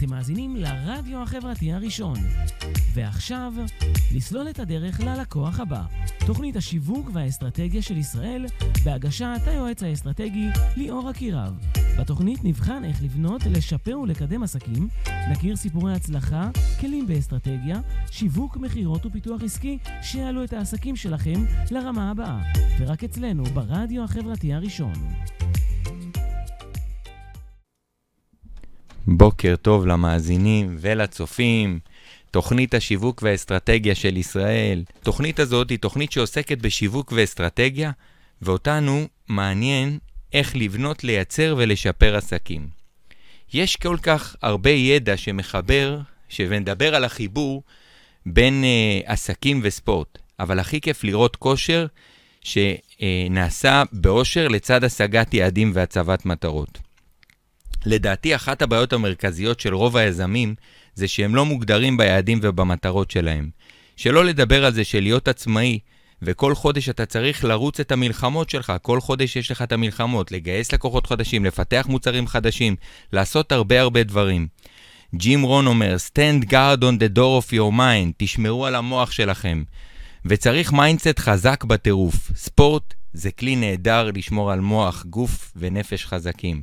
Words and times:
אתם 0.00 0.10
מאזינים 0.10 0.56
לרדיו 0.56 1.22
החברתי 1.22 1.72
הראשון. 1.72 2.16
ועכשיו, 2.94 3.52
לסלול 4.14 4.50
את 4.50 4.58
הדרך 4.58 5.00
ללקוח 5.00 5.60
הבא. 5.60 5.82
תוכנית 6.26 6.56
השיווק 6.56 7.10
והאסטרטגיה 7.12 7.82
של 7.82 7.96
ישראל, 7.96 8.46
בהגשת 8.84 9.40
היועץ 9.46 9.82
האסטרטגי 9.82 10.48
ליאור 10.76 11.10
אקירב. 11.10 11.58
בתוכנית 11.98 12.44
נבחן 12.44 12.84
איך 12.84 13.02
לבנות, 13.02 13.46
לשפר 13.46 14.00
ולקדם 14.00 14.42
עסקים, 14.42 14.88
נכיר 15.30 15.56
סיפורי 15.56 15.94
הצלחה, 15.94 16.50
כלים 16.80 17.06
באסטרטגיה, 17.06 17.80
שיווק, 18.10 18.56
מכירות 18.56 19.06
ופיתוח 19.06 19.42
עסקי 19.42 19.78
שיעלו 20.02 20.44
את 20.44 20.52
העסקים 20.52 20.96
שלכם 20.96 21.44
לרמה 21.70 22.10
הבאה. 22.10 22.42
ורק 22.78 23.04
אצלנו, 23.04 23.44
ברדיו 23.44 24.04
החברתי 24.04 24.54
הראשון. 24.54 24.94
בוקר 29.06 29.54
טוב 29.62 29.86
למאזינים 29.86 30.76
ולצופים. 30.80 31.78
תוכנית 32.30 32.74
השיווק 32.74 33.22
והאסטרטגיה 33.22 33.94
של 33.94 34.16
ישראל. 34.16 34.84
תוכנית 35.02 35.40
הזאת 35.40 35.70
היא 35.70 35.78
תוכנית 35.78 36.12
שעוסקת 36.12 36.58
בשיווק 36.58 37.12
ואסטרטגיה, 37.16 37.90
ואותנו 38.42 39.06
מעניין 39.28 39.98
איך 40.32 40.56
לבנות, 40.56 41.04
לייצר 41.04 41.54
ולשפר 41.58 42.16
עסקים. 42.16 42.68
יש 43.52 43.76
כל 43.76 43.96
כך 44.02 44.36
הרבה 44.42 44.70
ידע 44.70 45.16
שמחבר, 45.16 46.00
ונדבר 46.48 46.94
על 46.94 47.04
החיבור 47.04 47.62
בין 48.26 48.64
uh, 48.64 49.10
עסקים 49.10 49.60
וספורט, 49.62 50.18
אבל 50.40 50.58
הכי 50.58 50.80
כיף 50.80 51.04
לראות 51.04 51.36
כושר 51.36 51.86
שנעשה 52.40 53.82
באושר 53.92 54.48
לצד 54.48 54.84
השגת 54.84 55.34
יעדים 55.34 55.70
והצבת 55.74 56.26
מטרות. 56.26 56.89
לדעתי, 57.86 58.34
אחת 58.34 58.62
הבעיות 58.62 58.92
המרכזיות 58.92 59.60
של 59.60 59.74
רוב 59.74 59.96
היזמים 59.96 60.54
זה 60.94 61.08
שהם 61.08 61.34
לא 61.34 61.44
מוגדרים 61.44 61.96
ביעדים 61.96 62.38
ובמטרות 62.42 63.10
שלהם. 63.10 63.50
שלא 63.96 64.24
לדבר 64.24 64.64
על 64.64 64.72
זה 64.72 64.84
שלהיות 64.84 65.28
עצמאי, 65.28 65.78
וכל 66.22 66.54
חודש 66.54 66.88
אתה 66.88 67.06
צריך 67.06 67.44
לרוץ 67.44 67.80
את 67.80 67.92
המלחמות 67.92 68.50
שלך, 68.50 68.72
כל 68.82 69.00
חודש 69.00 69.36
יש 69.36 69.50
לך 69.50 69.62
את 69.62 69.72
המלחמות, 69.72 70.32
לגייס 70.32 70.72
לקוחות 70.72 71.06
חדשים, 71.06 71.44
לפתח 71.44 71.86
מוצרים 71.88 72.26
חדשים, 72.26 72.76
לעשות 73.12 73.52
הרבה 73.52 73.80
הרבה 73.80 74.02
דברים. 74.02 74.48
ג'ים 75.14 75.42
רון 75.42 75.66
אומר, 75.66 75.96
Stand 76.08 76.44
guard 76.44 76.80
on 76.80 77.00
the 77.00 77.16
door 77.16 77.42
of 77.44 77.52
your 77.52 77.72
mind, 77.78 78.12
תשמרו 78.16 78.66
על 78.66 78.74
המוח 78.74 79.10
שלכם. 79.10 79.62
וצריך 80.24 80.72
mindset 80.72 81.18
חזק 81.18 81.64
בטירוף. 81.64 82.30
ספורט 82.34 82.94
זה 83.12 83.30
כלי 83.30 83.56
נהדר 83.56 84.10
לשמור 84.14 84.52
על 84.52 84.60
מוח, 84.60 85.04
גוף 85.04 85.52
ונפש 85.56 86.06
חזקים. 86.06 86.62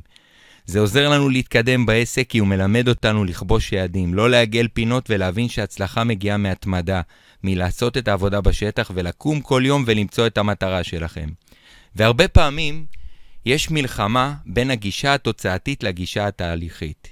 זה 0.68 0.80
עוזר 0.80 1.08
לנו 1.08 1.28
להתקדם 1.28 1.86
בעסק 1.86 2.26
כי 2.28 2.38
הוא 2.38 2.48
מלמד 2.48 2.88
אותנו 2.88 3.24
לכבוש 3.24 3.72
יעדים, 3.72 4.14
לא 4.14 4.30
לעגל 4.30 4.68
פינות 4.72 5.10
ולהבין 5.10 5.48
שהצלחה 5.48 6.04
מגיעה 6.04 6.36
מהתמדה, 6.36 7.00
מלעשות 7.44 7.96
את 7.96 8.08
העבודה 8.08 8.40
בשטח 8.40 8.90
ולקום 8.94 9.40
כל 9.40 9.62
יום 9.66 9.84
ולמצוא 9.86 10.26
את 10.26 10.38
המטרה 10.38 10.84
שלכם. 10.84 11.28
והרבה 11.96 12.28
פעמים 12.28 12.86
יש 13.46 13.70
מלחמה 13.70 14.34
בין 14.46 14.70
הגישה 14.70 15.14
התוצאתית 15.14 15.82
לגישה 15.82 16.26
התהליכית. 16.26 17.08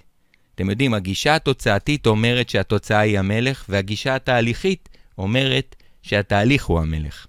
אתם 0.54 0.70
יודעים, 0.70 0.94
הגישה 0.94 1.34
התוצאתית 1.34 2.06
אומרת 2.06 2.48
שהתוצאה 2.48 3.00
היא 3.00 3.18
המלך, 3.18 3.64
והגישה 3.68 4.14
התהליכית 4.14 4.88
אומרת 5.18 5.77
שהתהליך 6.02 6.64
הוא 6.64 6.80
המלך. 6.80 7.27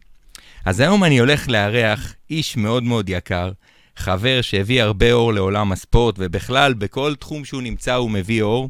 אז 0.66 0.80
היום 0.80 1.03
אני 1.03 1.20
הולך 1.20 1.50
לארח 1.50 2.14
איש 2.30 2.58
מאוד 2.58 2.83
מאוד 2.83 3.09
יקר, 3.09 3.52
חבר 3.98 4.42
שהביא 4.42 4.84
הרבה 4.84 5.12
אור 5.12 5.34
לעולם 5.34 5.72
הספורט, 5.72 6.16
ובכלל, 6.17 6.73
בכל 6.73 7.16
תחום 7.16 7.45
שהוא 7.45 7.62
נמצא 7.62 7.94
הוא 7.94 8.12
מביא 8.12 8.42
אור. 8.42 8.70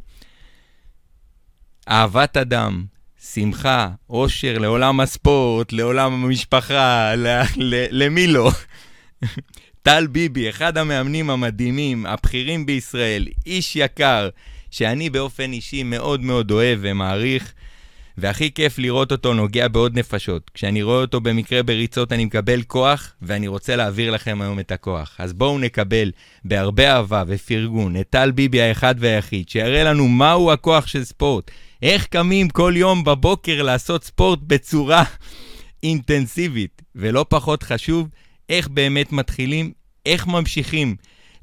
אהבת 1.89 2.37
אדם, 2.37 2.85
שמחה, 3.33 3.89
אושר 4.09 4.57
לעולם 4.57 4.99
הספורט, 4.99 5.73
לעולם 5.73 6.13
המשפחה, 6.13 7.15
ל- 7.15 7.41
ל- 7.55 8.03
למי 8.03 8.27
לא? 8.27 8.51
טל 9.81 10.07
ביבי, 10.07 10.49
אחד 10.49 10.77
המאמנים 10.77 11.29
המדהימים, 11.29 12.05
הבכירים 12.05 12.65
בישראל, 12.65 13.27
איש 13.45 13.75
יקר, 13.75 14.29
שאני 14.71 15.09
באופן 15.09 15.53
אישי 15.53 15.83
מאוד 15.83 16.21
מאוד 16.21 16.51
אוהב 16.51 16.79
ומעריך. 16.81 17.53
והכי 18.17 18.51
כיף 18.51 18.79
לראות 18.79 19.11
אותו 19.11 19.33
נוגע 19.33 19.67
בעוד 19.67 19.99
נפשות. 19.99 20.51
כשאני 20.53 20.83
רואה 20.83 21.01
אותו 21.01 21.21
במקרה 21.21 21.63
בריצות 21.63 22.11
אני 22.11 22.25
מקבל 22.25 22.61
כוח, 22.61 23.13
ואני 23.21 23.47
רוצה 23.47 23.75
להעביר 23.75 24.11
לכם 24.11 24.41
היום 24.41 24.59
את 24.59 24.71
הכוח. 24.71 25.15
אז 25.19 25.33
בואו 25.33 25.59
נקבל 25.59 26.11
בהרבה 26.45 26.91
אהבה 26.95 27.23
ופרגון 27.27 27.99
את 27.99 28.09
טל 28.09 28.31
ביבי 28.31 28.61
האחד 28.61 28.95
והיחיד, 28.99 29.49
שיראה 29.49 29.83
לנו 29.83 30.07
מהו 30.07 30.51
הכוח 30.51 30.87
של 30.87 31.03
ספורט. 31.03 31.51
איך 31.81 32.07
קמים 32.07 32.49
כל 32.49 32.73
יום 32.75 33.03
בבוקר 33.03 33.61
לעשות 33.61 34.03
ספורט 34.03 34.39
בצורה 34.47 35.03
אינטנסיבית, 35.83 36.81
ולא 36.95 37.25
פחות 37.29 37.63
חשוב, 37.63 38.09
איך 38.49 38.67
באמת 38.67 39.11
מתחילים, 39.11 39.71
איך 40.05 40.27
ממשיכים. 40.27 40.95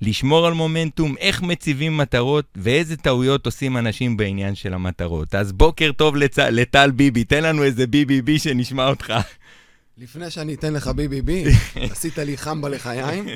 לשמור 0.04 0.46
על 0.46 0.52
מומנטום, 0.52 1.16
איך 1.18 1.42
מציבים 1.42 1.96
מטרות 1.96 2.44
ואיזה 2.56 2.96
טעויות 2.96 3.46
עושים 3.46 3.76
אנשים 3.76 4.16
בעניין 4.16 4.54
של 4.54 4.74
המטרות. 4.74 5.34
אז 5.34 5.52
בוקר 5.52 5.90
טוב 5.96 6.16
לצ... 6.16 6.38
לטל 6.38 6.90
ביבי, 6.90 7.24
תן 7.24 7.42
לנו 7.44 7.62
איזה 7.62 7.86
ביבי 7.86 8.22
בי 8.22 8.38
שנשמע 8.38 8.88
אותך. 8.88 9.12
לפני 9.98 10.30
שאני 10.30 10.54
אתן 10.54 10.72
לך 10.72 10.88
ביבי 10.88 11.22
בי, 11.22 11.44
עשית 11.92 12.18
לי 12.18 12.36
חמבה 12.36 12.68
לחיים, 12.68 13.26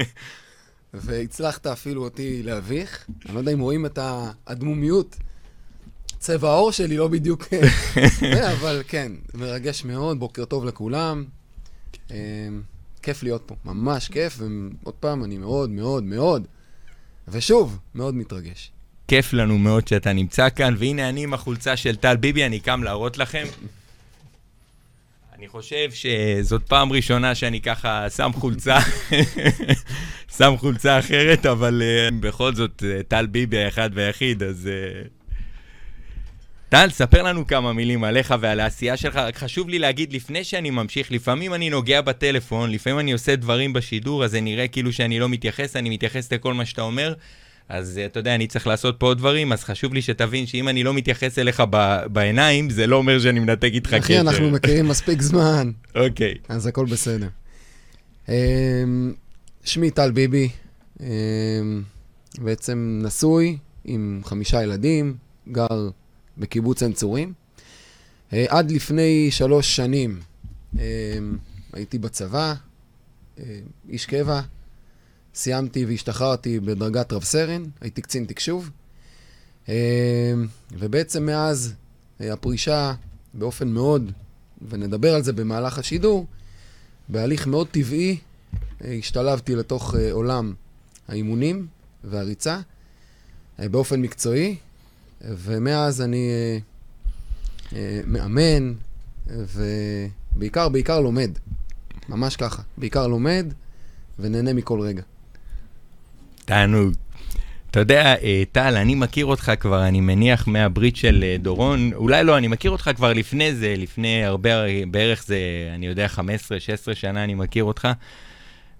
והצלחת 0.95 1.67
אפילו 1.67 2.05
אותי 2.05 2.43
להביך. 2.43 3.05
אני 3.27 3.35
לא 3.35 3.39
יודע 3.39 3.53
אם 3.53 3.61
רואים 3.61 3.87
את 3.87 3.99
האדמומיות. 4.03 5.17
צבע 6.19 6.49
העור 6.49 6.73
שלי 6.73 6.97
לא 6.97 7.09
בדיוק... 7.09 7.49
אבל 8.53 8.83
כן, 8.89 9.13
מרגש 9.35 9.85
מאוד, 9.85 10.19
בוקר 10.19 10.45
טוב 10.45 10.65
לכולם. 10.65 11.25
אמ, 12.11 12.17
כיף 13.03 13.23
להיות 13.23 13.43
פה, 13.47 13.55
ממש 13.65 14.09
כיף, 14.09 14.39
ועוד 14.39 14.95
פעם, 14.95 15.25
אני 15.25 15.39
מאוד 15.39 15.71
מאוד 15.71 16.05
מאוד, 16.05 16.47
ושוב, 17.31 17.79
מאוד 17.95 18.15
מתרגש. 18.15 18.71
כיף 19.09 19.33
לנו 19.33 19.59
מאוד 19.59 19.89
שאתה 19.89 20.13
נמצא 20.13 20.51
כאן, 20.51 20.75
והנה 20.79 21.09
אני 21.09 21.23
עם 21.23 21.35
החולצה 21.35 21.77
של 21.77 21.97
טל 21.97 22.17
ביבי, 22.17 22.47
אני 22.47 22.61
קם 22.61 22.83
להראות 22.83 23.19
לכם. 23.19 23.45
אני 25.35 25.49
חושב 25.49 25.89
שזאת 25.91 26.63
פעם 26.63 26.93
ראשונה 26.93 27.35
שאני 27.35 27.61
ככה 27.61 28.11
שם 28.11 28.31
חולצה, 28.35 28.79
שם 30.37 30.55
חולצה 30.57 30.99
אחרת, 30.99 31.47
אבל 31.47 31.83
uh, 31.83 32.15
בכל 32.21 32.55
זאת, 32.55 32.83
uh, 32.83 33.03
טל 33.09 33.27
ביבי 33.27 33.65
האחד 33.65 33.91
והיחיד, 33.95 34.43
אז... 34.43 34.69
Uh, 35.05 35.18
טל, 36.69 36.89
ספר 36.91 37.23
לנו 37.23 37.47
כמה 37.47 37.73
מילים 37.73 38.05
עליך 38.05 38.35
ועל 38.41 38.61
העשייה 38.61 38.97
שלך. 38.97 39.17
רק 39.17 39.37
חשוב 39.37 39.69
לי 39.69 39.79
להגיד, 39.79 40.13
לפני 40.13 40.45
שאני 40.45 40.71
ממשיך, 40.71 41.13
לפעמים 41.13 41.55
אני 41.55 41.71
נוגע 41.71 42.01
בטלפון, 42.01 42.71
לפעמים 42.71 42.99
אני 42.99 43.13
עושה 43.13 43.37
דברים 43.37 43.73
בשידור, 43.73 44.25
אז 44.25 44.31
זה 44.31 44.41
נראה 44.41 44.69
כאילו 44.69 44.93
שאני 44.93 45.19
לא 45.19 45.29
מתייחס, 45.29 45.77
אני 45.77 45.91
מתייחס 45.91 46.33
לכל 46.33 46.55
מה 46.55 46.65
שאתה 46.65 46.83
אומר. 46.83 47.15
אז 47.69 48.01
אתה 48.07 48.21
יודע, 48.21 48.35
אני 48.35 48.47
צריך 48.47 48.67
לעשות 48.67 48.97
פה 48.99 49.07
עוד 49.07 49.19
דברים, 49.19 49.53
אז 49.53 49.65
חשוב 49.65 49.95
לי 49.95 50.03
שתבין 50.03 50.47
שאם 50.47 50.69
אני 50.69 50.85
לא 50.85 50.95
מתייחס 50.95 51.39
אליך 51.39 51.63
ב- 51.71 52.03
בעיניים, 52.13 52.71
זה 52.71 52.87
לא 52.87 52.97
אומר 52.97 53.19
שאני 53.19 53.41
מנתק 53.41 53.71
איתך 53.73 53.89
קשר. 53.89 53.99
אחי, 53.99 54.21
אנחנו 54.21 54.51
מכירים 54.51 54.89
מספיק 54.89 55.23
זמן. 55.23 55.71
אוקיי. 55.95 56.35
אז 56.49 56.67
הכל 56.67 56.87
בסדר. 56.87 57.29
אמ, 58.29 58.35
שמי 59.65 59.91
טל 59.91 60.11
ביבי, 60.11 60.49
אמ, 61.01 61.07
בעצם 62.39 63.01
נשוי 63.03 63.59
עם 63.85 64.21
חמישה 64.25 64.63
ילדים, 64.63 65.15
גר 65.53 65.91
בקיבוץ 66.39 66.83
עין 66.83 66.93
צורים. 66.93 67.33
אה, 68.33 68.45
עד 68.49 68.71
לפני 68.71 69.31
שלוש 69.31 69.77
שנים 69.77 70.21
אה, 70.79 70.85
הייתי 71.73 71.99
בצבא, 71.99 72.55
אה, 73.39 73.61
איש 73.89 74.07
קבע, 74.07 74.41
סיימתי 75.35 75.85
והשתחררתי 75.85 76.61
בדרגת 76.61 77.13
רב 77.13 77.25
סרן, 77.25 77.65
הייתי 77.81 78.03
קצין 78.03 78.25
תקשוב, 78.25 78.71
ובעצם 80.73 81.27
מאז 81.27 81.75
הפרישה 82.21 82.95
באופן 83.35 83.69
מאוד, 83.69 84.13
ונדבר 84.69 85.15
על 85.15 85.23
זה 85.23 85.33
במהלך 85.33 85.79
השידור, 85.79 86.27
בהליך 87.09 87.47
מאוד 87.47 87.69
טבעי 87.71 88.19
השתלבתי 88.81 89.57
לתוך 89.57 89.95
עולם 90.11 90.55
האימונים 91.09 91.67
והריצה 92.05 92.61
באופן 93.59 94.01
מקצועי, 94.01 94.57
ומאז 95.21 96.03
אני 96.03 96.31
אה, 96.31 96.59
אה, 97.79 98.01
מאמן, 98.07 98.73
ובעיקר, 99.27 100.69
בעיקר 100.69 101.01
לומד. 101.01 101.31
ממש 102.09 102.37
ככה. 102.37 102.63
בעיקר 102.79 103.07
לומד 103.07 103.47
ונהנה 104.19 104.53
מכל 104.53 104.81
רגע. 104.81 105.03
תענוג. 106.45 106.95
אתה 107.71 107.81
יודע, 107.81 108.15
אה, 108.23 108.43
טל, 108.53 108.77
אני 108.77 108.95
מכיר 108.95 109.27
אותך 109.27 109.53
כבר, 109.61 109.89
אני 109.89 110.01
מניח, 110.01 110.49
מהברית 110.49 110.97
של 110.97 111.25
אה, 111.27 111.37
דורון. 111.39 111.93
אולי 111.93 112.25
לא, 112.25 112.39
אני 112.39 112.49
מכיר 112.49 112.71
אותך 112.71 112.91
כבר 112.97 113.13
לפני 113.13 113.55
זה, 113.55 113.75
לפני 113.77 114.25
הרבה, 114.25 114.51
בערך 114.91 115.25
זה, 115.27 115.39
אני 115.75 115.87
יודע, 115.87 116.07
15-16 116.17 116.21
שנה 116.95 117.25
אני 117.25 117.35
מכיר 117.35 117.65
אותך. 117.65 117.89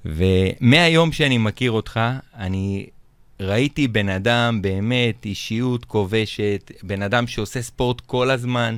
ומהיום 0.05 1.13
שאני 1.13 1.39
מכיר 1.39 1.71
אותך, 1.71 2.01
אני 2.37 2.87
ראיתי 3.41 3.89
בן 3.89 4.09
אדם, 4.09 4.63
באמת, 4.63 5.25
אישיות 5.25 5.85
כובשת, 5.85 6.73
בן 6.83 7.03
אדם 7.03 7.27
שעושה 7.27 7.63
ספורט 7.63 8.01
כל 8.01 8.31
הזמן, 8.31 8.77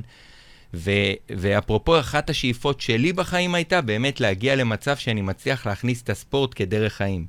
ו, 0.73 0.91
ואפרופו, 1.29 1.99
אחת 1.99 2.29
השאיפות 2.29 2.81
שלי 2.81 3.13
בחיים 3.13 3.55
הייתה 3.55 3.81
באמת 3.81 4.19
להגיע 4.19 4.55
למצב 4.55 4.97
שאני 4.97 5.21
מצליח 5.21 5.65
להכניס 5.65 6.01
את 6.01 6.09
הספורט 6.09 6.51
כדרך 6.55 6.93
חיים. 6.93 7.25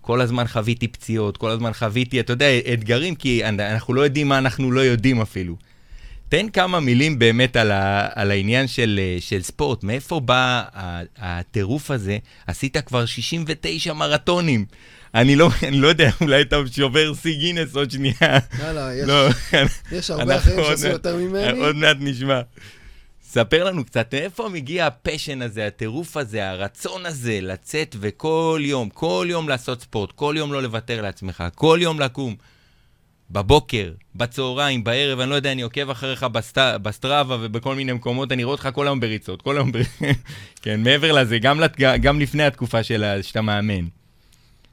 כל 0.00 0.20
הזמן 0.20 0.46
חוויתי 0.46 0.88
פציעות, 0.88 1.36
כל 1.36 1.50
הזמן 1.50 1.72
חוויתי, 1.72 2.20
אתה 2.20 2.32
יודע, 2.32 2.46
אתגרים, 2.72 3.14
כי 3.14 3.44
אנחנו 3.44 3.94
לא 3.94 4.00
יודעים 4.00 4.28
מה 4.28 4.38
אנחנו 4.38 4.70
לא 4.70 4.80
יודעים 4.80 5.20
אפילו. 5.20 5.56
תן 6.28 6.48
כמה 6.48 6.80
מילים 6.80 7.18
באמת 7.18 7.56
על, 7.56 7.72
ה, 7.72 8.08
על 8.14 8.30
העניין 8.30 8.68
של, 8.68 9.00
של 9.20 9.42
ספורט. 9.42 9.84
מאיפה 9.84 10.20
בא 10.20 10.62
הטירוף 11.16 11.90
הזה? 11.90 12.18
עשית 12.46 12.76
כבר 12.76 13.06
69 13.06 13.92
מרתונים. 13.92 14.64
אני 15.14 15.36
לא, 15.36 15.50
אני 15.68 15.76
לא 15.76 15.88
יודע, 15.88 16.10
אולי 16.20 16.42
אתה 16.42 16.56
שובר 16.72 17.14
שיא 17.14 17.38
גינס 17.38 17.76
עוד 17.76 17.90
שנייה. 17.90 18.38
יאללה, 18.58 18.94
יש, 18.94 19.08
לא, 19.08 19.28
יש 19.92 20.10
הרבה 20.10 20.36
אחרים 20.36 20.64
שעשו 20.64 20.86
יותר 20.86 21.16
ממני. 21.16 21.58
עוד 21.60 21.76
מעט 21.76 21.96
נשמע. 22.00 22.40
ספר 23.22 23.64
לנו 23.64 23.84
קצת, 23.84 24.14
מאיפה 24.14 24.48
מגיע 24.48 24.86
הפשן 24.86 25.42
הזה, 25.42 25.66
הטירוף 25.66 26.16
הזה, 26.16 26.50
הרצון 26.50 27.06
הזה 27.06 27.38
לצאת 27.42 27.96
וכל 28.00 28.60
יום, 28.64 28.88
כל 28.88 29.26
יום 29.30 29.48
לעשות 29.48 29.82
ספורט, 29.82 30.12
כל 30.12 30.34
יום 30.38 30.52
לא 30.52 30.62
לוותר 30.62 31.02
לעצמך, 31.02 31.44
כל 31.54 31.78
יום 31.82 32.00
לקום. 32.00 32.36
בבוקר, 33.30 33.92
בצהריים, 34.14 34.84
בערב, 34.84 35.20
אני 35.20 35.30
לא 35.30 35.34
יודע, 35.34 35.52
אני 35.52 35.62
עוקב 35.62 35.90
אחריך 35.90 36.22
בסט... 36.22 36.58
בסטראבה 36.58 37.36
ובכל 37.40 37.74
מיני 37.74 37.92
מקומות, 37.92 38.32
אני 38.32 38.44
רואה 38.44 38.54
אותך 38.54 38.68
כל 38.74 38.86
היום 38.86 39.00
בריצות, 39.00 39.42
כל 39.42 39.56
היום 39.56 39.72
בריצות. 39.72 39.92
כן, 40.62 40.82
מעבר 40.82 41.12
לזה, 41.12 41.38
גם, 41.38 41.60
לת... 41.60 41.80
גם 41.80 42.20
לפני 42.20 42.42
התקופה 42.42 42.82
של... 42.82 43.18
שאתה 43.22 43.40
מאמן. 43.40 43.86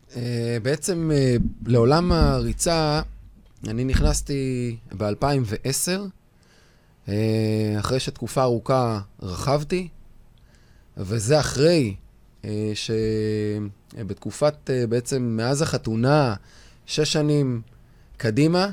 Uh, 0.09 0.15
בעצם 0.63 1.11
uh, 1.13 1.44
לעולם 1.65 2.11
הריצה, 2.11 3.01
אני 3.67 3.83
נכנסתי 3.83 4.75
ב-2010, 4.97 6.00
uh, 7.05 7.09
אחרי 7.79 8.00
שתקופה 8.00 8.44
ארוכה 8.44 9.00
רכבתי, 9.21 9.88
וזה 10.97 11.39
אחרי 11.39 11.95
שבתקופת, 13.95 14.69
בעצם 14.89 15.23
מאז 15.38 15.61
החתונה, 15.61 16.35
שש 16.85 17.13
שנים, 17.13 17.61
קדימה. 18.24 18.70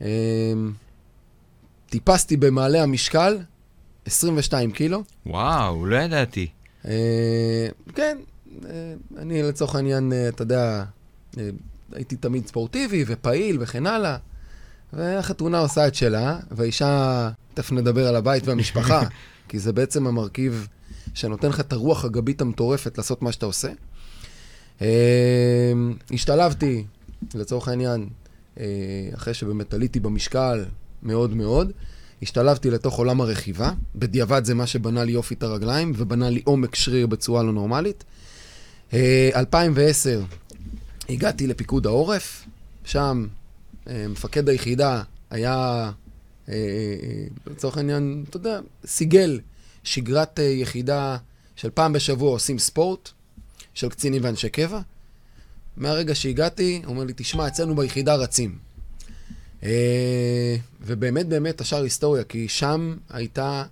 אמ, 0.00 0.06
טיפסתי 1.90 2.36
במעלה 2.36 2.82
המשקל, 2.82 3.38
22 4.06 4.70
קילו. 4.70 5.02
וואו, 5.26 5.86
לא 5.86 5.96
ידעתי. 5.96 6.46
אה, 6.86 7.68
כן, 7.94 8.18
אה, 8.64 8.94
אני 9.18 9.42
לצורך 9.42 9.74
העניין, 9.74 10.12
אה, 10.12 10.28
אתה 10.28 10.42
יודע, 10.42 10.84
הייתי 11.92 12.16
תמיד 12.16 12.46
ספורטיבי 12.46 13.04
ופעיל 13.06 13.56
וכן 13.60 13.86
הלאה. 13.86 14.16
והחתונה 14.92 15.58
עושה 15.58 15.86
את 15.86 15.94
שלה, 15.94 16.38
והאישה, 16.50 17.30
תכף 17.54 17.72
נדבר 17.72 18.08
על 18.08 18.16
הבית 18.16 18.46
והמשפחה, 18.46 19.02
כי 19.48 19.58
זה 19.58 19.72
בעצם 19.72 20.06
המרכיב 20.06 20.68
שנותן 21.14 21.48
לך 21.48 21.60
את 21.60 21.72
הרוח 21.72 22.04
הגבית 22.04 22.40
המטורפת 22.40 22.98
לעשות 22.98 23.22
מה 23.22 23.32
שאתה 23.32 23.46
עושה. 23.46 23.68
השתלבתי, 26.10 26.84
לצורך 27.34 27.68
העניין, 27.68 28.00
אה, 28.02 28.25
אחרי 29.14 29.34
שבאמת 29.34 29.74
עליתי 29.74 30.00
במשקל 30.00 30.64
מאוד 31.02 31.34
מאוד, 31.34 31.72
השתלבתי 32.22 32.70
לתוך 32.70 32.98
עולם 32.98 33.20
הרכיבה. 33.20 33.72
בדיעבד 33.94 34.44
זה 34.44 34.54
מה 34.54 34.66
שבנה 34.66 35.04
לי 35.04 35.12
יופי 35.12 35.34
את 35.34 35.42
הרגליים, 35.42 35.92
ובנה 35.96 36.30
לי 36.30 36.42
עומק 36.44 36.74
שריר 36.74 37.06
בצורה 37.06 37.42
לא 37.42 37.52
נורמלית. 37.52 38.04
2010 38.94 40.10
אה, 40.10 40.24
הגעתי 41.08 41.46
לפיקוד 41.46 41.86
העורף, 41.86 42.44
שם 42.84 43.26
אה, 43.88 44.06
מפקד 44.08 44.48
היחידה 44.48 45.02
היה, 45.30 45.90
לצורך 47.46 47.76
העניין, 47.76 48.24
אתה 48.28 48.36
יודע, 48.36 48.60
סיגל 48.86 49.40
שגרת 49.84 50.38
יחידה 50.38 51.16
של 51.56 51.70
פעם 51.70 51.92
בשבוע 51.92 52.30
עושים 52.30 52.58
ספורט, 52.58 53.10
של 53.74 53.88
קצינים 53.88 54.24
ואנשי 54.24 54.48
קבע. 54.48 54.80
מהרגע 55.76 56.14
שהגעתי, 56.14 56.82
הוא 56.84 56.94
אומר 56.94 57.04
לי, 57.04 57.12
תשמע, 57.16 57.46
אצלנו 57.46 57.76
ביחידה 57.76 58.14
רצים. 58.14 58.58
אה, 59.62 60.56
ובאמת, 60.80 61.28
באמת, 61.28 61.60
השאר 61.60 61.82
היסטוריה, 61.82 62.24
כי 62.24 62.48
שם 62.48 62.96
הייתה 63.10 63.64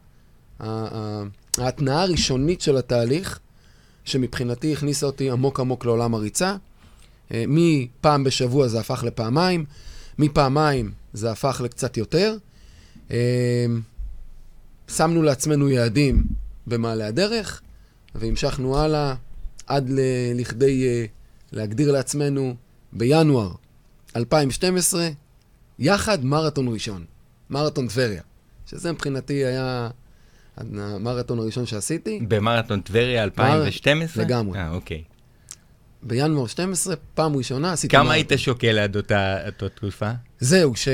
ההתנאה 1.58 2.02
הראשונית 2.02 2.60
של 2.60 2.76
התהליך, 2.76 3.38
שמבחינתי 4.04 4.72
הכניסה 4.72 5.06
אותי 5.06 5.30
עמוק 5.30 5.60
עמוק 5.60 5.84
לעולם 5.84 6.14
הריצה. 6.14 6.56
אה, 7.32 7.44
מפעם 7.48 8.24
בשבוע 8.24 8.68
זה 8.68 8.80
הפך 8.80 9.04
לפעמיים, 9.04 9.64
מפעמיים 10.18 10.92
זה 11.12 11.30
הפך 11.30 11.60
לקצת 11.64 11.96
יותר. 11.96 12.36
אה, 13.10 13.66
שמנו 14.88 15.22
לעצמנו 15.22 15.68
יעדים 15.68 16.24
במעלה 16.66 17.06
הדרך, 17.06 17.60
והמשכנו 18.14 18.78
הלאה 18.78 19.14
עד 19.66 19.90
לכדי 20.34 21.06
להגדיר 21.54 21.92
לעצמנו 21.92 22.54
בינואר 22.92 23.50
2012, 24.16 25.08
יחד 25.78 26.24
מרתון 26.24 26.68
ראשון, 26.68 27.04
מרתון 27.50 27.88
טבריה, 27.88 28.22
שזה 28.66 28.92
מבחינתי 28.92 29.44
היה 29.44 29.88
המרתון 30.56 31.38
הראשון 31.38 31.66
שעשיתי. 31.66 32.20
במרתון 32.28 32.80
טבריה 32.80 33.22
2012? 33.24 34.24
לגמרי. 34.24 34.58
אה, 34.58 34.70
אוקיי. 34.70 35.02
בינואר 36.02 36.46
12, 36.46 36.94
פעם 37.14 37.36
ראשונה 37.36 37.72
עשיתי 37.72 37.92
כמה 37.92 38.02
מרתון. 38.02 38.14
היית 38.14 38.32
שוקל 38.36 38.78
עד 38.78 38.96
אותה, 38.96 39.36
אותה 39.46 39.68
תקופה? 39.68 40.10
זהו, 40.40 40.76
ש... 40.76 40.88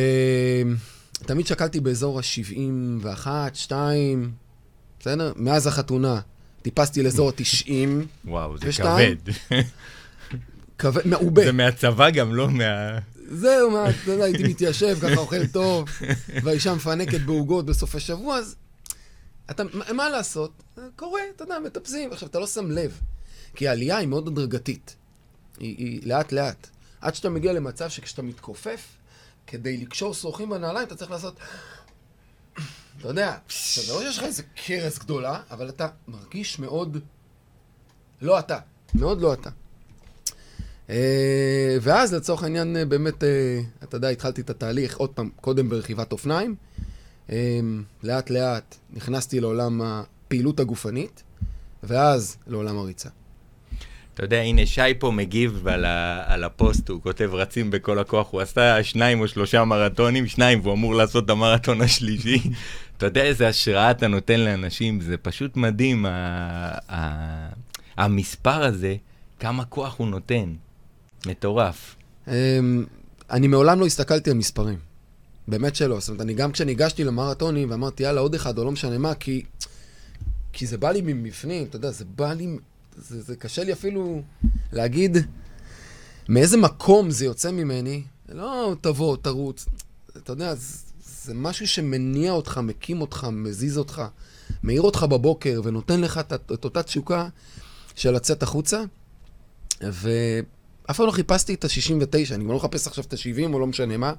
תמיד 1.12 1.46
שקלתי 1.46 1.80
באזור 1.80 2.18
ה-71, 2.18 3.26
2, 3.54 4.32
בסדר? 5.00 5.32
מאז 5.36 5.66
החתונה 5.66 6.20
טיפסתי 6.62 7.02
לאזור 7.02 7.28
ה-90. 7.28 7.70
וואו, 8.24 8.58
זה 8.58 8.72
כבד. 8.72 9.16
כבד, 10.80 11.06
מעובה. 11.06 11.44
זה 11.44 11.52
מהצבא 11.52 12.10
גם, 12.10 12.34
לא 12.34 12.48
מה... 12.48 12.98
זהו, 13.32 13.70
מה, 13.70 13.90
אתה 13.90 14.10
יודע, 14.10 14.24
הייתי 14.24 14.42
מתיישב, 14.42 14.98
ככה 15.02 15.16
אוכל 15.16 15.46
טוב, 15.46 15.88
והאישה 16.42 16.74
מפנקת 16.74 17.20
בעוגות 17.20 17.66
בסופי 17.66 18.00
שבוע, 18.00 18.38
אז 18.38 18.56
אתה, 19.50 19.62
מה 19.94 20.08
לעשות? 20.08 20.62
קורה, 20.96 21.20
אתה 21.36 21.44
יודע, 21.44 21.58
מטפסים. 21.58 22.12
עכשיו, 22.12 22.28
אתה 22.28 22.38
לא 22.38 22.46
שם 22.46 22.70
לב, 22.70 23.00
כי 23.54 23.68
העלייה 23.68 23.96
היא 23.96 24.08
מאוד 24.08 24.28
הדרגתית. 24.28 24.96
היא, 25.58 25.76
היא 25.78 26.00
לאט-לאט. 26.04 26.66
עד 27.00 27.14
שאתה 27.14 27.28
מגיע 27.28 27.52
למצב 27.52 27.88
שכשאתה 27.88 28.22
מתכופף, 28.22 28.86
כדי 29.46 29.76
לקשור 29.76 30.14
שרוכים 30.14 30.50
בנעליים, 30.50 30.86
אתה 30.86 30.96
צריך 30.96 31.10
לעשות... 31.10 31.38
אתה 32.98 33.08
יודע, 33.08 33.36
זה 33.74 33.92
לא 33.92 34.02
שיש 34.02 34.18
לך 34.18 34.24
איזה 34.24 34.42
קרס 34.66 34.98
גדולה, 34.98 35.40
אבל 35.50 35.68
אתה 35.68 35.88
מרגיש 36.08 36.58
מאוד... 36.58 36.98
לא 38.22 38.38
אתה. 38.38 38.58
מאוד 38.94 39.20
לא 39.20 39.32
אתה. 39.32 39.50
אה, 40.90 41.76
ואז 41.80 42.14
לצורך 42.14 42.42
העניין, 42.42 42.76
אה, 42.76 42.84
באמת, 42.84 43.24
אה, 43.24 43.60
אתה 43.82 43.96
יודע, 43.96 44.08
התחלתי 44.08 44.40
את 44.40 44.50
התהליך, 44.50 44.96
עוד 44.96 45.10
פעם, 45.10 45.30
קודם 45.40 45.68
ברכיבת 45.68 46.12
אופניים. 46.12 46.54
לאט 48.02 48.30
לאט 48.30 48.76
נכנסתי 48.92 49.40
לעולם 49.40 49.82
הפעילות 49.82 50.60
הגופנית, 50.60 51.22
ואז 51.82 52.36
לעולם 52.46 52.78
הריצה. 52.78 53.08
אתה 54.14 54.24
יודע, 54.24 54.40
הנה 54.40 54.66
שי 54.66 54.94
פה 54.98 55.10
מגיב 55.10 55.68
על, 55.68 55.84
ה, 55.84 56.22
על 56.26 56.44
הפוסט, 56.44 56.88
הוא 56.88 57.02
כותב 57.02 57.30
רצים 57.32 57.70
בכל 57.70 57.98
הכוח, 57.98 58.28
הוא 58.30 58.40
עשה 58.40 58.82
שניים 58.82 59.20
או 59.20 59.28
שלושה 59.28 59.64
מרתונים, 59.64 60.26
שניים, 60.26 60.60
והוא 60.62 60.72
אמור 60.72 60.94
לעשות 60.94 61.24
את 61.24 61.30
המרתון 61.30 61.80
השלישי. 61.80 62.42
אתה 62.96 63.06
יודע 63.06 63.22
איזה 63.22 63.48
השראה 63.48 63.90
אתה 63.90 64.08
נותן 64.08 64.40
לאנשים, 64.40 65.00
זה 65.00 65.16
פשוט 65.16 65.56
מדהים, 65.56 66.06
ה, 66.06 66.10
ה, 66.88 67.48
המספר 67.96 68.62
הזה, 68.64 68.96
כמה 69.40 69.64
כוח 69.64 69.98
הוא 69.98 70.08
נותן. 70.08 70.54
מטורף. 71.26 71.96
Um, 72.26 72.30
אני 73.30 73.48
מעולם 73.48 73.80
לא 73.80 73.86
הסתכלתי 73.86 74.30
על 74.30 74.36
מספרים. 74.36 74.78
באמת 75.48 75.76
שלא. 75.76 76.00
זאת 76.00 76.08
אומרת, 76.08 76.20
אני 76.20 76.34
גם 76.34 76.52
כשניגשתי 76.52 77.04
למרתונים 77.04 77.70
ואמרתי, 77.70 78.02
יאללה, 78.02 78.20
עוד 78.20 78.34
אחד, 78.34 78.58
או 78.58 78.64
לא 78.64 78.72
משנה 78.72 78.98
מה, 78.98 79.14
כי, 79.14 79.44
כי 80.52 80.66
זה 80.66 80.78
בא 80.78 80.90
לי 80.90 81.00
מבפנים, 81.04 81.64
אתה 81.64 81.76
יודע, 81.76 81.90
זה 81.90 82.04
בא 82.04 82.32
לי... 82.32 82.56
זה, 82.96 83.22
זה 83.22 83.36
קשה 83.36 83.64
לי 83.64 83.72
אפילו 83.72 84.22
להגיד 84.72 85.16
מאיזה 86.28 86.56
מקום 86.56 87.10
זה 87.10 87.24
יוצא 87.24 87.50
ממני. 87.50 88.02
לא 88.28 88.74
תבוא, 88.80 89.16
תרוץ. 89.16 89.66
אתה 90.16 90.32
יודע, 90.32 90.54
זה, 90.54 90.78
זה 91.04 91.34
משהו 91.34 91.68
שמניע 91.68 92.32
אותך, 92.32 92.58
מקים 92.58 93.00
אותך, 93.00 93.26
מזיז 93.32 93.78
אותך, 93.78 94.02
מאיר 94.62 94.82
אותך 94.82 95.02
בבוקר 95.02 95.60
ונותן 95.64 96.00
לך 96.00 96.18
את, 96.18 96.32
את 96.32 96.64
אותה 96.64 96.82
תשוקה 96.82 97.28
של 97.94 98.10
לצאת 98.10 98.42
החוצה. 98.42 98.82
ו... 99.84 100.10
אף 100.90 100.96
פעם 100.96 101.06
לא 101.06 101.12
חיפשתי 101.12 101.54
את 101.54 101.64
ה-69, 101.64 102.34
אני 102.34 102.44
גם 102.44 102.50
לא 102.50 102.56
מחפש 102.56 102.86
עכשיו 102.86 103.04
את 103.04 103.12
ה-70 103.12 103.52
או 103.52 103.58
לא 103.58 103.66
משנה 103.66 103.96
מה. 103.96 104.12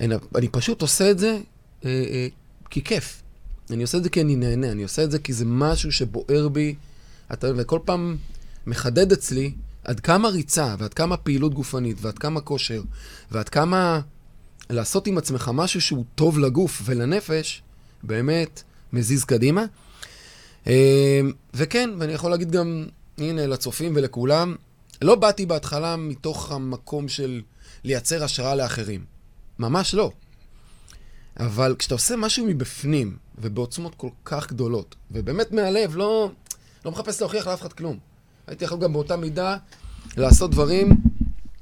אני, 0.00 0.14
אני 0.34 0.48
פשוט 0.48 0.82
עושה 0.82 1.10
את 1.10 1.18
זה 1.18 1.38
אה, 1.84 1.90
אה, 1.90 2.28
כי 2.70 2.84
כיף. 2.84 3.22
אני 3.70 3.82
עושה 3.82 3.98
את 3.98 4.02
זה 4.02 4.10
כי 4.10 4.20
אני 4.20 4.36
נהנה, 4.36 4.72
אני 4.72 4.82
עושה 4.82 5.04
את 5.04 5.10
זה 5.10 5.18
כי 5.18 5.32
זה 5.32 5.44
משהו 5.44 5.92
שבוער 5.92 6.48
בי, 6.48 6.74
אתה, 7.32 7.48
וכל 7.56 7.78
פעם 7.84 8.16
מחדד 8.66 9.12
אצלי 9.12 9.52
עד 9.84 10.00
כמה 10.00 10.28
ריצה, 10.28 10.74
ועד 10.78 10.94
כמה 10.94 11.16
פעילות 11.16 11.54
גופנית, 11.54 11.96
ועד 12.00 12.18
כמה 12.18 12.40
כושר, 12.40 12.82
ועד 13.30 13.48
כמה 13.48 14.00
לעשות 14.70 15.06
עם 15.06 15.18
עצמך 15.18 15.50
משהו 15.54 15.80
שהוא 15.80 16.04
טוב 16.14 16.38
לגוף 16.38 16.82
ולנפש, 16.84 17.62
באמת 18.02 18.62
מזיז 18.92 19.24
קדימה. 19.24 19.64
אה, 20.66 21.20
וכן, 21.54 21.90
ואני 21.98 22.12
יכול 22.12 22.30
להגיד 22.30 22.50
גם, 22.50 22.86
הנה, 23.18 23.46
לצופים 23.46 23.92
ולכולם, 23.96 24.56
לא 25.02 25.14
באתי 25.14 25.46
בהתחלה 25.46 25.96
מתוך 25.96 26.52
המקום 26.52 27.08
של 27.08 27.42
לייצר 27.84 28.24
השראה 28.24 28.54
לאחרים. 28.54 29.04
ממש 29.58 29.94
לא. 29.94 30.10
אבל 31.40 31.76
כשאתה 31.78 31.94
עושה 31.94 32.16
משהו 32.16 32.46
מבפנים, 32.46 33.16
ובעוצמות 33.38 33.94
כל 33.94 34.08
כך 34.24 34.48
גדולות, 34.48 34.94
ובאמת 35.10 35.52
מהלב, 35.52 35.96
לא, 35.96 36.30
לא 36.84 36.90
מחפש 36.90 37.20
להוכיח 37.20 37.46
לאף 37.46 37.60
אחד 37.60 37.72
כלום. 37.72 37.98
הייתי 38.46 38.64
יכול 38.64 38.78
גם 38.78 38.92
באותה 38.92 39.16
מידה 39.16 39.56
לעשות 40.16 40.50
דברים, 40.50 40.96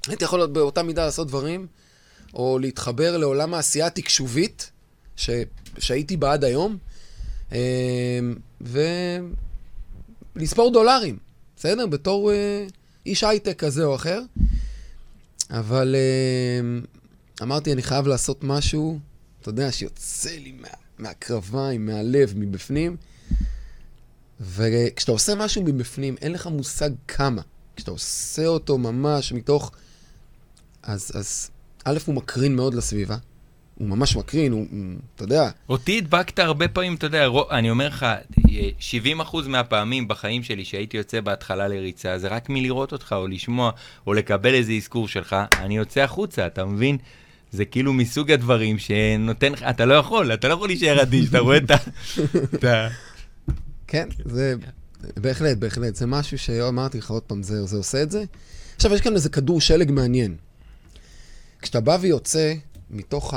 הייתי 0.08 0.24
יכול 0.24 0.46
באותה 0.46 0.82
מידה 0.82 1.04
לעשות 1.04 1.28
דברים, 1.28 1.66
או 2.34 2.58
להתחבר 2.58 3.16
לעולם 3.16 3.54
העשייה 3.54 3.86
התקשובית, 3.86 4.70
ש, 5.16 5.30
שהייתי 5.78 6.16
בה 6.16 6.32
עד 6.32 6.44
היום, 6.44 6.78
אה, 7.52 8.20
ולספור 10.36 10.72
דולרים, 10.72 11.18
בסדר? 11.56 11.86
בתור 11.86 12.32
אה, 12.32 12.66
איש 13.06 13.24
הייטק 13.24 13.58
כזה 13.58 13.84
או 13.84 13.94
אחר. 13.94 14.22
אבל 15.50 15.94
אה, 15.94 16.80
אמרתי, 17.42 17.72
אני 17.72 17.82
חייב 17.82 18.06
לעשות 18.06 18.44
משהו, 18.44 18.98
אתה 19.40 19.48
יודע, 19.48 19.72
שיוצא 19.72 20.30
לי 20.30 20.52
מה, 20.52 20.68
מהקרביים, 20.98 21.86
מהלב, 21.86 22.32
מבפנים. 22.36 22.96
וכשאתה 24.40 25.12
עושה 25.12 25.34
משהו 25.34 25.62
מבפנים, 25.62 26.16
אין 26.20 26.32
לך 26.32 26.46
מושג 26.46 26.90
כמה. 27.08 27.42
כשאתה 27.76 27.90
עושה 27.90 28.46
אותו 28.46 28.78
ממש 28.78 29.32
מתוך... 29.32 29.72
אז, 30.82 31.12
אז 31.14 31.50
א', 31.84 31.98
הוא 32.06 32.14
מקרין 32.14 32.56
מאוד 32.56 32.74
לסביבה. 32.74 33.16
הוא 33.80 33.88
ממש 33.88 34.16
מקרין, 34.16 34.52
הוא, 34.52 34.66
הוא 34.70 34.78
אתה 35.14 35.24
יודע. 35.24 35.50
אותי 35.68 35.98
הדבקת 35.98 36.38
הרבה 36.38 36.68
פעמים, 36.68 36.94
אתה 36.94 37.06
יודע, 37.06 37.26
אני 37.50 37.70
אומר 37.70 37.88
לך, 37.88 38.06
70% 39.24 39.36
מהפעמים 39.48 40.08
בחיים 40.08 40.42
שלי 40.42 40.64
שהייתי 40.64 40.96
יוצא 40.96 41.20
בהתחלה 41.20 41.68
לריצה, 41.68 42.18
זה 42.18 42.28
רק 42.28 42.48
מלראות 42.48 42.92
אותך, 42.92 43.14
או 43.18 43.26
לשמוע, 43.26 43.70
או 44.06 44.14
לקבל 44.14 44.54
איזה 44.54 44.72
אזכור 44.72 45.08
שלך, 45.08 45.36
אני 45.58 45.76
יוצא 45.76 46.00
החוצה, 46.00 46.46
אתה 46.46 46.64
מבין? 46.64 46.98
זה 47.52 47.64
כאילו 47.64 47.92
מסוג 47.92 48.30
הדברים 48.30 48.78
שנותן 48.78 49.52
לך, 49.52 49.62
אתה 49.62 49.84
לא 49.84 49.94
יכול, 49.94 50.34
אתה 50.34 50.48
לא 50.48 50.54
יכול 50.54 50.68
להישאר 50.68 51.02
אדיש, 51.02 51.28
אתה 51.28 51.38
רואה 51.38 51.56
את 51.56 52.64
ה... 52.64 52.88
כן, 53.86 54.08
זה 54.24 54.54
בהחלט, 55.16 55.56
בהחלט, 55.56 55.94
זה 55.96 56.06
משהו 56.06 56.38
שאמרתי 56.38 56.98
לך 56.98 57.10
עוד 57.10 57.22
פעם, 57.22 57.42
זה, 57.42 57.66
זה 57.66 57.76
עושה 57.76 58.02
את 58.02 58.10
זה. 58.10 58.24
עכשיו, 58.76 58.94
יש 58.94 59.00
כאן 59.00 59.14
איזה 59.14 59.28
כדור 59.28 59.60
שלג 59.60 59.90
מעניין. 59.90 60.36
כשאתה 61.62 61.80
בא 61.80 61.98
ויוצא 62.00 62.54
מתוך 62.90 63.34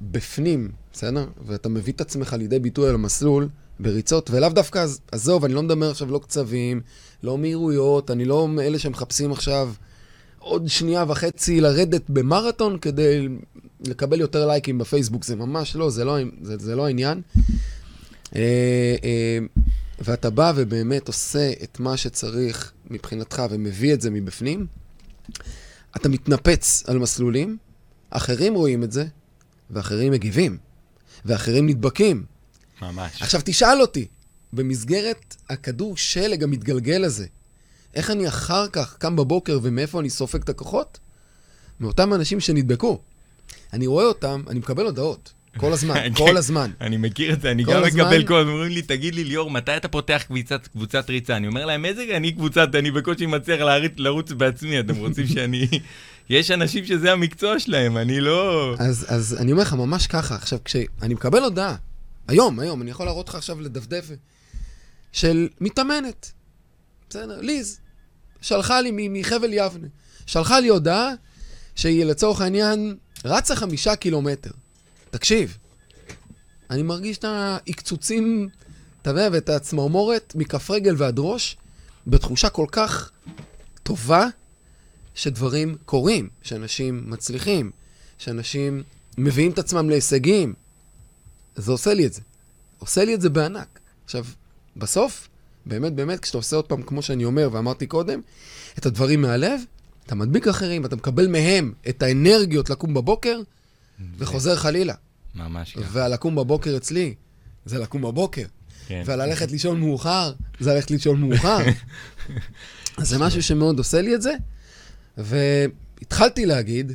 הבפנים, 0.00 0.70
בסדר? 0.92 1.26
ואתה 1.46 1.68
מביא 1.68 1.92
את 1.92 2.00
עצמך 2.00 2.32
לידי 2.38 2.58
ביטוי 2.58 2.88
על 2.88 2.94
המסלול 2.94 3.48
בריצות, 3.80 4.30
ולאו 4.30 4.48
דווקא, 4.48 4.86
עזוב, 5.12 5.44
אני 5.44 5.54
לא 5.54 5.62
מדבר 5.62 5.90
עכשיו 5.90 6.10
לא 6.10 6.18
קצבים, 6.18 6.80
לא 7.22 7.38
מהירויות, 7.38 8.10
אני 8.10 8.24
לא 8.24 8.48
מאלה 8.48 8.78
שמחפשים 8.78 9.32
עכשיו 9.32 9.72
עוד 10.38 10.68
שנייה 10.68 11.04
וחצי 11.08 11.60
לרדת 11.60 12.02
במרתון 12.08 12.78
כדי 12.78 13.28
לקבל 13.80 14.20
יותר 14.20 14.46
לייקים 14.46 14.78
בפייסבוק, 14.78 15.24
זה 15.24 15.36
ממש 15.36 15.76
לא, 15.76 15.90
זה 15.90 16.04
לא, 16.04 16.16
זה, 16.42 16.56
זה 16.58 16.76
לא 16.76 16.86
העניין. 16.86 17.22
אה, 18.36 18.96
אה, 19.04 19.38
ואתה 19.98 20.30
בא 20.30 20.52
ובאמת 20.56 21.08
עושה 21.08 21.50
את 21.62 21.80
מה 21.80 21.96
שצריך 21.96 22.72
מבחינתך 22.90 23.42
ומביא 23.50 23.94
את 23.94 24.00
זה 24.00 24.10
מבפנים, 24.10 24.66
אתה 25.96 26.08
מתנפץ 26.08 26.84
על 26.86 26.98
מסלולים, 26.98 27.56
אחרים 28.10 28.54
רואים 28.54 28.82
את 28.82 28.92
זה, 28.92 29.04
ואחרים 29.70 30.12
מגיבים, 30.12 30.58
ואחרים 31.24 31.66
נדבקים. 31.66 32.24
ממש. 32.82 33.22
עכשיו 33.22 33.40
תשאל 33.44 33.80
אותי, 33.80 34.06
במסגרת 34.52 35.36
הכדור 35.48 35.96
שלג 35.96 36.42
המתגלגל 36.42 37.04
הזה, 37.04 37.26
איך 37.94 38.10
אני 38.10 38.28
אחר 38.28 38.68
כך 38.68 38.96
קם 38.98 39.16
בבוקר 39.16 39.58
ומאיפה 39.62 40.00
אני 40.00 40.10
סופג 40.10 40.42
את 40.42 40.48
הכוחות? 40.48 40.98
מאותם 41.80 42.14
אנשים 42.14 42.40
שנדבקו. 42.40 43.00
אני 43.72 43.86
רואה 43.86 44.04
אותם, 44.04 44.42
אני 44.48 44.58
מקבל 44.58 44.84
הודעות. 44.84 45.32
כל 45.56 45.72
הזמן. 45.72 45.94
כל 46.16 46.36
הזמן. 46.36 46.70
אני 46.80 46.96
מכיר 46.96 47.32
את 47.32 47.40
זה, 47.40 47.50
אני 47.50 47.64
גם 47.64 47.82
מקבל 47.82 48.26
כל 48.26 48.36
הזמן, 48.36 48.52
אומרים 48.52 48.72
לי, 48.72 48.82
תגיד 48.82 49.14
לי, 49.14 49.24
ליאור, 49.24 49.50
מתי 49.50 49.76
אתה 49.76 49.88
פותח 49.88 50.24
קבוצת 50.72 51.10
ריצה? 51.10 51.36
אני 51.36 51.46
אומר 51.46 51.66
להם, 51.66 51.84
איזה, 51.84 52.16
אני 52.16 52.32
קבוצת, 52.32 52.74
אני 52.74 52.90
בקושי 52.90 53.26
מצליח 53.26 53.60
לרוץ 53.96 54.32
בעצמי, 54.32 54.80
אתם 54.80 54.96
רוצים 54.96 55.26
שאני... 55.26 55.66
יש 56.30 56.50
אנשים 56.50 56.86
שזה 56.86 57.12
המקצוע 57.12 57.58
שלהם, 57.58 57.96
אני 57.96 58.20
לא... 58.20 58.74
אז 58.78 59.36
אני 59.40 59.52
אומר 59.52 59.62
לך, 59.62 59.72
ממש 59.72 60.06
ככה. 60.06 60.34
עכשיו, 60.34 60.58
כשאני 60.64 61.14
מקבל 61.14 61.42
הודעה, 61.42 61.76
היום, 62.28 62.60
היום, 62.60 62.82
אני 62.82 62.90
יכול 62.90 63.06
להראות 63.06 63.28
לך 63.28 63.34
עכשיו 63.34 63.60
לדפדף, 63.60 64.10
של 65.12 65.48
מתאמנת, 65.60 66.32
בסדר, 67.08 67.40
ליז, 67.40 67.80
שלחה 68.40 68.80
לי 68.80 69.08
מחבל 69.08 69.52
יבנה, 69.52 69.86
שלחה 70.26 70.60
לי 70.60 70.68
הודעה 70.68 71.12
שהיא 71.74 72.04
לצורך 72.04 72.40
העניין 72.40 72.96
רצה 73.24 73.56
חמישה 73.56 73.96
קילומטר. 73.96 74.50
תקשיב, 75.10 75.58
אני 76.70 76.82
מרגיש 76.82 77.18
את 77.18 77.24
העקצוצים, 77.24 78.48
אתה 79.02 79.10
יודע, 79.10 79.28
ואת 79.32 79.48
הצמרמורת 79.48 80.32
מכף 80.36 80.70
רגל 80.70 80.94
ועד 80.98 81.18
ראש, 81.18 81.56
בתחושה 82.06 82.48
כל 82.48 82.66
כך 82.72 83.10
טובה, 83.82 84.26
שדברים 85.20 85.76
קורים, 85.84 86.28
שאנשים 86.42 87.04
מצליחים, 87.06 87.70
שאנשים 88.18 88.82
מביאים 89.18 89.50
את 89.50 89.58
עצמם 89.58 89.90
להישגים. 89.90 90.54
זה 91.56 91.72
עושה 91.72 91.94
לי 91.94 92.06
את 92.06 92.12
זה. 92.12 92.20
עושה 92.78 93.04
לי 93.04 93.14
את 93.14 93.20
זה 93.20 93.30
בענק. 93.30 93.80
עכשיו, 94.04 94.24
בסוף, 94.76 95.28
באמת, 95.66 95.92
באמת, 95.92 96.20
כשאתה 96.20 96.38
עושה 96.38 96.56
עוד 96.56 96.64
פעם, 96.64 96.82
כמו 96.82 97.02
שאני 97.02 97.24
אומר 97.24 97.48
ואמרתי 97.52 97.86
קודם, 97.86 98.20
את 98.78 98.86
הדברים 98.86 99.22
מהלב, 99.22 99.60
אתה 100.06 100.14
מדביק 100.14 100.48
אחרים, 100.48 100.84
אתה 100.84 100.96
מקבל 100.96 101.26
מהם 101.26 101.72
את 101.88 102.02
האנרגיות 102.02 102.70
לקום 102.70 102.94
בבוקר, 102.94 103.40
וחוזר 104.18 104.56
חלילה. 104.56 104.94
ממש 105.34 105.72
ככה. 105.72 105.88
ועל 105.92 106.12
לקום 106.12 106.34
בבוקר 106.34 106.76
אצלי, 106.76 107.14
זה 107.64 107.78
לקום 107.78 108.02
בבוקר. 108.02 108.46
כן. 108.86 109.02
ועל 109.06 109.26
ללכת 109.26 109.50
לישון 109.50 109.80
מאוחר, 109.80 110.32
זה 110.60 110.74
ללכת 110.74 110.90
לישון 110.90 111.20
מאוחר. 111.20 111.58
אז 112.98 113.08
זה 113.08 113.18
משהו 113.18 113.42
שמאוד 113.42 113.78
עושה 113.78 114.02
לי 114.02 114.14
את 114.14 114.22
זה. 114.22 114.32
והתחלתי 115.18 116.46
להגיד, 116.46 116.92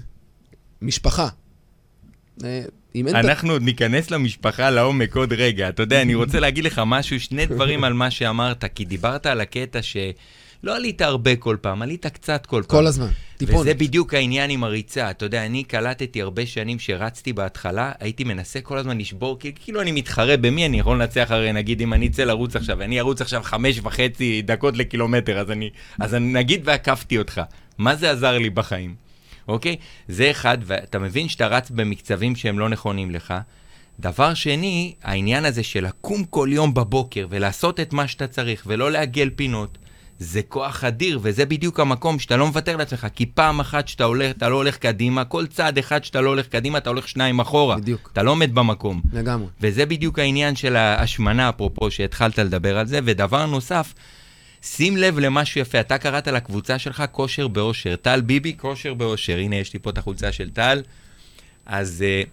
משפחה. 0.81 1.27
אה, 2.43 2.62
אנחנו 2.95 3.51
עוד 3.51 3.62
ניכנס 3.62 4.12
למשפחה 4.12 4.69
לעומק 4.69 5.15
עוד 5.15 5.34
רגע. 5.34 5.69
אתה 5.69 5.84
יודע, 5.84 6.01
אני 6.01 6.15
רוצה 6.15 6.39
להגיד 6.39 6.63
לך 6.63 6.81
משהו, 6.86 7.19
שני 7.19 7.45
דברים 7.55 7.84
על 7.84 7.93
מה 7.93 8.12
שאמרת, 8.12 8.65
כי 8.75 8.86
דיברת 8.86 9.25
על 9.25 9.41
הקטע 9.41 9.81
ש... 9.81 9.98
לא 10.63 10.75
עלית 10.75 11.01
הרבה 11.01 11.36
כל 11.36 11.57
פעם, 11.62 11.81
עלית 11.81 12.05
קצת 12.05 12.45
כל 12.45 12.63
פעם. 12.67 12.79
כל 12.79 12.88
הזמן, 12.88 13.07
טיפונת. 13.38 13.60
וזה 13.60 13.74
בדיוק 13.74 14.13
העניין 14.13 14.50
עם 14.50 14.63
הריצה. 14.63 15.12
אתה 15.12 15.25
יודע, 15.25 15.45
אני 15.45 15.63
קלטתי 15.63 16.22
הרבה 16.22 16.45
שנים 16.45 16.79
שרצתי 16.79 17.34
בהתחלה, 17.34 17.91
הייתי 18.00 18.24
מנסה 18.24 18.62
כל 18.62 18.77
הזמן 18.77 18.98
לשבור, 18.98 19.39
כאילו 19.39 19.81
אני 19.81 19.91
מתחרה 19.91 20.38
במי 20.38 20.65
אני 20.65 20.79
יכול 20.79 21.01
לנצח 21.01 21.27
הרי, 21.29 21.53
נגיד 21.53 21.81
אם 21.81 21.93
אני 21.93 22.07
אצא 22.07 22.24
לרוץ 22.24 22.55
עכשיו, 22.55 22.81
אני 22.81 23.00
ארוץ 23.00 23.22
עכשיו 23.22 23.43
חמש 23.43 23.79
וחצי 23.84 24.41
דקות 24.41 24.77
לקילומטר, 24.77 25.39
אז 25.39 25.51
אני, 25.51 25.69
אז 26.00 26.15
אני 26.15 26.34
נגיד 26.34 26.62
ועקפתי 26.63 27.17
אותך. 27.17 27.41
מה 27.77 27.96
זה 27.96 28.12
עזר 28.12 28.38
לי 28.38 28.50
בחיים? 28.50 28.96
אוקיי? 29.48 29.75
זה 30.08 30.32
אחד, 30.32 30.58
ואתה 30.65 31.00
מבין 31.00 31.29
שאתה 31.29 31.48
רץ 31.48 31.70
במקצבים 31.70 32.36
שהם 32.36 32.60
לא 32.60 32.70
נכונים 32.70 33.12
לך. 33.12 33.34
דבר 34.00 34.34
שני, 34.34 34.94
העניין 35.03 35.46
הזה 35.46 35.63
של 35.63 35.86
לקום 35.86 36.24
כל 36.24 36.50
יום 36.51 36.74
בבוקר 36.74 37.27
ולעשות 37.29 37.79
את 37.79 37.94
מה 37.94 38.08
שאתה 38.08 38.27
צריך 38.27 38.63
ולא 38.67 38.91
לעגל 38.91 39.29
פינות, 39.36 39.77
זה 40.20 40.41
כוח 40.41 40.84
אדיר, 40.84 41.20
וזה 41.22 41.46
בדיוק 41.46 41.79
המקום 41.79 42.20
שאתה 42.20 42.38
לא 42.38 42.48
מוותר 42.48 42.77
לעצמך, 42.77 43.08
כי 43.15 43.25
פעם 43.25 43.60
אחת 43.60 43.88
שאתה 43.88 44.03
הולך, 44.03 44.32
אתה 44.32 44.50
לא 44.50 44.55
הולך 44.55 44.77
קדימה, 44.77 45.25
כל 45.25 45.48
צעד 45.48 45.77
אחד 45.77 46.03
שאתה 46.03 46.22
לא 46.22 46.29
הולך 46.29 46.48
קדימה, 46.48 46.77
אתה 46.77 46.89
הולך 46.89 47.08
שניים 47.08 47.39
אחורה. 47.39 47.77
בדיוק. 47.77 48.10
אתה 48.13 48.24
לא 48.24 48.32
עומד 48.32 48.55
במקום. 48.55 49.01
לגמרי. 49.13 49.48
וזה 49.62 49.86
בדיוק 49.86 50.20
העניין 50.20 50.55
של 50.55 50.75
ההשמנה, 50.75 51.50
אפרופו, 51.50 51.91
שהתחלת 51.91 52.39
לדבר 52.39 52.77
על 52.77 52.88
זה. 52.88 53.00
ודבר 53.03 53.46
נוסף, 53.46 53.94
שים 54.65 54.98
לב 54.98 55.19
למשהו 55.19 55.62
יפה, 55.62 55.79
אתה 55.79 55.98
קראת 55.98 56.27
לקבוצה 56.27 56.79
שלך 56.79 57.03
כושר 57.12 57.48
באושר. 57.48 57.95
טל 57.95 58.22
ביבי, 58.22 58.53
כושר 58.57 58.93
באושר. 58.93 59.38
הנה, 59.38 59.55
יש 59.55 59.74
לי 59.74 59.79
פה 59.79 59.89
את 59.89 59.98
החולצה 59.98 60.31
של 60.31 60.50
טל. 60.50 60.81
אז... 61.65 62.03
Uh, 62.25 62.29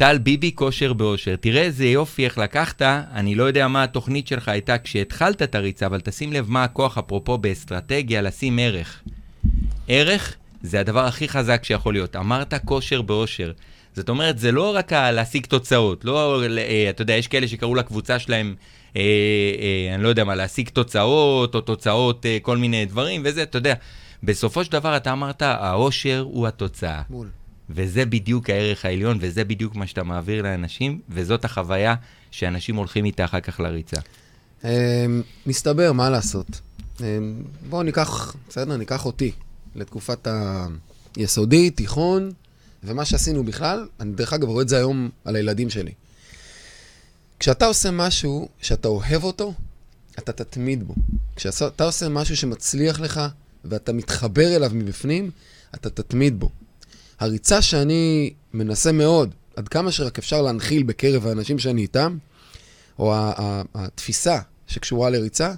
טל 0.00 0.18
ביבי 0.18 0.52
כושר 0.54 0.92
באושר. 0.92 1.36
תראה 1.36 1.62
איזה 1.62 1.86
יופי 1.86 2.24
איך 2.24 2.38
לקחת, 2.38 2.82
אני 2.82 3.34
לא 3.34 3.44
יודע 3.44 3.68
מה 3.68 3.82
התוכנית 3.82 4.26
שלך 4.26 4.48
הייתה 4.48 4.78
כשהתחלת 4.78 5.42
את 5.42 5.54
הריצה, 5.54 5.86
אבל 5.86 6.00
תשים 6.00 6.32
לב 6.32 6.50
מה 6.50 6.64
הכוח, 6.64 6.98
אפרופו 6.98 7.38
באסטרטגיה, 7.38 8.22
לשים 8.22 8.58
ערך. 8.58 9.02
ערך 9.88 10.36
זה 10.62 10.80
הדבר 10.80 11.04
הכי 11.04 11.28
חזק 11.28 11.64
שיכול 11.64 11.94
להיות. 11.94 12.16
אמרת 12.16 12.54
כושר 12.64 13.02
באושר. 13.02 13.52
זאת 13.96 14.08
אומרת, 14.08 14.38
זה 14.38 14.52
לא 14.52 14.76
רק 14.76 14.92
להשיג 14.92 15.46
תוצאות, 15.46 16.04
לא, 16.04 16.42
אה, 16.58 16.90
אתה 16.90 17.02
יודע, 17.02 17.14
יש 17.14 17.28
כאלה 17.28 17.48
שקראו 17.48 17.74
לקבוצה 17.74 18.18
שלהם, 18.18 18.54
אה, 18.96 19.02
אה, 19.02 19.94
אני 19.94 20.02
לא 20.02 20.08
יודע 20.08 20.24
מה, 20.24 20.34
להשיג 20.34 20.68
תוצאות, 20.68 21.54
או 21.54 21.60
תוצאות, 21.60 22.26
אה, 22.26 22.38
כל 22.42 22.56
מיני 22.56 22.84
דברים, 22.84 23.22
וזה, 23.24 23.42
אתה 23.42 23.58
יודע. 23.58 23.74
בסופו 24.22 24.64
של 24.64 24.72
דבר 24.72 24.96
אתה 24.96 25.12
אמרת, 25.12 25.42
האושר 25.42 26.24
הוא 26.30 26.46
התוצאה. 26.46 27.02
בול. 27.08 27.28
וזה 27.70 28.06
בדיוק 28.06 28.50
הערך 28.50 28.84
העליון, 28.84 29.18
וזה 29.20 29.44
בדיוק 29.44 29.74
מה 29.74 29.86
שאתה 29.86 30.02
מעביר 30.02 30.42
לאנשים, 30.42 31.00
וזאת 31.08 31.44
החוויה 31.44 31.94
שאנשים 32.30 32.76
הולכים 32.76 33.04
איתה 33.04 33.24
אחר 33.24 33.40
כך 33.40 33.60
לריצה. 33.60 33.96
אמ, 34.64 34.68
מסתבר, 35.46 35.92
מה 35.92 36.10
לעשות? 36.10 36.60
אמ, 37.00 37.04
בואו 37.68 37.82
ניקח, 37.82 38.36
בסדר, 38.48 38.76
ניקח 38.76 39.06
אותי 39.06 39.32
לתקופת 39.74 40.28
היסודי, 41.16 41.70
תיכון, 41.70 42.30
ומה 42.84 43.04
שעשינו 43.04 43.44
בכלל, 43.44 43.88
אני 44.00 44.12
דרך 44.12 44.32
אגב 44.32 44.48
רואה 44.48 44.62
את 44.62 44.68
זה 44.68 44.76
היום 44.76 45.10
על 45.24 45.36
הילדים 45.36 45.70
שלי. 45.70 45.92
כשאתה 47.40 47.66
עושה 47.66 47.90
משהו 47.90 48.48
שאתה 48.60 48.88
אוהב 48.88 49.24
אותו, 49.24 49.54
אתה 50.18 50.32
תתמיד 50.32 50.84
בו. 50.84 50.94
כשאתה 51.36 51.84
עושה 51.84 52.08
משהו 52.08 52.36
שמצליח 52.36 53.00
לך 53.00 53.20
ואתה 53.64 53.92
מתחבר 53.92 54.56
אליו 54.56 54.70
מבפנים, 54.74 55.30
אתה 55.74 55.90
תתמיד 55.90 56.40
בו. 56.40 56.50
הריצה 57.20 57.62
שאני 57.62 58.32
מנסה 58.54 58.92
מאוד, 58.92 59.34
עד 59.56 59.68
כמה 59.68 59.92
שרק 59.92 60.18
אפשר 60.18 60.42
להנחיל 60.42 60.82
בקרב 60.82 61.26
האנשים 61.26 61.58
שאני 61.58 61.82
איתם, 61.82 62.18
או 62.98 63.14
התפיסה 63.74 64.38
שקשורה 64.66 65.10
לריצה, 65.10 65.54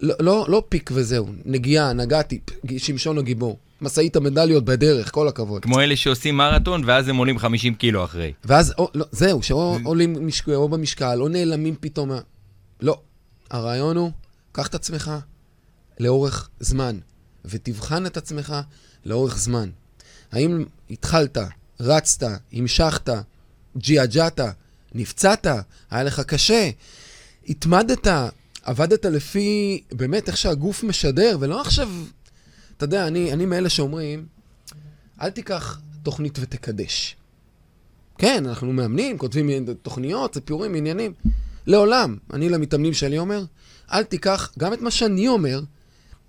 לא, 0.00 0.14
לא, 0.20 0.46
לא 0.48 0.62
פיק 0.68 0.90
וזהו, 0.94 1.26
נגיעה, 1.44 1.92
נגעתי, 1.92 2.40
שמשון 2.78 3.18
הגיבור. 3.18 3.58
משאית 3.80 4.16
המדליות 4.16 4.64
בדרך, 4.64 5.10
כל 5.12 5.28
הכבוד. 5.28 5.62
כמו 5.62 5.80
אלה 5.80 5.96
שעושים 5.96 6.36
מרתון, 6.36 6.82
ואז 6.86 7.08
הם 7.08 7.16
עולים 7.16 7.38
50 7.38 7.74
קילו 7.74 8.04
אחרי. 8.04 8.32
ואז, 8.44 8.74
או, 8.78 8.88
לא, 8.94 9.06
זהו, 9.12 9.42
שאו 9.42 9.78
עולים 9.84 10.26
משקל, 10.26 10.54
או 10.54 10.68
במשקל, 10.68 11.18
או 11.20 11.28
נעלמים 11.28 11.74
פתאום. 11.80 12.10
לא. 12.80 13.00
הרעיון 13.50 13.96
הוא, 13.96 14.10
קח 14.52 14.66
את 14.66 14.74
עצמך 14.74 15.10
לאורך 16.00 16.48
זמן, 16.60 16.98
ותבחן 17.44 18.06
את 18.06 18.16
עצמך 18.16 18.54
לאורך 19.04 19.38
זמן. 19.38 19.70
האם 20.32 20.64
התחלת, 20.90 21.38
רצת, 21.80 22.26
המשכת, 22.52 23.10
ג'יאג'ת, 23.76 24.40
נפצעת, 24.94 25.46
היה 25.90 26.02
לך 26.02 26.20
קשה, 26.20 26.70
התמדת, 27.48 28.06
עבדת 28.62 29.04
לפי 29.04 29.82
באמת 29.92 30.28
איך 30.28 30.36
שהגוף 30.36 30.84
משדר, 30.84 31.36
ולא 31.40 31.60
עכשיו, 31.60 31.88
אתה 32.80 32.86
יודע, 32.86 33.06
אני, 33.06 33.32
אני 33.32 33.46
מאלה 33.46 33.68
שאומרים, 33.68 34.26
אל 35.20 35.30
תיקח 35.30 35.80
תוכנית 36.02 36.38
ותקדש. 36.40 37.16
כן, 38.18 38.46
אנחנו 38.46 38.72
מאמנים, 38.72 39.18
כותבים 39.18 39.74
תוכניות, 39.82 40.34
סיפורים, 40.34 40.74
עניינים. 40.74 41.12
לעולם, 41.66 42.16
אני 42.32 42.48
למתאמנים 42.48 42.94
שלי 42.94 43.18
אומר, 43.18 43.44
אל 43.92 44.02
תיקח 44.02 44.52
גם 44.58 44.72
את 44.72 44.80
מה 44.80 44.90
שאני 44.90 45.28
אומר 45.28 45.60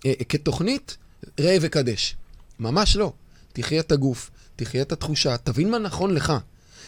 אה, 0.05 0.13
כתוכנית, 0.29 0.97
ראה 1.39 1.57
וקדש. 1.61 2.15
ממש 2.59 2.95
לא. 2.95 3.13
תחיה 3.53 3.79
את 3.79 3.91
הגוף, 3.91 4.31
תחיה 4.55 4.81
את 4.81 4.91
התחושה, 4.91 5.37
תבין 5.37 5.71
מה 5.71 5.77
נכון 5.77 6.13
לך. 6.13 6.33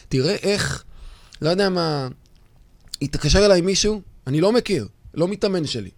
תראה 0.09 0.35
איך, 0.35 0.83
לא 1.41 1.49
יודע 1.49 1.69
מה, 1.69 2.07
התקשר 3.01 3.45
אליי 3.45 3.61
מישהו, 3.61 4.01
אני 4.27 4.41
לא 4.41 4.51
מכיר, 4.51 4.87
לא 5.13 5.27
מתאמן 5.27 5.65
שלי. 5.65 5.89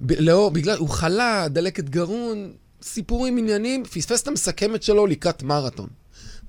ב- 0.00 0.12
לא, 0.18 0.50
בגלל, 0.52 0.78
הוא 0.78 0.88
חלה, 0.88 1.46
דלקת 1.48 1.88
גרון, 1.88 2.52
סיפורים, 2.82 3.38
עניינים, 3.38 3.84
פספס 3.84 4.22
את 4.22 4.28
המסכמת 4.28 4.82
שלו 4.82 5.06
לקראת 5.06 5.42
מרתון. 5.42 5.88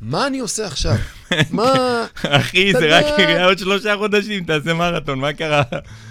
מה 0.02 0.28
אני 0.28 0.40
עושה 0.40 0.68
עכשיו? 0.68 0.96
מה... 1.52 2.06
אחי, 2.24 2.74
זה 2.74 2.98
רק 2.98 3.06
עוד 3.44 3.58
שלושה 3.58 3.98
חודשים, 3.98 4.44
תעשה 4.44 4.74
מרתון, 4.74 5.20
מה 5.20 5.34
קרה? 5.34 5.64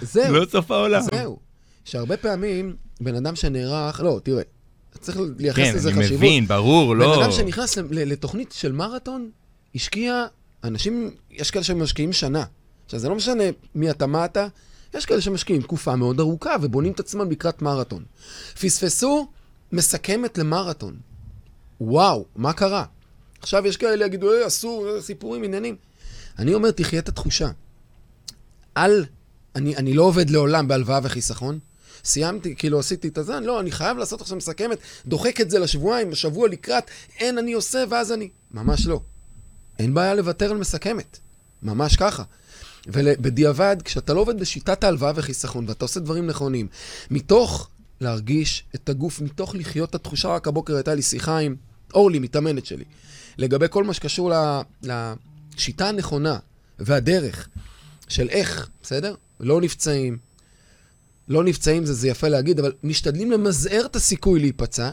זהו. 0.03 0.35
לא 0.35 0.47
סוף 0.51 0.71
העולם. 0.71 1.03
זהו. 1.13 1.39
שהרבה 1.85 2.17
פעמים, 2.17 2.77
בן 3.01 3.15
אדם 3.15 3.37
שנערך, 3.37 4.01
לא, 4.01 4.21
תראה, 4.23 4.43
צריך 5.01 5.19
לייחס 5.39 5.63
כן, 5.63 5.75
לזה 5.75 5.89
אני 5.89 5.99
חשיבות. 5.99 6.19
מבין, 6.19 6.47
ברור, 6.47 6.95
בן 6.95 7.01
לא... 7.01 7.23
אדם 7.23 7.33
שנכנס 7.33 7.79
לתוכנית 7.91 8.53
של 8.53 8.73
מרתון, 8.73 9.31
השקיע, 9.75 10.27
אנשים, 10.65 11.11
יש 11.31 11.51
כאלה 11.51 11.65
שמשקיעים 11.65 12.13
שנה. 12.13 12.45
עכשיו, 12.85 13.01
זה 13.01 13.09
לא 13.09 13.15
משנה 13.15 13.45
מי 13.75 13.91
אתה, 13.91 14.07
מה 14.07 14.25
אתה, 14.25 14.47
יש 14.95 15.07
כאלה 15.07 15.21
שמשקיעים 15.21 15.63
תקופה 15.63 15.97
מאוד 15.97 16.21
ארוכה 16.21 16.57
ובונים 16.63 16.93
את 16.93 17.01
עצמם 17.01 17.31
לקראת 17.31 17.63
מרתון. 17.63 18.03
פספסו 18.61 19.29
מסכמת 19.73 20.39
למרתון. 20.39 20.97
וואו, 21.81 22.25
מה 22.37 22.53
קרה? 22.53 22.85
עכשיו 23.41 23.67
יש 23.67 23.77
כאלה 23.77 24.07
יגידו, 24.07 24.33
אה, 24.33 24.47
אסור, 24.47 24.89
אה, 24.89 25.03
סיפורים, 25.03 25.45
עניינים. 25.45 25.77
אני 26.39 26.55
אומר, 26.55 26.71
תחיה 26.71 26.99
את 26.99 27.09
התחושה. 27.09 27.51
אל, 28.77 29.05
אני, 29.57 29.77
אני 29.77 29.95
לא 29.95 30.03
עובד 30.03 30.31
לעולם 30.31 30.69
בהלוואה 30.69 31.01
וחיסכון. 31.03 31.59
סיימתי, 32.05 32.55
כאילו 32.57 32.79
עשיתי 32.79 33.09
את 33.09 33.19
הזה, 33.19 33.41
לא, 33.41 33.61
אני 33.61 33.71
חייב 33.71 33.99
לעשות 33.99 34.21
עכשיו 34.21 34.37
מסכמת, 34.37 34.79
דוחק 35.07 35.41
את 35.41 35.51
זה 35.51 35.59
לשבועיים, 35.59 36.15
שבוע 36.15 36.49
לקראת, 36.49 36.85
אין, 37.19 37.39
אני 37.39 37.53
עושה, 37.53 37.85
ואז 37.89 38.13
אני... 38.13 38.29
ממש 38.51 38.87
לא. 38.87 39.01
אין 39.79 39.95
בעיה 39.95 40.15
לוותר 40.15 40.51
על 40.51 40.57
מסכמת. 40.57 41.19
ממש 41.63 41.97
ככה. 41.97 42.23
ובדיעבד, 42.87 43.77
כשאתה 43.85 44.15
לא 44.15 44.21
עובד 44.21 44.41
בשיטת 44.41 44.85
ההלוואה 44.85 45.13
וחיסכון, 45.15 45.65
ואתה 45.69 45.85
עושה 45.85 46.01
דברים 46.01 46.27
נכונים, 46.27 46.67
מתוך 47.11 47.69
להרגיש 48.01 48.65
את 48.75 48.89
הגוף, 48.89 49.21
מתוך 49.21 49.55
לחיות 49.55 49.91
את 49.91 49.95
התחושה, 49.95 50.29
רק 50.29 50.49
הבוקר 50.49 50.75
הייתה 50.75 50.95
לי 50.95 51.03
שיחה 51.03 51.39
עם 51.39 51.57
אורלי, 51.95 52.19
מתאמנת 52.19 52.67
שלי, 52.67 52.85
לגבי 53.39 53.67
כל 53.71 53.85
מה 53.85 53.95
שקשור 53.95 54.33
לשיטה 54.83 55.89
הנכונה 55.89 56.39
והדרך 56.79 57.49
של 58.09 58.29
איך, 58.29 58.69
בסדר? 58.83 59.15
לא 59.41 59.61
נפצעים, 59.61 60.19
לא 61.29 61.45
נפצעים 61.45 61.87
זה, 61.87 61.95
זה 61.95 62.09
יפה 62.09 62.29
להגיד, 62.29 62.59
אבל 62.59 62.73
משתדלים 62.83 63.31
למזער 63.31 63.87
את 63.87 63.97
הסיכוי 63.97 64.41
להיפצע, 64.41 64.91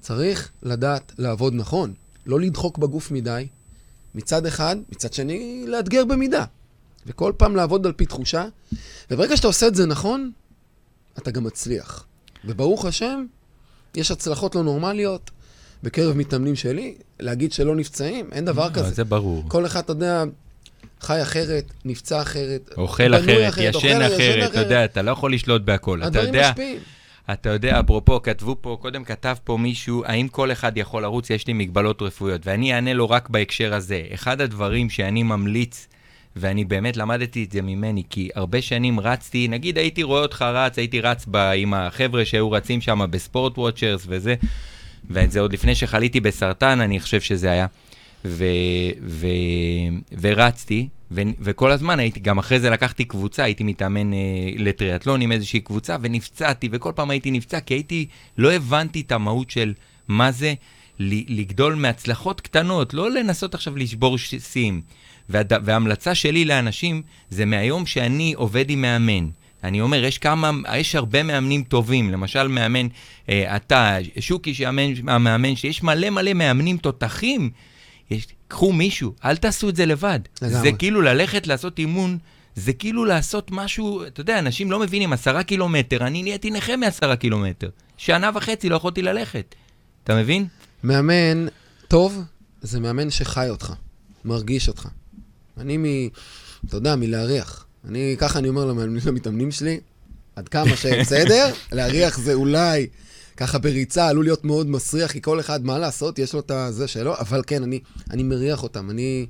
צריך 0.00 0.50
לדעת 0.62 1.12
לעבוד 1.18 1.54
נכון. 1.54 1.94
לא 2.26 2.40
לדחוק 2.40 2.78
בגוף 2.78 3.10
מדי, 3.10 3.48
מצד 4.14 4.46
אחד, 4.46 4.76
מצד 4.92 5.12
שני, 5.12 5.64
לאתגר 5.68 6.04
במידה. 6.04 6.44
וכל 7.06 7.32
פעם 7.36 7.56
לעבוד 7.56 7.86
על 7.86 7.92
פי 7.92 8.06
תחושה, 8.06 8.46
וברגע 9.10 9.36
שאתה 9.36 9.46
עושה 9.46 9.66
את 9.66 9.74
זה 9.74 9.86
נכון, 9.86 10.30
אתה 11.18 11.30
גם 11.30 11.44
מצליח. 11.44 12.06
וברוך 12.46 12.84
השם, 12.84 13.24
יש 13.94 14.10
הצלחות 14.10 14.54
לא 14.54 14.62
נורמליות 14.62 15.30
בקרב 15.82 16.16
מתאמנים 16.16 16.56
שלי. 16.56 16.94
להגיד 17.20 17.52
שלא 17.52 17.76
נפצעים, 17.76 18.28
אין 18.32 18.44
דבר 18.44 18.64
לא, 18.64 18.74
כזה. 18.74 18.90
זה 18.90 19.04
ברור. 19.04 19.44
כל 19.48 19.66
אחד, 19.66 19.80
אתה 19.80 19.92
יודע, 19.92 20.24
חי 21.00 21.22
אחרת, 21.22 21.64
נפצע 21.84 22.22
אחרת, 22.22 22.70
אוכל 22.76 23.14
אחרת, 23.14 23.54
ישן 23.58 24.02
אחרת, 24.02 24.50
אתה 24.50 24.60
יודע, 24.60 24.84
אתה 24.84 25.02
לא 25.02 25.10
יכול 25.10 25.34
לשלוט 25.34 25.62
בהכל. 25.62 25.98
אתה 25.98 26.06
הדברים 26.06 26.26
יודע, 26.26 26.50
משפיעים. 26.50 26.78
אתה 27.32 27.48
יודע, 27.48 27.80
אפרופו, 27.80 28.22
כתבו 28.22 28.56
פה, 28.60 28.78
קודם 28.80 29.04
כתב 29.04 29.36
פה 29.44 29.56
מישהו, 29.56 30.02
האם 30.06 30.28
כל 30.28 30.52
אחד 30.52 30.76
יכול 30.76 31.02
לרוץ? 31.02 31.30
יש 31.30 31.46
לי 31.46 31.52
מגבלות 31.52 32.02
רפואיות, 32.02 32.46
ואני 32.46 32.74
אענה 32.74 32.94
לו 32.94 33.10
רק 33.10 33.28
בהקשר 33.28 33.74
הזה. 33.74 34.02
אחד 34.14 34.40
הדברים 34.40 34.90
שאני 34.90 35.22
ממליץ, 35.22 35.88
ואני 36.36 36.64
באמת 36.64 36.96
למדתי 36.96 37.44
את 37.44 37.52
זה 37.52 37.62
ממני, 37.62 38.02
כי 38.10 38.28
הרבה 38.34 38.62
שנים 38.62 39.00
רצתי, 39.00 39.48
נגיד 39.48 39.78
הייתי 39.78 40.02
רואה 40.02 40.22
אותך 40.22 40.42
רץ, 40.42 40.78
הייתי 40.78 41.00
רץ 41.00 41.24
ב, 41.30 41.36
עם 41.36 41.74
החבר'ה 41.74 42.24
שהיו 42.24 42.50
רצים 42.50 42.80
שם 42.80 43.06
בספורט 43.10 43.58
וואצ'רס 43.58 44.04
וזה, 44.08 44.34
וזה 45.10 45.40
עוד 45.40 45.52
לפני 45.52 45.74
שחליתי 45.74 46.20
בסרטן, 46.20 46.80
אני 46.80 47.00
חושב 47.00 47.20
שזה 47.20 47.50
היה. 47.50 47.66
ו, 48.24 48.44
ו, 49.06 49.26
ורצתי, 50.20 50.88
ו, 51.10 51.22
וכל 51.40 51.70
הזמן 51.70 51.98
הייתי, 51.98 52.20
גם 52.20 52.38
אחרי 52.38 52.60
זה 52.60 52.70
לקחתי 52.70 53.04
קבוצה, 53.04 53.44
הייתי 53.44 53.64
מתאמן 53.64 54.12
אה, 54.12 54.18
לטריאטלון 54.56 55.20
עם 55.20 55.32
איזושהי 55.32 55.60
קבוצה, 55.60 55.96
ונפצעתי, 56.00 56.68
וכל 56.72 56.92
פעם 56.94 57.10
הייתי 57.10 57.30
נפצע, 57.30 57.60
כי 57.60 57.74
הייתי, 57.74 58.06
לא 58.38 58.52
הבנתי 58.52 59.00
את 59.00 59.12
המהות 59.12 59.50
של 59.50 59.72
מה 60.08 60.32
זה 60.32 60.54
לגדול 60.98 61.74
מהצלחות 61.74 62.40
קטנות, 62.40 62.94
לא 62.94 63.10
לנסות 63.10 63.54
עכשיו 63.54 63.76
לשבור 63.76 64.18
ש- 64.18 64.34
שיאים. 64.34 64.80
והד... 64.80 65.13
וההמלצה 65.28 66.14
שלי 66.14 66.44
לאנשים 66.44 67.02
זה 67.30 67.44
מהיום 67.44 67.86
שאני 67.86 68.34
עובד 68.36 68.70
עם 68.70 68.82
מאמן. 68.82 69.28
אני 69.64 69.80
אומר, 69.80 70.04
יש 70.04 70.18
כמה, 70.18 70.50
יש 70.76 70.94
הרבה 70.94 71.22
מאמנים 71.22 71.62
טובים, 71.62 72.10
למשל 72.10 72.48
מאמן, 72.48 72.86
אה, 73.28 73.56
אתה, 73.56 73.96
שוקי 74.20 74.54
שהמאמן, 74.54 75.08
המאמן, 75.08 75.56
שיש 75.56 75.82
מלא 75.82 76.10
מלא 76.10 76.32
מאמנים 76.32 76.76
תותחים. 76.76 77.50
יש, 78.10 78.26
קחו 78.48 78.72
מישהו, 78.72 79.14
אל 79.24 79.36
תעשו 79.36 79.68
את 79.68 79.76
זה 79.76 79.86
לבד. 79.86 80.20
לגמרי. 80.42 80.60
זה 80.60 80.72
כאילו 80.72 81.00
ללכת 81.00 81.46
לעשות 81.46 81.78
אימון, 81.78 82.18
זה 82.54 82.72
כאילו 82.72 83.04
לעשות 83.04 83.50
משהו, 83.50 84.06
אתה 84.06 84.20
יודע, 84.20 84.38
אנשים 84.38 84.70
לא 84.70 84.78
מבינים, 84.78 85.12
עשרה 85.12 85.42
קילומטר, 85.42 86.06
אני 86.06 86.22
נהייתי 86.22 86.50
נכה 86.50 86.76
מעשרה 86.76 87.16
קילומטר. 87.16 87.68
שנה 87.96 88.30
וחצי 88.34 88.68
לא 88.68 88.76
יכולתי 88.76 89.02
ללכת. 89.02 89.54
אתה 90.04 90.14
מבין? 90.14 90.46
מאמן 90.84 91.46
טוב 91.88 92.22
זה 92.62 92.80
מאמן 92.80 93.10
שחי 93.10 93.48
אותך, 93.50 93.72
מרגיש 94.24 94.68
אותך. 94.68 94.88
אני 95.58 95.76
מ... 95.76 95.84
אתה 96.68 96.76
יודע, 96.76 96.96
מלהריח. 96.96 97.66
אני, 97.88 98.16
ככה 98.18 98.38
אני 98.38 98.48
אומר 98.48 98.64
למתאמנים 99.06 99.50
שלי, 99.50 99.80
עד 100.36 100.48
כמה 100.48 100.76
שבסדר, 100.76 101.52
להריח 101.72 102.18
זה 102.18 102.34
אולי, 102.34 102.86
ככה 103.36 103.58
בריצה 103.58 104.08
עלול 104.08 104.24
להיות 104.24 104.44
מאוד 104.44 104.66
מסריח, 104.66 105.12
כי 105.12 105.22
כל 105.22 105.40
אחד, 105.40 105.64
מה 105.64 105.78
לעשות, 105.78 106.18
יש 106.18 106.32
לו 106.32 106.40
את 106.40 106.50
הזה 106.50 106.88
שלו, 106.88 107.14
אבל 107.18 107.42
כן, 107.46 107.62
אני, 107.62 107.80
אני 108.10 108.22
מריח 108.22 108.62
אותם, 108.62 108.90
אני, 108.90 109.26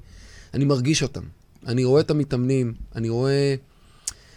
אני 0.54 0.64
מרגיש 0.64 1.02
אותם. 1.02 1.22
אני 1.66 1.84
רואה 1.84 2.00
את 2.00 2.10
המתאמנים, 2.10 2.74
אני 2.94 3.08
רואה 3.08 3.54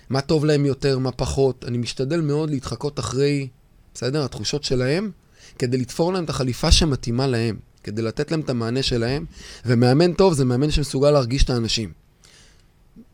מה 0.09 0.21
טוב 0.21 0.45
להם 0.45 0.65
יותר, 0.65 0.99
מה 0.99 1.11
פחות. 1.11 1.65
אני 1.67 1.77
משתדל 1.77 2.21
מאוד 2.21 2.49
להתחקות 2.49 2.99
אחרי, 2.99 3.47
בסדר, 3.93 4.23
התחושות 4.23 4.63
שלהם, 4.63 5.11
כדי 5.59 5.77
לתפור 5.77 6.13
להם 6.13 6.23
את 6.23 6.29
החליפה 6.29 6.71
שמתאימה 6.71 7.27
להם, 7.27 7.57
כדי 7.87 8.01
לתת 8.01 8.31
להם 8.31 8.39
את 8.39 8.49
המענה 8.49 8.83
שלהם, 8.83 9.25
ומאמן 9.65 10.13
טוב 10.13 10.33
זה 10.33 10.45
מאמן 10.45 10.71
שמסוגל 10.71 11.11
להרגיש 11.11 11.43
את 11.43 11.49
האנשים. 11.49 11.91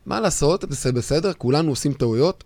מה 0.06 0.20
לעשות, 0.20 0.64
זה 0.68 0.92
בסדר, 0.92 1.32
כולנו 1.32 1.70
עושים 1.70 1.92
טעויות, 1.92 2.44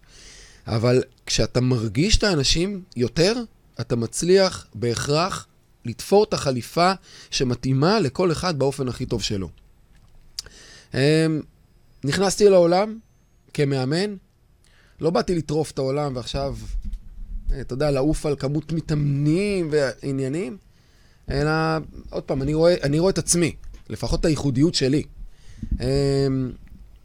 אבל 0.66 1.02
כשאתה 1.26 1.60
מרגיש 1.60 2.18
את 2.18 2.24
האנשים 2.24 2.82
יותר, 2.96 3.34
אתה 3.80 3.96
מצליח 3.96 4.66
בהכרח 4.74 5.46
לתפור 5.84 6.24
את 6.24 6.34
החליפה 6.34 6.92
שמתאימה 7.30 8.00
לכל 8.00 8.32
אחד 8.32 8.58
באופן 8.58 8.88
הכי 8.88 9.06
טוב 9.06 9.22
שלו. 9.22 9.48
אמ, 10.94 10.98
נכנסתי 12.04 12.48
לעולם 12.48 12.98
כמאמן, 13.54 14.14
לא 15.00 15.10
באתי 15.10 15.34
לטרוף 15.34 15.70
את 15.70 15.78
העולם 15.78 16.16
ועכשיו, 16.16 16.56
אה, 17.52 17.60
אתה 17.60 17.72
יודע, 17.72 17.90
לעוף 17.90 18.26
על 18.26 18.36
כמות 18.36 18.72
מתאמנים 18.72 19.68
ועניינים, 19.72 20.56
אלא, 21.30 21.50
עוד 22.10 22.22
פעם, 22.22 22.42
אני 22.42 22.54
רואה, 22.54 22.74
אני 22.82 22.98
רואה 22.98 23.10
את 23.10 23.18
עצמי, 23.18 23.54
לפחות 23.88 24.20
את 24.20 24.24
הייחודיות 24.24 24.74
שלי. 24.74 25.02
אמ, 25.80 25.86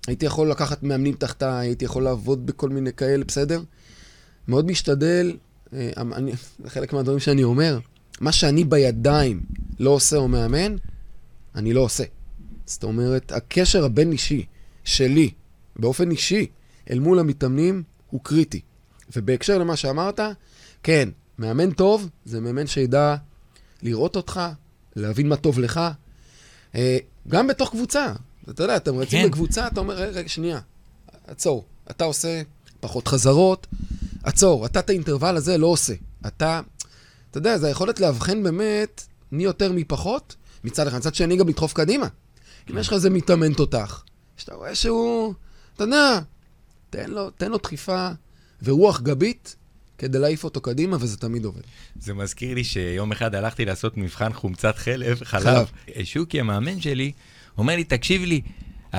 הייתי 0.07 0.25
יכול 0.25 0.51
לקחת 0.51 0.83
מאמנים 0.83 1.15
תחתיי, 1.15 1.67
הייתי 1.67 1.85
יכול 1.85 2.03
לעבוד 2.03 2.45
בכל 2.45 2.69
מיני 2.69 2.93
כאלה, 2.93 3.23
בסדר? 3.25 3.61
מאוד 4.47 4.65
משתדל, 4.65 5.37
אה, 5.73 5.91
אני, 5.97 6.31
זה 6.63 6.69
חלק 6.75 6.93
מהדברים 6.93 7.19
שאני 7.19 7.43
אומר, 7.43 7.79
מה 8.21 8.31
שאני 8.31 8.63
בידיים 8.63 9.41
לא 9.79 9.89
עושה 9.89 10.17
או 10.17 10.27
מאמן, 10.27 10.75
אני 11.55 11.73
לא 11.73 11.81
עושה. 11.81 12.03
זאת 12.65 12.83
אומרת, 12.83 13.31
הקשר 13.31 13.85
הבין-אישי 13.85 14.45
שלי, 14.83 15.31
באופן 15.75 16.11
אישי, 16.11 16.47
אל 16.89 16.99
מול 16.99 17.19
המתאמנים, 17.19 17.83
הוא 18.09 18.21
קריטי. 18.23 18.61
ובהקשר 19.15 19.57
למה 19.57 19.75
שאמרת, 19.75 20.19
כן, 20.83 21.09
מאמן 21.39 21.71
טוב 21.71 22.09
זה 22.25 22.41
מאמן 22.41 22.67
שידע 22.67 23.15
לראות 23.83 24.15
אותך, 24.15 24.41
להבין 24.95 25.29
מה 25.29 25.35
טוב 25.35 25.59
לך. 25.59 25.81
אה, 26.75 26.97
גם 27.27 27.47
בתוך 27.47 27.69
קבוצה. 27.69 28.13
אתה 28.49 28.63
יודע, 28.63 28.75
אתם 28.75 28.95
רצים 28.97 29.21
כן. 29.21 29.27
בקבוצה, 29.27 29.67
אתה 29.67 29.79
אומר, 29.79 29.93
רגע, 29.95 30.29
שנייה, 30.29 30.59
עצור. 31.27 31.65
אתה 31.91 32.03
עושה 32.03 32.41
פחות 32.79 33.07
חזרות, 33.07 33.67
עצור. 34.23 34.65
אתה 34.65 34.79
את 34.79 34.89
האינטרוול 34.89 35.37
הזה 35.37 35.57
לא 35.57 35.67
עושה. 35.67 35.93
אתה, 36.27 36.61
אתה 37.31 37.37
יודע, 37.37 37.57
זה 37.57 37.67
היכולת 37.67 37.99
לאבחן 37.99 38.43
באמת 38.43 39.03
מי 39.31 39.43
יותר 39.43 39.71
מי 39.71 39.83
פחות, 39.83 40.35
מצד 40.63 40.87
אחד. 40.87 40.97
מצד 40.97 41.15
שני, 41.15 41.35
גם 41.35 41.49
לדחוף 41.49 41.73
קדימה. 41.73 42.07
אם 42.69 42.77
יש 42.77 42.87
לך 42.87 42.93
איזה 42.93 43.09
מתאמן 43.09 43.53
תותח, 43.53 44.03
שאתה 44.37 44.55
רואה 44.55 44.75
שהוא, 44.75 45.33
אתה 45.75 45.83
יודע, 45.83 46.19
תן 46.89 47.09
לו, 47.09 47.29
תן 47.29 47.51
לו 47.51 47.57
דחיפה 47.57 48.09
ורוח 48.63 49.01
גבית 49.01 49.55
כדי 49.97 50.19
להעיף 50.19 50.43
אותו 50.43 50.61
קדימה, 50.61 50.97
וזה 50.99 51.17
תמיד 51.17 51.45
עובד. 51.45 51.61
זה 51.99 52.13
מזכיר 52.13 52.55
לי 52.55 52.63
שיום 52.63 53.11
אחד 53.11 53.35
הלכתי 53.35 53.65
לעשות 53.65 53.97
מבחן 53.97 54.33
חומצת 54.33 54.77
חלב, 54.77 55.23
חלב. 55.23 55.43
חלב. 55.43 55.67
שוקי, 56.03 56.39
המאמן 56.39 56.81
שלי, 56.81 57.11
אומר 57.57 57.75
לי, 57.75 57.83
תקשיב 57.83 58.23
לי, 58.23 58.41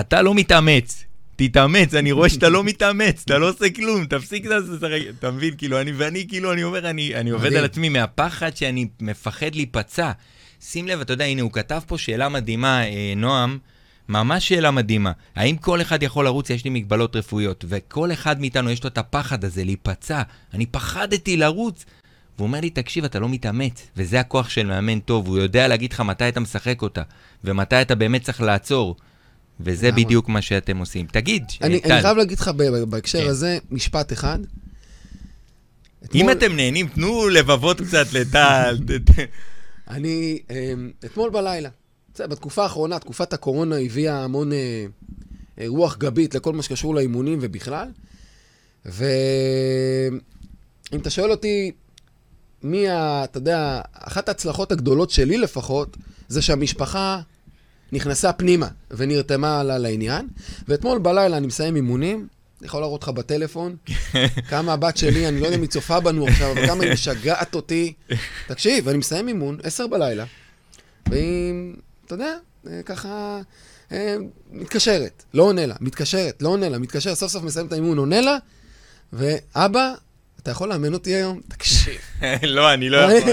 אתה 0.00 0.22
לא 0.22 0.35
מתאמץ. 0.35 1.04
תתאמץ, 1.37 1.94
אני 1.94 2.12
רואה 2.12 2.28
שאתה 2.28 2.48
לא 2.48 2.64
מתאמץ, 2.64 3.22
אתה 3.24 3.38
לא 3.38 3.48
עושה 3.48 3.70
כלום, 3.70 4.04
תפסיק 4.04 4.46
לשחק, 4.46 5.00
אתה 5.18 5.30
מבין? 5.30 5.54
כאילו, 5.59 5.80
אני, 5.80 5.92
ואני, 5.92 6.28
כאילו, 6.28 6.52
אני 6.52 6.62
אומר, 6.62 6.90
אני, 6.90 7.14
אני 7.14 7.30
עובד. 7.30 7.52
על 7.52 7.64
עצמי 7.64 7.88
מהפחד 7.88 8.57
שאני 8.57 8.88
מפחד 9.00 9.54
להיפצע. 9.54 10.12
שים 10.61 10.88
לב, 10.88 11.00
אתה 11.00 11.12
יודע, 11.12 11.24
הנה, 11.24 11.42
הוא 11.42 11.52
כתב 11.52 11.80
פה 11.87 11.98
שאלה 11.98 12.28
מדהימה, 12.28 12.85
אה, 12.85 13.12
נועם, 13.16 13.59
ממש 14.08 14.48
שאלה 14.48 14.70
מדהימה. 14.70 15.12
האם 15.36 15.56
כל 15.56 15.80
אחד 15.82 16.02
יכול 16.02 16.24
לרוץ? 16.24 16.50
יש 16.50 16.64
לי 16.64 16.70
מגבלות 16.70 17.16
רפואיות, 17.16 17.64
וכל 17.68 18.12
אחד 18.12 18.40
מאיתנו 18.40 18.70
יש 18.70 18.84
לו 18.84 18.88
את 18.88 18.98
הפחד 18.98 19.44
הזה 19.44 19.64
להיפצע. 19.64 20.22
אני 20.54 20.66
פחדתי 20.66 21.36
לרוץ. 21.36 21.84
והוא 22.38 22.46
אומר 22.46 22.60
לי, 22.60 22.70
תקשיב, 22.70 23.04
אתה 23.04 23.18
לא 23.18 23.28
מתאמץ, 23.28 23.86
וזה 23.96 24.20
הכוח 24.20 24.48
של 24.48 24.66
מאמן 24.66 25.00
טוב, 25.00 25.26
הוא 25.26 25.38
יודע 25.38 25.68
להגיד 25.68 25.92
לך 25.92 26.00
מתי 26.00 26.28
אתה 26.28 26.40
משחק 26.40 26.82
אותה, 26.82 27.02
ומתי 27.44 27.82
אתה 27.82 27.94
באמת 27.94 28.22
צריך 28.22 28.40
לעצור. 28.40 28.96
וזה 29.60 29.86
לגמרי. 29.86 30.04
בדיוק 30.04 30.28
מה 30.28 30.42
שאתם 30.42 30.76
עושים. 30.78 31.06
תגיד, 31.06 31.44
אני, 31.62 31.80
טל, 31.80 31.92
אני 31.92 32.02
חייב 32.02 32.16
להגיד 32.16 32.38
לך 32.38 32.50
בהקשר 32.88 33.20
כן. 33.24 33.28
הזה 33.28 33.58
משפט 33.70 34.12
אחד. 34.12 34.38
אם 36.14 36.28
אתמול- 36.30 36.32
אתם 36.32 36.56
נהנים, 36.56 36.88
תנו 36.88 37.28
לבבות 37.28 37.80
קצת 37.80 38.12
לטל. 38.12 38.78
אני, 39.90 40.38
אמ, 40.50 40.90
אתמול 41.04 41.30
בלילה, 41.30 41.68
בסדר, 42.14 42.27
בתקופה 42.27 42.62
האחרונה, 42.62 42.98
תקופת 42.98 43.33
הקורונה 43.33 43.77
הביאה 43.77 44.24
המון 44.24 44.53
אה, 44.53 44.87
אה, 45.61 45.64
רוח 45.66 45.96
גבית 45.96 46.35
לכל 46.35 46.53
מה 46.53 46.62
שקשור 46.62 46.94
לאימונים 46.94 47.38
ובכלל. 47.42 47.88
ואם 48.85 50.18
אתה 51.00 51.11
שואל 51.11 51.31
אותי, 51.31 51.72
מי 52.62 52.88
ה... 52.88 53.24
אתה 53.24 53.38
יודע, 53.38 53.81
אחת 53.92 54.29
ההצלחות 54.29 54.72
הגדולות 54.72 55.11
שלי 55.11 55.38
לפחות, 55.38 55.96
זה 56.29 56.42
שהמשפחה 56.42 57.20
נכנסה 57.92 58.33
פנימה 58.33 58.68
ונרתמה 58.90 59.62
ל- 59.62 59.79
לעניין. 59.79 60.29
ואתמול 60.68 60.98
בלילה 60.98 61.37
אני 61.37 61.46
מסיים 61.46 61.77
אימונים, 61.77 62.29
אני 62.61 62.66
יכול 62.66 62.81
להראות 62.81 63.03
לך 63.03 63.09
בטלפון, 63.09 63.77
כמה 64.50 64.72
הבת 64.72 64.96
שלי, 64.96 65.29
אני 65.29 65.40
לא 65.40 65.46
יודע 65.46 65.57
אם 65.57 65.62
היא 65.62 65.70
צופה 65.70 66.00
בנו 66.00 66.27
עכשיו, 66.27 66.53
אבל 66.53 66.66
כמה 66.66 66.85
היא 66.85 66.92
משגעת 66.92 67.55
אותי. 67.55 67.92
תקשיב, 68.48 68.88
אני 68.88 68.98
מסיים 68.98 69.29
אימון, 69.29 69.59
עשר 69.62 69.87
בלילה, 69.87 70.24
והיא, 71.09 71.55
אתה 72.06 72.14
יודע, 72.14 72.36
אה, 72.66 72.82
ככה 72.84 73.40
אה, 73.92 74.16
מתקשרת, 74.50 75.24
לא 75.34 75.42
עונה 75.42 75.66
לה, 75.66 75.74
מתקשרת, 75.80 76.42
לא 76.42 76.48
עונה 76.48 76.68
לה, 76.68 76.78
מתקשרת, 76.78 77.16
סוף 77.16 77.32
סוף 77.32 77.42
מסיים 77.42 77.66
את 77.66 77.72
האימון, 77.72 77.98
עונה 77.98 78.20
לה, 78.20 78.38
ואבא, 79.12 79.94
אתה 80.42 80.50
יכול 80.50 80.68
לאמן 80.68 80.94
אותי 80.94 81.14
היום? 81.14 81.40
תקשיב. 81.48 82.00
לא, 82.56 82.74
אני 82.74 82.90
לא 82.90 82.96
יכול. 82.96 83.32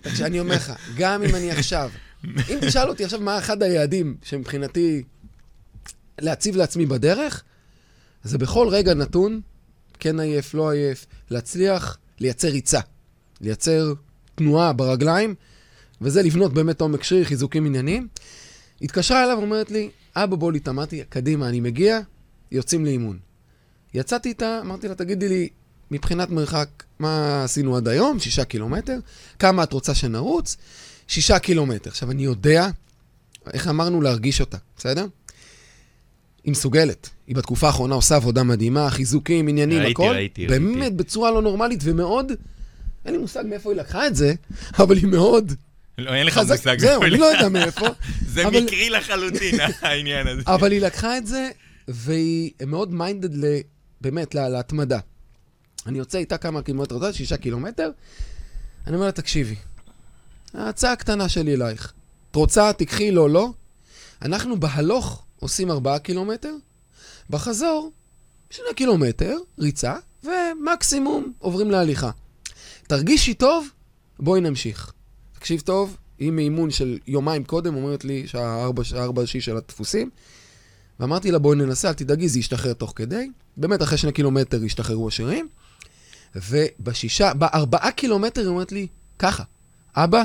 תקשיב, 0.00 0.24
אני 0.26 0.40
אומר 0.40 0.54
לך, 0.54 0.72
גם 0.96 1.22
אם 1.22 1.34
אני 1.34 1.50
עכשיו, 1.50 1.90
אם 2.24 2.58
תשאל 2.60 2.88
אותי 2.88 3.04
עכשיו 3.04 3.20
מה 3.20 3.38
אחד 3.38 3.62
היעדים 3.62 4.16
שמבחינתי 4.22 5.02
להציב 6.18 6.56
לעצמי 6.56 6.86
בדרך, 6.86 7.42
זה 8.24 8.38
בכל 8.38 8.68
רגע 8.70 8.94
נתון, 8.94 9.40
כן 10.00 10.20
עייף, 10.20 10.54
לא 10.54 10.70
עייף, 10.70 11.06
להצליח 11.30 11.98
לייצר 12.18 12.48
ריצה, 12.48 12.80
לייצר 13.40 13.92
תנועה 14.34 14.72
ברגליים, 14.72 15.34
וזה 16.00 16.22
לבנות 16.22 16.54
באמת 16.54 16.80
עומק 16.80 17.02
שריר, 17.02 17.24
חיזוקים 17.24 17.66
עניינים. 17.66 18.08
התקשרה 18.82 19.24
אליו 19.24 19.36
ואומרת 19.38 19.70
לי, 19.70 19.90
אבא 20.16 20.36
בוא 20.36 20.52
להתאמן, 20.52 20.76
אמרתי, 20.76 21.02
קדימה, 21.08 21.48
אני 21.48 21.60
מגיע, 21.60 22.00
יוצאים 22.52 22.84
לאימון. 22.84 23.18
יצאתי 23.94 24.28
איתה, 24.28 24.58
אמרתי 24.60 24.88
לה, 24.88 24.94
תגידי 24.94 25.28
לי, 25.28 25.48
מבחינת 25.90 26.30
מרחק, 26.30 26.68
מה 26.98 27.44
עשינו 27.44 27.76
עד 27.76 27.88
היום? 27.88 28.18
שישה 28.18 28.44
קילומטר. 28.44 28.98
כמה 29.38 29.62
את 29.62 29.72
רוצה 29.72 29.94
שנרוץ? 29.94 30.56
שישה 31.08 31.38
קילומטר. 31.38 31.90
עכשיו, 31.90 32.10
אני 32.10 32.24
יודע, 32.24 32.68
איך 33.52 33.68
אמרנו, 33.68 34.02
להרגיש 34.02 34.40
אותה, 34.40 34.56
בסדר? 34.76 35.06
היא 36.44 36.52
מסוגלת. 36.52 37.10
היא 37.26 37.36
בתקופה 37.36 37.66
האחרונה 37.66 37.94
עושה 37.94 38.16
עבודה 38.16 38.42
מדהימה, 38.42 38.90
חיזוקים, 38.90 39.48
עניינים, 39.48 39.78
ראיתי, 39.78 39.92
הכל. 39.92 40.12
ראיתי, 40.14 40.46
באמת, 40.46 40.76
ראיתי. 40.76 40.96
בצורה 40.96 41.30
לא 41.30 41.42
נורמלית 41.42 41.80
ומאוד... 41.82 42.32
אין 43.04 43.14
לי 43.14 43.18
מושג 43.18 43.44
מאיפה 43.48 43.70
היא 43.70 43.78
לקחה 43.78 44.06
את 44.06 44.16
זה, 44.16 44.34
אבל 44.78 44.96
היא 44.96 45.06
מאוד 45.06 45.52
לא, 45.98 46.14
אין 46.14 46.26
לך. 46.26 46.38
מושג. 46.38 46.78
זהו, 46.78 47.02
אני 47.02 47.16
לא 47.18 47.24
יודע 47.24 47.48
מאיפה. 47.48 47.86
זה 48.34 48.46
מקרי 48.50 48.90
לחלוטין, 48.90 49.54
העניין 49.82 50.26
הזה. 50.26 50.42
אבל 50.46 50.72
היא 50.72 50.80
לקחה 50.80 51.18
את 51.18 51.26
זה, 51.26 51.50
והיא 51.88 52.50
מאוד 52.66 52.92
מיינדד. 52.94 53.62
באמת, 54.00 54.34
לה- 54.34 54.48
להתמדה. 54.48 54.98
אני 55.86 55.98
יוצא 55.98 56.18
איתה 56.18 56.38
כמה 56.38 56.62
קילומטר, 56.62 56.94
יודע, 56.94 57.12
שישה 57.12 57.36
קילומטר, 57.36 57.90
אני 58.86 58.94
אומר 58.96 59.06
לה, 59.06 59.12
תקשיבי, 59.12 59.54
ההצעה 60.54 60.92
הקטנה 60.92 61.28
שלי 61.28 61.54
אלייך. 61.54 61.92
את 62.30 62.36
רוצה, 62.36 62.72
תיקחי, 62.72 63.10
לא, 63.10 63.30
לא. 63.30 63.50
אנחנו 64.22 64.60
בהלוך 64.60 65.24
עושים 65.40 65.70
ארבעה 65.70 65.98
קילומטר, 65.98 66.54
בחזור, 67.30 67.92
שני 68.50 68.74
קילומטר, 68.76 69.36
ריצה, 69.58 69.94
ומקסימום 70.24 71.32
עוברים 71.38 71.70
להליכה. 71.70 72.10
תרגישי 72.86 73.34
טוב, 73.34 73.68
בואי 74.18 74.40
נמשיך. 74.40 74.92
תקשיב 75.44 75.60
טוב, 75.60 75.96
היא 76.18 76.30
מאימון 76.30 76.70
של 76.70 76.98
יומיים 77.06 77.44
קודם, 77.44 77.74
אומרת 77.74 78.04
לי 78.04 78.26
שעה 78.26 78.64
ארבע, 78.64 78.84
שעה 78.84 79.04
ארבע 79.04 79.26
שיא 79.26 79.40
של 79.40 79.56
הדפוסים, 79.56 80.10
ואמרתי 81.00 81.30
לה, 81.30 81.38
בואי 81.38 81.56
ננסה, 81.56 81.88
אל 81.88 81.94
תדאגי, 81.94 82.28
זה 82.28 82.38
ישתחרר 82.38 82.72
תוך 82.72 82.92
כדי. 82.96 83.30
באמת, 83.56 83.82
אחרי 83.82 83.98
שני 83.98 84.12
קילומטר 84.12 84.60
השתחררו 84.64 85.08
השירים. 85.08 85.48
ובשישה, 86.34 87.34
בארבעה 87.34 87.92
קילומטר 87.92 88.40
היא 88.40 88.48
אומרת 88.48 88.72
לי, 88.72 88.86
ככה, 89.18 89.42
אבא, 89.94 90.22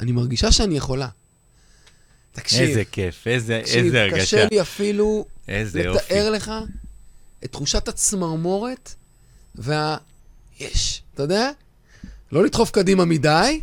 אני 0.00 0.12
מרגישה 0.12 0.52
שאני 0.52 0.76
יכולה. 0.76 1.08
תקשיב, 2.32 2.68
איזה 2.68 2.84
כיף, 2.84 3.26
איזה 3.26 3.60
תקשיב, 3.64 3.84
איזה 3.84 4.02
הרגשה. 4.02 4.22
קשה 4.22 4.46
לי 4.50 4.60
אפילו 4.60 5.26
איזה. 5.48 5.82
לתאר 5.82 6.30
לך 6.30 6.52
את 7.44 7.52
תחושת 7.52 7.88
הצמרמורת 7.88 8.94
וה... 9.54 9.96
יש, 10.60 11.02
אתה 11.14 11.22
יודע? 11.22 11.50
לא 12.32 12.44
לדחוף 12.44 12.70
קדימה 12.70 13.04
מדי, 13.04 13.60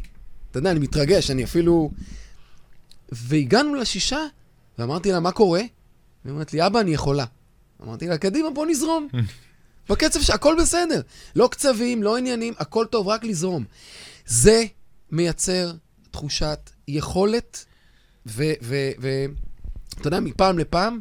אתה 0.56 0.60
יודע, 0.60 0.72
אני 0.72 0.80
מתרגש, 0.80 1.32
אני 1.32 1.44
אפילו... 1.44 1.92
והגענו 3.12 3.76
לשישה, 3.76 4.20
ואמרתי 4.80 5.12
לה, 5.12 5.20
מה 5.20 5.32
קורה? 5.32 5.62
והיא 6.26 6.34
אומרת 6.34 6.54
לי, 6.54 6.66
אבא, 6.66 6.80
אני 6.80 6.92
יכולה. 6.92 7.26
אמרתי 7.84 8.08
לה, 8.08 8.18
קדימה, 8.18 8.50
בוא 8.50 8.66
נזרום. 8.66 9.08
בקצב 9.90 10.22
שהכל 10.22 10.56
בסדר. 10.62 11.02
לא 11.36 11.48
קצבים, 11.52 12.04
לא 12.04 12.18
עניינים, 12.18 12.54
הכל 12.58 12.86
טוב, 12.86 13.08
רק 13.08 13.24
לזרום. 13.24 13.66
זה 14.26 14.66
מייצר 15.12 15.72
תחושת 16.12 16.70
יכולת, 16.88 17.66
ואתה 18.26 18.98
יודע, 20.06 20.20
מפעם 20.20 20.60
לפעם, 20.60 21.00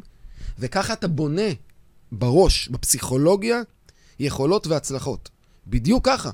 וככה 0.59 0.93
אתה 0.93 1.07
בונה 1.07 1.49
בראש, 2.11 2.67
בפסיכולוגיה, 2.67 3.61
יכולות 4.19 4.67
והצלחות. 4.67 5.29
בדיוק 5.67 6.05
ככה. 6.05 6.31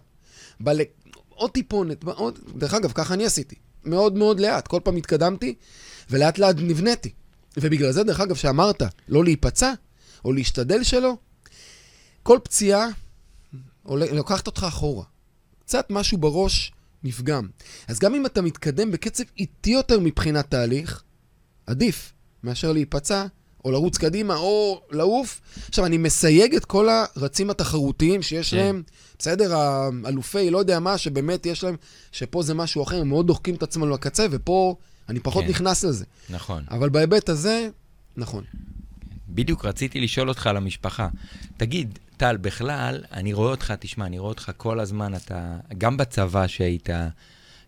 בל... 0.60 0.82
עוד 1.42 1.52
טיפונת, 1.52 2.04
עוד... 2.04 2.40
דרך 2.56 2.74
אגב, 2.74 2.92
ככה 2.92 3.14
אני 3.14 3.26
עשיתי. 3.26 3.56
מאוד 3.86 4.16
מאוד 4.16 4.40
לאט. 4.40 4.68
כל 4.68 4.80
פעם 4.84 4.96
התקדמתי, 4.96 5.56
ולאט 6.10 6.38
לאט 6.38 6.56
נבניתי. 6.60 7.10
ובגלל 7.58 7.92
זה, 7.92 8.04
דרך 8.04 8.20
אגב, 8.20 8.36
שאמרת 8.36 8.82
לא 9.08 9.24
להיפצע, 9.24 9.74
או 10.26 10.34
להשתדל 10.34 10.84
שלא, 10.84 11.18
כל 12.24 12.40
פציעה 12.44 12.88
לוקחת 13.86 14.48
אותך 14.48 14.66
אחורה. 14.68 15.04
קצת 15.60 15.88
משהו 15.90 16.18
בראש 16.18 16.72
נפגם. 17.04 17.48
אז 17.88 18.00
גם 18.00 18.16
אם 18.16 18.26
אתה 18.26 18.42
מתקדם 18.42 18.92
בקצב 18.92 19.24
איטי 19.38 19.70
יותר 19.70 20.00
מבחינת 20.00 20.52
תהליך, 20.52 21.04
עדיף 21.68 22.14
מאשר 22.44 22.72
להיפצע, 22.72 23.26
או 23.66 23.72
לרוץ 23.72 23.98
קדימה, 23.98 24.36
או 24.36 24.82
לעוף. 24.92 25.42
עכשיו, 25.70 25.86
אני 25.86 25.98
מסייג 25.98 26.56
את 26.56 26.66
כל 26.66 26.88
הרצים 26.90 27.50
התחרותיים 27.50 28.22
שיש 28.22 28.52
כן. 28.52 28.58
להם, 28.58 28.84
בסדר, 29.20 29.56
האלופי, 29.56 30.50
לא 30.50 30.58
יודע 30.58 30.80
מה, 30.80 30.98
שבאמת 30.98 31.46
יש 31.46 31.64
להם, 31.64 31.76
שפה 32.12 32.44
זה 32.44 32.54
משהו 32.54 32.84
אחר, 32.84 33.02
הם 33.02 33.10
מאוד 33.10 33.28
דוחקים 33.28 33.56
את 33.56 33.64
עצמם 33.64 33.90
לקצה, 33.90 34.26
ופה 34.32 34.76
אני 35.10 35.20
פחות 35.20 35.44
כן. 35.44 35.50
נכנס 35.50 35.84
לזה. 35.84 36.06
נכון. 36.30 36.64
אבל 36.72 36.90
בהיבט 36.90 37.30
הזה, 37.30 37.70
נכון. 38.18 38.44
בדיוק 39.30 39.66
רציתי 39.66 40.02
לשאול 40.02 40.30
אותך 40.30 40.48
על 40.48 40.58
המשפחה. 40.58 41.08
תגיד, 41.58 42.00
טל, 42.18 42.38
בכלל, 42.38 43.04
אני 43.12 43.34
רואה 43.34 43.52
אותך, 43.52 43.74
תשמע, 43.80 44.06
אני 44.06 44.20
רואה 44.20 44.30
אותך 44.30 44.52
כל 44.58 44.80
הזמן, 44.80 45.16
אתה, 45.16 45.58
גם 45.78 45.98
בצבא 45.98 46.48
שהיית, 46.48 46.90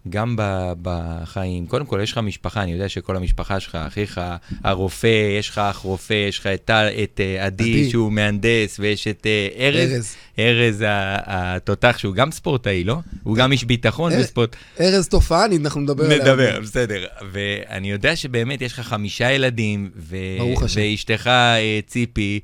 גם 0.09 0.35
בחיים. 0.81 1.67
קודם 1.67 1.85
כל, 1.85 1.99
יש 2.03 2.11
לך 2.11 2.17
משפחה, 2.17 2.63
אני 2.63 2.71
יודע 2.71 2.89
שכל 2.89 3.15
המשפחה 3.15 3.59
שלך, 3.59 3.75
אחיך 3.75 4.21
הרופא, 4.63 5.37
יש 5.39 5.49
לך 5.49 5.57
אח 5.57 5.77
רופא, 5.77 6.13
יש 6.29 6.39
לך 6.39 6.47
את, 6.47 6.71
את 7.03 7.19
אה, 7.19 7.45
עדי, 7.45 7.89
שהוא 7.89 8.11
מהנדס, 8.11 8.79
ויש 8.79 9.07
את 9.07 9.27
אה, 9.27 9.47
ארז. 9.67 9.91
ארז. 9.91 10.15
ארז 10.39 10.83
התותח, 11.25 11.97
שהוא 11.97 12.15
גם 12.15 12.31
ספורטאי, 12.31 12.83
לא? 12.83 12.97
הוא 13.23 13.35
גם 13.35 13.51
איש 13.51 13.63
ביטחון 13.63 14.13
וספורט. 14.19 14.55
ארז 14.79 15.07
תופעני, 15.07 15.57
אנחנו 15.57 15.81
נדבר 15.81 16.05
עליו. 16.05 16.17
נדבר, 16.17 16.59
בסדר. 16.61 17.05
ואני 17.31 17.91
יודע 17.91 18.15
שבאמת 18.15 18.61
יש 18.61 18.73
לך 18.73 18.79
חמישה 18.79 19.31
ילדים, 19.31 19.89
ו... 19.95 20.17
ואשתך 20.75 21.27
אה, 21.27 21.79
ציפי, 21.87 22.39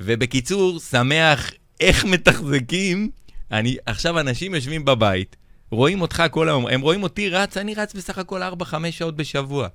ובקיצור, 0.00 0.80
שמח 0.80 1.50
איך 1.80 2.04
מתחזקים. 2.04 3.10
אני, 3.52 3.76
עכשיו 3.86 4.20
אנשים 4.20 4.54
יושבים 4.54 4.84
בבית, 4.84 5.36
רואים 5.70 6.00
אותך 6.00 6.22
כל 6.30 6.48
היום, 6.48 6.66
הם 6.66 6.80
רואים 6.80 7.02
אותי 7.02 7.28
רץ, 7.28 7.56
אני 7.56 7.74
רץ 7.74 7.94
בסך 7.94 8.18
הכל 8.18 8.42
4-5 8.42 8.74
שעות 8.90 9.16
בשבוע. 9.16 9.68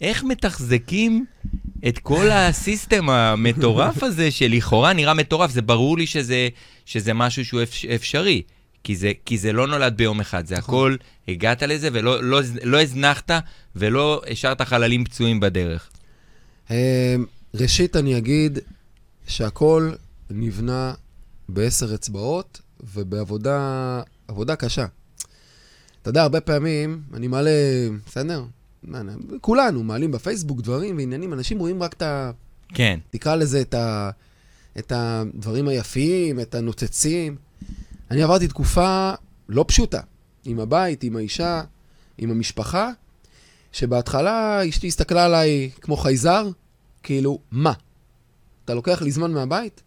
איך 0.00 0.24
מתחזקים 0.24 1.24
את 1.88 1.98
כל 1.98 2.30
הסיסטם 2.30 3.10
המטורף 3.10 4.02
הזה, 4.02 4.30
שלכאורה 4.30 4.92
נראה 4.92 5.14
מטורף? 5.14 5.50
זה 5.50 5.62
ברור 5.62 5.98
לי 5.98 6.06
שזה, 6.06 6.48
שזה 6.86 7.14
משהו 7.14 7.44
שהוא 7.44 7.60
אפשרי, 7.94 8.42
כי 8.84 8.96
זה, 8.96 9.12
כי 9.24 9.38
זה 9.38 9.52
לא 9.52 9.66
נולד 9.66 9.96
ביום 9.96 10.20
אחד, 10.20 10.46
זה 10.46 10.56
נכון. 10.58 10.74
הכל, 10.74 10.96
הגעת 11.28 11.62
לזה 11.62 11.88
ולא 11.92 12.22
לא, 12.24 12.40
לא 12.62 12.82
הזנחת 12.82 13.30
ולא 13.76 14.22
השארת 14.30 14.62
חללים 14.62 15.04
פצועים 15.04 15.40
בדרך. 15.40 15.90
אמ, 16.70 16.76
ראשית, 17.54 17.96
אני 17.96 18.18
אגיד 18.18 18.58
שהכל 19.26 19.92
נבנה 20.30 20.94
בעשר 21.48 21.94
אצבעות 21.94 22.60
ובעבודה 22.94 24.02
קשה. 24.56 24.86
אתה 26.02 26.10
יודע, 26.10 26.22
הרבה 26.22 26.40
פעמים 26.40 27.02
אני 27.14 27.28
מעלה, 27.28 27.50
בסדר? 28.06 28.44
כולנו 29.40 29.82
מעלים 29.82 30.12
בפייסבוק 30.12 30.60
דברים 30.60 30.96
ועניינים, 30.96 31.32
אנשים 31.32 31.58
רואים 31.58 31.82
רק 31.82 31.92
את 31.92 32.02
ה... 32.02 32.30
כן. 32.68 32.98
תקרא 33.10 33.34
לזה 33.34 33.60
את, 33.60 33.74
ה... 33.74 34.10
את 34.78 34.92
הדברים 34.96 35.68
היפים, 35.68 36.40
את 36.40 36.54
הנוצצים. 36.54 37.36
אני 38.10 38.22
עברתי 38.22 38.48
תקופה 38.48 39.12
לא 39.48 39.64
פשוטה, 39.68 40.00
עם 40.44 40.60
הבית, 40.60 41.04
עם 41.04 41.16
האישה, 41.16 41.62
עם 42.18 42.30
המשפחה, 42.30 42.90
שבהתחלה 43.72 44.68
אשתי 44.68 44.86
הסתכלה 44.86 45.24
עליי 45.24 45.70
כמו 45.80 45.96
חייזר, 45.96 46.48
כאילו, 47.02 47.38
מה? 47.50 47.72
אתה 48.64 48.74
לוקח 48.74 49.02
לי 49.02 49.10
זמן 49.10 49.32
מהבית? 49.32 49.82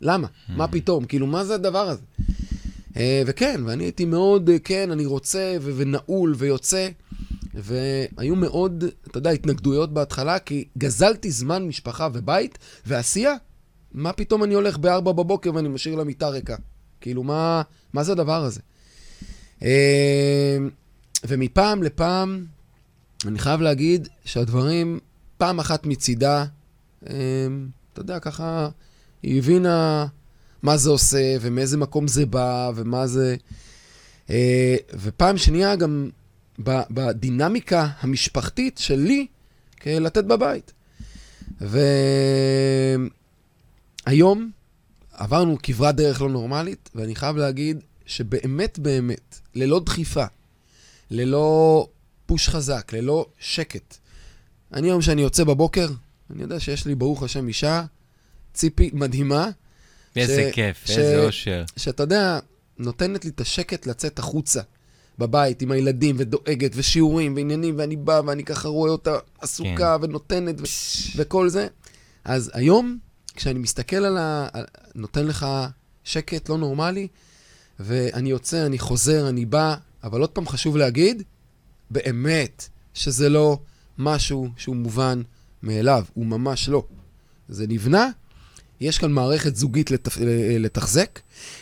למה? 0.00 0.28
מה 0.48 0.64
mm. 0.64 0.68
פתאום? 0.68 1.04
כאילו, 1.04 1.26
מה 1.26 1.44
זה 1.44 1.54
הדבר 1.54 1.88
הזה? 1.88 2.02
אה, 2.98 3.22
וכן, 3.26 3.60
ואני 3.64 3.84
הייתי 3.84 4.04
מאוד, 4.04 4.50
אה, 4.50 4.58
כן, 4.58 4.90
אני 4.90 5.06
רוצה, 5.06 5.56
ונעול, 5.62 6.34
ויוצא. 6.38 6.88
והיו 7.54 8.36
מאוד, 8.36 8.84
אתה 9.06 9.18
יודע, 9.18 9.30
התנגדויות 9.30 9.92
בהתחלה, 9.92 10.38
כי 10.38 10.64
גזלתי 10.78 11.30
זמן 11.30 11.66
משפחה 11.66 12.08
ובית, 12.12 12.58
ועשייה, 12.86 13.34
מה 13.92 14.12
פתאום 14.12 14.44
אני 14.44 14.54
הולך 14.54 14.78
ב-4 14.78 15.00
בבוקר 15.00 15.54
ואני 15.54 15.68
משאיר 15.68 15.94
לה 15.94 16.04
מיטה 16.04 16.28
ריקה? 16.28 16.56
כאילו, 17.00 17.22
מה, 17.22 17.62
מה 17.92 18.04
זה 18.04 18.12
הדבר 18.12 18.44
הזה? 18.44 18.60
אה, 19.62 20.58
ומפעם 21.26 21.82
לפעם, 21.82 22.44
אני 23.26 23.38
חייב 23.38 23.60
להגיד 23.60 24.08
שהדברים, 24.24 24.98
פעם 25.38 25.58
אחת 25.58 25.86
מצידה, 25.86 26.44
אתה 26.98 27.10
יודע, 27.96 28.18
ככה, 28.18 28.68
היא 29.22 29.38
הבינה 29.38 30.06
מה 30.62 30.76
זה 30.76 30.90
עושה, 30.90 31.36
ומאיזה 31.40 31.76
מקום 31.76 32.08
זה 32.08 32.26
בא, 32.26 32.70
ומה 32.74 33.06
זה... 33.06 33.36
אה, 34.30 34.76
ופעם 34.94 35.38
שנייה, 35.38 35.76
גם 35.76 36.10
בדינמיקה 36.90 37.88
המשפחתית 38.00 38.78
שלי, 38.78 39.26
לתת 39.86 40.24
בבית. 40.24 40.72
והיום 44.06 44.50
עברנו 45.12 45.56
כברת 45.62 45.96
דרך 45.96 46.20
לא 46.20 46.28
נורמלית, 46.28 46.90
ואני 46.94 47.14
חייב 47.14 47.36
להגיד 47.36 47.80
שבאמת 48.06 48.78
באמת, 48.78 49.40
ללא 49.54 49.80
דחיפה, 49.80 50.24
ללא 51.10 51.88
פוש 52.26 52.48
חזק, 52.48 52.92
ללא 52.92 53.26
שקט, 53.38 53.96
אני 54.72 54.86
היום 54.86 55.02
שאני 55.02 55.22
יוצא 55.22 55.44
בבוקר, 55.44 55.88
אני 56.30 56.42
יודע 56.42 56.60
שיש 56.60 56.86
לי, 56.86 56.94
ברוך 56.94 57.22
השם, 57.22 57.48
אישה, 57.48 57.84
ציפי 58.54 58.90
מדהימה. 58.92 59.50
איזה 60.16 60.50
ש... 60.50 60.54
כיף, 60.54 60.86
ש... 60.86 60.90
איזה 60.90 61.24
אושר. 61.24 61.64
שאתה 61.76 62.02
יודע, 62.02 62.38
נותנת 62.78 63.24
לי 63.24 63.30
את 63.30 63.40
השקט 63.40 63.86
לצאת 63.86 64.18
החוצה. 64.18 64.60
בבית 65.18 65.62
עם 65.62 65.70
הילדים, 65.70 66.16
ודואגת, 66.18 66.70
ושיעורים, 66.74 67.36
ועניינים, 67.36 67.74
ואני 67.78 67.96
בא, 67.96 68.20
ואני 68.26 68.44
ככה 68.44 68.68
רואה 68.68 68.90
אותה 68.90 69.16
עסוקה, 69.40 69.96
כן. 69.98 70.04
ונותנת, 70.04 70.60
ו... 70.60 70.64
וכל 71.16 71.48
זה. 71.48 71.66
אז 72.24 72.50
היום, 72.54 72.98
כשאני 73.34 73.58
מסתכל 73.58 73.96
על 73.96 74.18
ה... 74.18 74.48
נותן 74.94 75.26
לך 75.26 75.46
שקט 76.04 76.48
לא 76.48 76.58
נורמלי, 76.58 77.08
ואני 77.80 78.30
יוצא, 78.30 78.66
אני 78.66 78.78
חוזר, 78.78 79.28
אני 79.28 79.44
בא, 79.44 79.74
אבל 80.04 80.20
עוד 80.20 80.30
פעם 80.30 80.48
חשוב 80.48 80.76
להגיד, 80.76 81.22
באמת, 81.90 82.68
שזה 82.94 83.28
לא 83.28 83.58
משהו 83.98 84.48
שהוא 84.56 84.76
מובן 84.76 85.22
מאליו, 85.62 86.04
הוא 86.14 86.26
ממש 86.26 86.68
לא. 86.68 86.84
זה 87.48 87.66
נבנה, 87.66 88.10
יש 88.80 88.98
כאן 88.98 89.12
מערכת 89.12 89.56
זוגית 89.56 89.90
לתח... 89.90 90.18
לתחזק, 90.58 91.20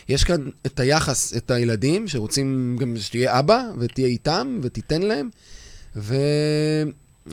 יש 0.09 0.23
כאן 0.23 0.49
את 0.65 0.79
היחס, 0.79 1.37
את 1.37 1.51
הילדים, 1.51 2.07
שרוצים 2.07 2.77
גם 2.79 2.97
שתהיה 2.97 3.39
אבא, 3.39 3.63
ותהיה 3.79 4.07
איתם, 4.07 4.59
ותיתן 4.61 5.01
להם, 5.01 5.29
וזה 5.95 6.15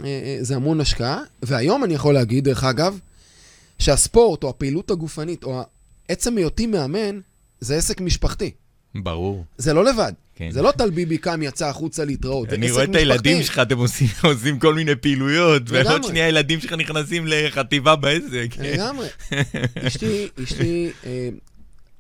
אה, 0.05 0.39
אה, 0.51 0.57
המון 0.57 0.81
השקעה. 0.81 1.23
והיום 1.43 1.85
אני 1.85 1.95
יכול 1.95 2.15
להגיד, 2.15 2.45
דרך 2.45 2.65
אגב, 2.65 2.99
שהספורט, 3.79 4.43
או 4.43 4.49
הפעילות 4.49 4.91
הגופנית, 4.91 5.45
או 5.45 5.63
עצם 6.09 6.37
היותי 6.37 6.67
מאמן, 6.67 7.21
זה 7.61 7.77
עסק 7.77 8.01
משפחתי. 8.01 8.51
ברור. 8.95 9.45
זה 9.59 9.73
לא 9.73 9.85
לבד. 9.85 10.13
כן. 10.37 10.51
זה 10.51 10.63
לא 10.63 10.71
טל 10.71 10.91
ביבי 10.91 11.19
קם, 11.19 11.43
יצא 11.43 11.69
החוצה 11.69 12.05
להתראות. 12.05 12.53
אני 12.53 12.71
רואה 12.71 12.85
את 12.85 12.95
הילדים 12.95 13.43
שלך, 13.43 13.59
אתם 13.59 13.79
עושים, 13.79 14.09
עושים 14.33 14.59
כל 14.59 14.75
מיני 14.75 14.97
פעילויות, 14.97 15.63
ועוד 15.67 16.05
שנייה 16.05 16.27
הילדים 16.27 16.61
שלך 16.61 16.73
נכנסים 16.73 17.25
לחטיבה 17.27 17.97
בעסק. 17.97 18.49
לגמרי. 18.59 19.07
אשתי, 19.87 20.29
אשתי 20.43 20.91
אה, 21.07 21.29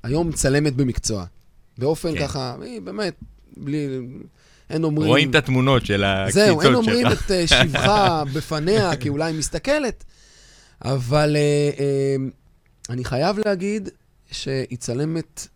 היום 0.02 0.28
מצלמת 0.28 0.74
במקצוע. 0.76 1.24
באופן 1.78 2.14
כן. 2.14 2.26
ככה, 2.26 2.54
היא 2.62 2.80
באמת, 2.80 3.14
בלי... 3.56 3.86
אין 4.70 4.84
אומרים... 4.84 5.08
רואים 5.08 5.30
את 5.30 5.34
התמונות 5.34 5.86
של 5.86 6.04
הקציצות 6.04 6.42
שלך. 6.42 6.46
זהו, 6.46 6.60
אין 6.60 6.74
אומרים 6.74 7.06
את 7.06 7.30
uh, 7.30 7.32
שבחה 7.62 8.22
בפניה, 8.32 8.96
כי 8.96 9.08
אולי 9.08 9.24
היא 9.24 9.38
מסתכלת, 9.38 10.04
אבל 10.84 11.36
uh, 11.36 11.78
uh, 11.78 12.92
אני 12.92 13.04
חייב 13.04 13.38
להגיד 13.44 13.88
שהיא 14.30 14.78
צלמת 14.78 15.48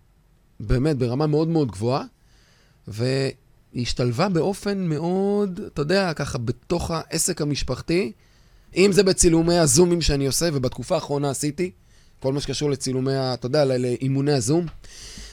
באמת 0.60 0.96
ברמה 0.96 1.26
מאוד 1.26 1.48
מאוד 1.48 1.70
גבוהה, 1.70 2.04
והיא 2.88 3.32
השתלבה 3.76 4.28
באופן 4.28 4.78
מאוד, 4.86 5.60
אתה 5.66 5.82
יודע, 5.82 6.12
ככה 6.14 6.38
בתוך 6.38 6.90
העסק 6.94 7.40
המשפחתי, 7.40 8.12
אם 8.76 8.90
זה 8.92 9.02
בצילומי 9.02 9.58
הזומים 9.58 10.00
שאני 10.00 10.26
עושה, 10.26 10.48
ובתקופה 10.52 10.94
האחרונה 10.94 11.30
עשיתי, 11.30 11.70
כל 12.20 12.32
מה 12.32 12.40
שקשור 12.40 12.70
לצילומי, 12.70 13.12
אתה 13.14 13.46
יודע, 13.46 13.64
ל- 13.64 13.76
לאימוני 13.82 14.32
הזום. 14.32 14.66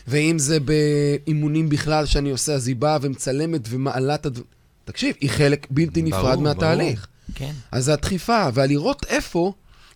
ואם 0.08 0.40
זה 0.40 0.58
באימונים 0.60 1.70
בכלל 1.70 2.06
שאני 2.06 2.30
עושה, 2.30 2.54
אז 2.54 2.68
היא 2.68 2.76
באה 2.76 2.98
ומצלמת 3.02 3.62
ומעלה 3.70 4.16
את 4.16 4.26
הדברים. 4.26 4.48
תקשיב, 4.86 5.16
היא 5.22 5.30
חלק 5.30 5.68
בלתי 5.70 6.02
נפרד 6.02 6.22
ברור, 6.32 6.44
מהתהליך. 6.44 7.08
ברור. 7.30 7.36
כן. 7.36 7.52
אז 7.72 7.86
זה 7.86 7.94
הדחיפה, 7.94 8.48
ולראות 8.54 9.06
איפה 9.08 9.54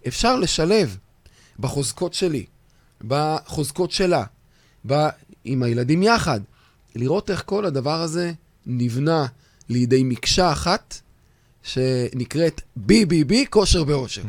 אפשר 0.07 0.35
לשלב 0.35 0.97
בחוזקות 1.59 2.13
שלי, 2.13 2.45
בחוזקות 3.07 3.91
שלה, 3.91 4.23
ב... 4.87 5.07
עם 5.45 5.63
הילדים 5.63 6.03
יחד, 6.03 6.39
לראות 6.95 7.29
איך 7.29 7.43
כל 7.45 7.65
הדבר 7.65 8.01
הזה 8.01 8.31
נבנה 8.65 9.25
לידי 9.69 10.03
מקשה 10.03 10.51
אחת, 10.51 11.01
שנקראת 11.63 12.61
BBB, 12.87 13.33
כושר 13.49 13.83
באושר. 13.83 14.21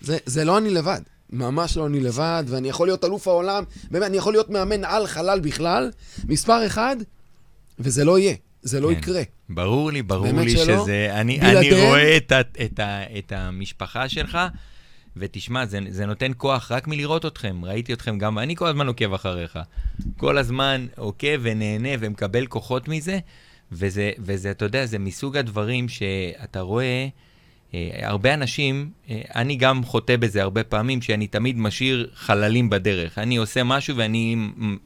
זה, 0.00 0.18
זה 0.26 0.44
לא 0.44 0.58
אני 0.58 0.70
לבד, 0.70 1.00
ממש 1.30 1.76
לא 1.76 1.86
אני 1.86 2.00
לבד, 2.00 2.44
ואני 2.46 2.68
יכול 2.68 2.88
להיות 2.88 3.04
אלוף 3.04 3.28
העולם, 3.28 3.64
באמת, 3.90 4.06
אני 4.06 4.16
יכול 4.16 4.32
להיות 4.32 4.50
מאמן 4.50 4.84
על 4.84 5.06
חלל 5.06 5.40
בכלל, 5.40 5.90
מספר 6.24 6.66
אחד, 6.66 6.96
וזה 7.78 8.04
לא 8.04 8.18
יהיה, 8.18 8.34
זה 8.62 8.80
לא 8.80 8.88
כן. 8.88 8.98
יקרה. 8.98 9.22
ברור 9.48 9.92
לי, 9.92 10.02
ברור 10.02 10.40
לי 10.40 10.50
שלא? 10.50 10.82
שזה... 10.82 11.08
אני, 11.12 11.38
בלעדיהם? 11.38 11.74
אני 11.74 11.86
רואה 11.86 12.16
את, 12.16 12.32
ה, 12.32 12.40
את, 12.40 12.78
ה, 12.78 13.18
את 13.18 13.32
המשפחה 13.36 14.08
שלך, 14.08 14.38
ותשמע, 15.16 15.66
זה, 15.66 15.78
זה 15.88 16.06
נותן 16.06 16.32
כוח 16.36 16.72
רק 16.72 16.88
מלראות 16.88 17.26
אתכם. 17.26 17.64
ראיתי 17.64 17.92
אתכם 17.92 18.18
גם, 18.18 18.38
אני 18.38 18.56
כל 18.56 18.66
הזמן 18.66 18.86
עוקב 18.86 19.14
אחריך. 19.14 19.58
כל 20.16 20.38
הזמן 20.38 20.86
עוקב 20.96 21.38
ונהנה 21.42 21.88
ומקבל 22.00 22.46
כוחות 22.46 22.88
מזה, 22.88 23.18
וזה, 23.72 24.10
וזה, 24.18 24.50
אתה 24.50 24.64
יודע, 24.64 24.86
זה 24.86 24.98
מסוג 24.98 25.36
הדברים 25.36 25.88
שאתה 25.88 26.60
רואה... 26.60 27.08
אה, 27.74 27.90
הרבה 28.02 28.34
אנשים, 28.34 28.90
אה, 29.10 29.20
אני 29.34 29.56
גם 29.56 29.84
חוטא 29.84 30.16
בזה 30.16 30.42
הרבה 30.42 30.64
פעמים, 30.64 31.02
שאני 31.02 31.26
תמיד 31.26 31.58
משאיר 31.58 32.10
חללים 32.14 32.70
בדרך. 32.70 33.18
אני 33.18 33.36
עושה 33.36 33.64
משהו 33.64 33.96
ואני 33.96 34.36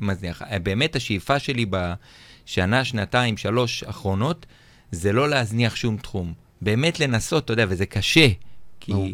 מזניח. 0.00 0.42
אה, 0.42 0.58
באמת 0.58 0.96
השאיפה 0.96 1.38
שלי 1.38 1.66
בשנה, 1.70 2.84
שנתיים, 2.84 3.36
שלוש 3.36 3.82
האחרונות, 3.82 4.46
זה 4.90 5.12
לא 5.12 5.28
להזניח 5.28 5.76
שום 5.76 5.96
תחום. 5.96 6.32
באמת 6.62 7.00
לנסות, 7.00 7.44
אתה 7.44 7.52
יודע, 7.52 7.66
וזה 7.68 7.86
קשה. 7.86 8.28
כי, 8.80 8.92
ברור. 8.92 9.08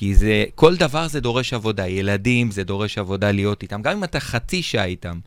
כי 0.00 0.14
זה, 0.14 0.44
כל 0.54 0.76
דבר 0.76 1.08
זה 1.08 1.20
דורש 1.20 1.52
עבודה. 1.52 1.88
ילדים, 1.88 2.50
זה 2.50 2.64
דורש 2.64 2.98
עבודה 2.98 3.32
להיות 3.32 3.62
איתם. 3.62 3.82
גם 3.82 3.96
אם 3.96 4.04
אתה 4.04 4.20
חצי 4.20 4.62
שעה 4.62 4.84
איתם. 4.84 5.18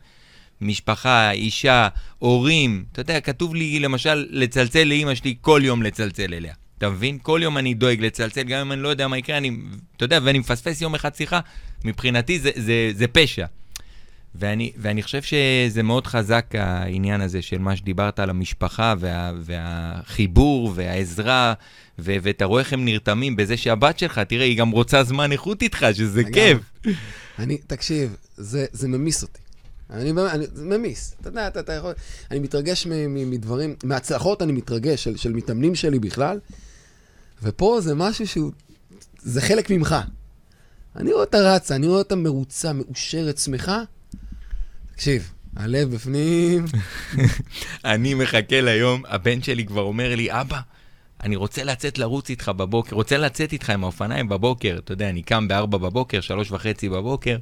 משפחה, 0.60 1.30
אישה, 1.30 1.88
הורים. 2.18 2.84
אתה 2.92 3.00
יודע, 3.00 3.20
כתוב 3.20 3.54
לי 3.54 3.80
למשל 3.80 4.26
לצלצל 4.30 4.84
לאימא 4.84 5.14
שלי 5.14 5.34
כל 5.40 5.60
יום 5.64 5.82
לצלצל 5.82 6.34
אליה. 6.34 6.54
אתה 6.78 6.88
מבין? 6.88 7.18
כל 7.22 7.40
יום 7.42 7.58
אני 7.58 7.74
דואג 7.74 8.00
לצלצל, 8.00 8.42
גם 8.42 8.60
אם 8.60 8.72
אני 8.72 8.82
לא 8.82 8.88
יודע 8.88 9.08
מה 9.08 9.18
יקרה, 9.18 9.38
אני, 9.38 9.50
אתה 9.96 10.04
יודע, 10.04 10.18
ואני 10.22 10.38
מפספס 10.38 10.80
יום 10.80 10.94
אחד 10.94 11.14
שיחה, 11.14 11.40
מבחינתי 11.84 12.38
זה, 12.38 12.50
זה, 12.56 12.90
זה 12.94 13.06
פשע. 13.06 13.46
ואני, 14.34 14.72
ואני 14.76 15.02
חושב 15.02 15.22
שזה 15.22 15.82
מאוד 15.82 16.06
חזק 16.06 16.46
העניין 16.52 17.20
הזה 17.20 17.42
של 17.42 17.58
מה 17.58 17.76
שדיברת 17.76 18.18
על 18.18 18.30
המשפחה 18.30 18.94
וה, 18.98 19.32
והחיבור 19.40 20.72
והעזרה, 20.74 21.54
ו, 21.98 22.16
ואתה 22.22 22.44
רואה 22.44 22.60
איך 22.60 22.72
הם 22.72 22.84
נרתמים 22.84 23.36
בזה 23.36 23.56
שהבת 23.56 23.98
שלך, 23.98 24.18
תראה, 24.18 24.44
היא 24.44 24.58
גם 24.58 24.70
רוצה 24.70 25.04
זמן 25.04 25.32
איכות 25.32 25.62
איתך, 25.62 25.86
שזה 25.92 26.20
לגמרי. 26.20 26.34
כיף. 26.82 26.94
אני, 27.38 27.58
תקשיב, 27.66 28.16
זה, 28.36 28.66
זה 28.72 28.88
ממיס 28.88 29.22
אותי. 29.22 29.38
אני 29.90 30.10
אני, 30.10 30.46
זה 30.54 30.64
ממיס. 30.64 31.14
אתה 31.20 31.28
יודע, 31.28 31.48
אתה, 31.48 31.60
אתה 31.60 31.72
יכול... 31.72 31.92
אני 32.30 32.38
מתרגש 32.38 32.86
מ, 32.86 33.14
מ, 33.14 33.30
מדברים, 33.30 33.74
מהצלחות 33.84 34.42
אני 34.42 34.52
מתרגש, 34.52 35.04
של, 35.04 35.16
של 35.16 35.32
מתאמנים 35.32 35.74
שלי 35.74 35.98
בכלל, 35.98 36.38
ופה 37.42 37.78
זה 37.80 37.94
משהו 37.94 38.26
שהוא, 38.26 38.52
זה 39.18 39.40
חלק 39.40 39.70
ממך. 39.70 39.96
אני 40.96 41.12
רואה 41.12 41.24
אותה 41.24 41.54
רצה, 41.54 41.76
אני 41.76 41.86
רואה 41.86 41.98
אותה 41.98 42.16
מרוצה, 42.16 42.72
מאושרת, 42.72 43.38
שמחה. 43.38 43.82
תקשיב, 44.96 45.32
הלב 45.56 45.94
בפנים, 45.94 46.64
אני 47.84 48.14
מחכה 48.14 48.60
ליום, 48.60 49.02
הבן 49.08 49.42
שלי 49.42 49.64
כבר 49.64 49.82
אומר 49.82 50.14
לי, 50.14 50.32
אבא, 50.32 50.60
אני 51.22 51.36
רוצה 51.36 51.64
לצאת 51.64 51.98
לרוץ 51.98 52.30
איתך 52.30 52.48
בבוקר, 52.48 52.96
רוצה 52.96 53.16
לצאת 53.16 53.52
איתך 53.52 53.70
עם 53.70 53.84
האופניים 53.84 54.28
בבוקר. 54.28 54.76
אתה 54.78 54.92
יודע, 54.92 55.10
אני 55.10 55.22
קם 55.22 55.48
בארבע 55.48 55.78
בבוקר, 55.78 56.20
שלוש 56.20 56.50
וחצי 56.50 56.88
בבוקר. 56.88 57.36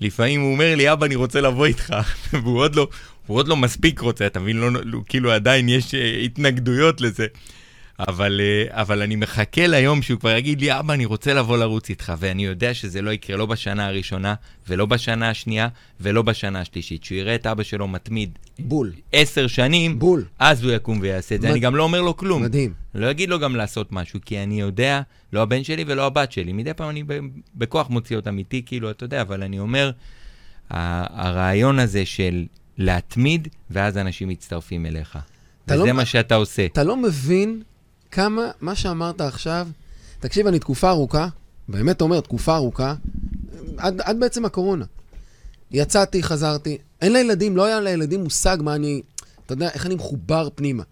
לפעמים 0.00 0.40
הוא 0.40 0.52
אומר 0.52 0.74
לי, 0.74 0.92
אבא, 0.92 1.06
אני 1.06 1.14
רוצה 1.14 1.40
לבוא 1.40 1.66
איתך. 1.66 1.94
והוא 2.42 2.58
עוד 2.58 2.76
לא, 2.76 2.88
הוא 3.26 3.36
עוד 3.36 3.48
לא 3.48 3.56
מספיק 3.56 4.00
רוצה, 4.00 4.26
אתה 4.26 4.40
מבין? 4.40 4.56
לא, 4.56 4.72
לא, 4.72 4.98
כאילו 5.08 5.32
עדיין 5.32 5.68
יש 5.68 5.94
אה, 5.94 6.16
התנגדויות 6.24 7.00
לזה. 7.00 7.26
אבל, 8.08 8.40
אה, 8.40 8.80
אבל 8.82 9.02
אני 9.02 9.16
מחכה 9.16 9.66
ליום 9.66 10.02
שהוא 10.02 10.20
כבר 10.20 10.30
יגיד 10.36 10.60
לי, 10.60 10.78
אבא, 10.78 10.94
אני 10.94 11.04
רוצה 11.04 11.34
לבוא 11.34 11.58
לרוץ 11.58 11.90
איתך, 11.90 12.12
ואני 12.18 12.44
יודע 12.44 12.74
שזה 12.74 13.02
לא 13.02 13.10
יקרה 13.10 13.36
לא 13.36 13.46
בשנה 13.46 13.86
הראשונה, 13.86 14.34
ולא 14.68 14.86
בשנה 14.86 15.30
השנייה, 15.30 15.68
ולא 16.00 16.22
בשנה 16.22 16.60
השלישית. 16.60 17.04
שהוא 17.04 17.18
יראה 17.18 17.34
את 17.34 17.46
אבא 17.46 17.62
שלו 17.62 17.88
מתמיד 17.88 18.30
בול, 18.58 18.92
עשר 19.12 19.46
שנים, 19.46 19.98
בול. 19.98 20.24
אז 20.38 20.64
הוא 20.64 20.72
יקום 20.72 20.98
ויעשה 21.00 21.34
את 21.34 21.40
זה. 21.40 21.46
מד- 21.46 21.52
אני 21.52 21.60
גם 21.60 21.76
לא 21.76 21.82
אומר 21.82 22.00
לו 22.00 22.16
כלום. 22.16 22.42
מדהים. 22.42 22.72
לא 22.94 23.10
אגיד 23.10 23.28
לו 23.28 23.38
גם 23.38 23.56
לעשות 23.56 23.92
משהו, 23.92 24.20
כי 24.24 24.38
אני 24.42 24.60
יודע, 24.60 25.00
לא 25.32 25.42
הבן 25.42 25.64
שלי 25.64 25.84
ולא 25.86 26.06
הבת 26.06 26.32
שלי. 26.32 26.52
מדי 26.52 26.74
פעם 26.74 26.90
אני 26.90 27.04
בכוח 27.54 27.90
מוציא 27.90 28.16
אותם 28.16 28.38
איתי, 28.38 28.62
כאילו, 28.66 28.90
אתה 28.90 29.04
יודע, 29.04 29.20
אבל 29.22 29.42
אני 29.42 29.58
אומר, 29.58 29.90
הרעיון 30.70 31.78
הזה 31.78 32.06
של 32.06 32.44
להתמיד, 32.78 33.48
ואז 33.70 33.98
אנשים 33.98 34.28
מצטרפים 34.28 34.86
אליך. 34.86 35.18
אתה 35.64 35.74
וזה 35.74 35.84
לא- 35.84 35.92
מה 35.92 36.04
שאתה 36.04 36.34
עושה. 36.34 36.66
אתה 36.66 36.84
לא 36.84 36.96
מבין 36.96 37.62
כמה, 38.12 38.50
מה 38.60 38.74
שאמרת 38.74 39.20
עכשיו, 39.20 39.68
תקשיב, 40.20 40.46
אני 40.46 40.58
תקופה 40.58 40.90
ארוכה, 40.90 41.28
באמת 41.68 42.00
אומר, 42.00 42.20
תקופה 42.20 42.56
ארוכה, 42.56 42.94
עד, 43.76 44.00
עד 44.00 44.20
בעצם 44.20 44.44
הקורונה. 44.44 44.84
יצאתי, 45.70 46.22
חזרתי, 46.22 46.78
אין 47.02 47.12
לילדים, 47.12 47.56
לא 47.56 47.64
היה 47.64 47.80
לילדים 47.80 48.24
מושג 48.24 48.56
מה 48.60 48.74
אני, 48.74 49.02
אתה 49.46 49.52
יודע, 49.52 49.70
איך 49.74 49.86
אני 49.86 49.94
מחובר 49.94 50.48
פנימה. 50.54 50.82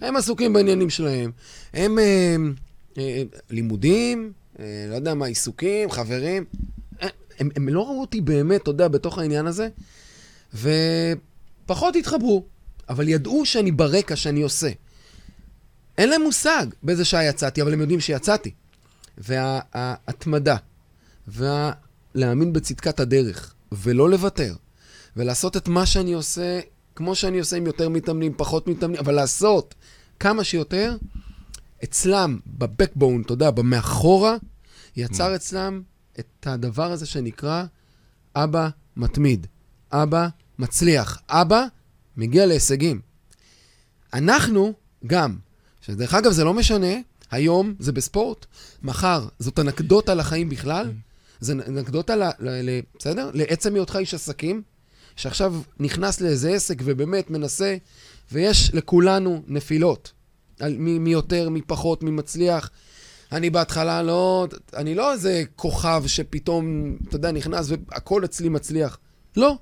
הם 0.00 0.16
עסוקים 0.16 0.52
בעניינים 0.52 0.90
שלהם, 0.90 1.30
הם 1.74 1.98
אה, 1.98 2.36
אה, 2.98 3.22
לימודים, 3.50 4.32
אה, 4.58 4.86
לא 4.90 4.94
יודע 4.94 5.14
מה, 5.14 5.26
עיסוקים, 5.26 5.90
חברים. 5.90 6.44
אה, 7.02 7.08
הם, 7.38 7.48
הם 7.56 7.68
לא 7.68 7.82
ראו 7.82 8.00
אותי 8.00 8.20
באמת, 8.20 8.62
אתה 8.62 8.70
יודע, 8.70 8.88
בתוך 8.88 9.18
העניין 9.18 9.46
הזה, 9.46 9.68
ופחות 10.54 11.96
התחברו, 11.96 12.44
אבל 12.88 13.08
ידעו 13.08 13.46
שאני 13.46 13.70
ברקע, 13.70 14.16
שאני 14.16 14.42
עושה. 14.42 14.70
אין 15.98 16.08
להם 16.08 16.22
מושג 16.22 16.66
באיזה 16.82 17.04
שעה 17.04 17.24
יצאתי, 17.24 17.62
אבל 17.62 17.72
הם 17.72 17.80
יודעים 17.80 18.00
שיצאתי. 18.00 18.50
וההתמדה, 19.18 20.56
ולהאמין 21.28 22.52
בצדקת 22.52 23.00
הדרך, 23.00 23.54
ולא 23.72 24.10
לוותר, 24.10 24.54
ולעשות 25.16 25.56
את 25.56 25.68
מה 25.68 25.86
שאני 25.86 26.12
עושה, 26.12 26.60
כמו 26.96 27.14
שאני 27.14 27.38
עושה 27.38 27.56
עם 27.56 27.66
יותר 27.66 27.88
מתאמנים, 27.88 28.34
פחות 28.36 28.68
מתאמנים, 28.68 29.00
אבל 29.00 29.14
לעשות 29.14 29.74
כמה 30.20 30.44
שיותר, 30.44 30.96
אצלם, 31.84 32.38
בבקבון, 32.46 33.22
אתה 33.22 33.32
יודע, 33.32 33.50
במאחורה, 33.50 34.36
יצר 34.96 35.34
אצלם 35.36 35.82
את 36.18 36.46
הדבר 36.46 36.92
הזה 36.92 37.06
שנקרא 37.06 37.64
אבא 38.34 38.68
מתמיד, 38.96 39.46
אבא 39.92 40.28
מצליח, 40.58 41.18
אבא 41.28 41.64
מגיע 42.16 42.46
להישגים. 42.46 43.00
אנחנו 44.14 44.72
גם, 45.06 45.36
שדרך 45.82 46.14
אגב 46.14 46.32
זה 46.32 46.44
לא 46.44 46.54
משנה, 46.54 46.94
היום 47.30 47.74
זה 47.78 47.92
בספורט, 47.92 48.46
מחר 48.82 49.28
זאת 49.38 49.58
אנקדוטה 49.58 50.14
לחיים 50.14 50.48
בכלל, 50.48 50.92
זה 51.40 51.52
אנקדוטה, 51.52 52.16
ל, 52.16 52.22
ל, 52.22 52.70
ל, 52.70 52.80
בסדר? 52.98 53.30
לעצם 53.34 53.74
היותך 53.74 53.96
איש 53.96 54.14
עסקים, 54.14 54.62
שעכשיו 55.16 55.54
נכנס 55.80 56.20
לאיזה 56.20 56.50
עסק 56.50 56.78
ובאמת 56.84 57.30
מנסה, 57.30 57.76
ויש 58.32 58.70
לכולנו 58.74 59.42
נפילות, 59.46 60.12
על, 60.60 60.76
מי, 60.78 60.98
מי 60.98 61.12
יותר, 61.12 61.48
מי 61.48 61.62
פחות, 61.62 62.02
מי 62.02 62.10
מצליח. 62.10 62.70
אני 63.32 63.50
בהתחלה 63.50 64.02
לא, 64.02 64.46
אני 64.76 64.94
לא 64.94 65.12
איזה 65.12 65.42
כוכב 65.56 66.04
שפתאום, 66.06 66.96
אתה 67.08 67.16
יודע, 67.16 67.32
נכנס 67.32 67.66
והכל 67.70 68.24
אצלי 68.24 68.48
מצליח. 68.48 68.98
לא, 69.36 69.58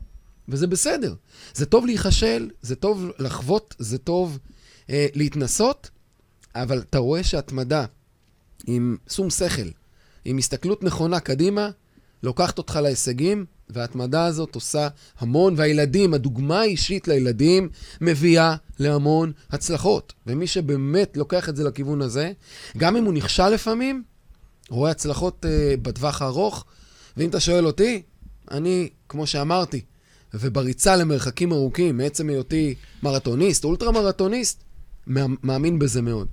וזה 0.49 0.67
בסדר. 0.67 1.15
זה 1.55 1.67
טוב 1.67 1.87
להיכשל, 1.87 2.51
זה 2.63 2.77
טוב 2.77 3.11
לחוות, 3.19 3.75
זה 3.79 3.99
טוב 3.99 4.39
אה, 4.91 5.07
להתנסות, 5.15 5.91
אבל 6.55 6.79
אתה 6.79 6.99
רואה 6.99 7.23
שהתמדה 7.25 7.85
עם 8.67 8.97
שום 9.11 9.31
שכל, 9.31 9.69
עם 10.25 10.39
הסתכלות 10.39 10.85
נכונה 10.85 11.21
קדימה, 11.21 11.71
לוקחת 12.23 12.59
אותך 12.59 12.77
להישגים, 12.83 13.45
וההתמדה 13.71 14.25
הזאת 14.25 14.55
עושה 14.55 14.89
המון, 15.19 15.55
והילדים, 15.57 16.15
הדוגמה 16.15 16.61
האישית 16.61 17.09
לילדים, 17.09 17.69
מביאה 18.01 18.57
להמון 18.79 19.33
הצלחות. 19.51 20.13
ומי 20.27 20.47
שבאמת 20.47 21.17
לוקח 21.17 21.49
את 21.49 21.57
זה 21.57 21.65
לכיוון 21.65 22.03
הזה, 22.03 22.33
גם 22.77 22.97
אם 22.97 23.05
הוא 23.05 23.15
נכשל 23.15 23.49
לפעמים, 23.49 24.03
רואה 24.69 24.91
הצלחות 24.91 25.47
אה, 25.49 25.75
בטווח 25.83 26.23
הארוך. 26.23 26.65
ואם 27.17 27.29
אתה 27.29 27.41
שואל 27.41 27.67
אותי, 27.67 28.03
אני, 28.51 28.89
כמו 29.09 29.27
שאמרתי, 29.27 29.81
ובריצה 30.35 30.97
למרחקים 30.97 31.53
ארוכים, 31.53 31.97
מעצם 31.97 32.29
היותי 32.29 32.75
מרתוניסט, 33.03 33.65
אולטרה 33.65 33.93
מרתוניסט, 33.93 34.65
מא- 35.07 35.37
מאמין 35.43 35.79
בזה 35.79 36.03
מאוד. 36.03 36.29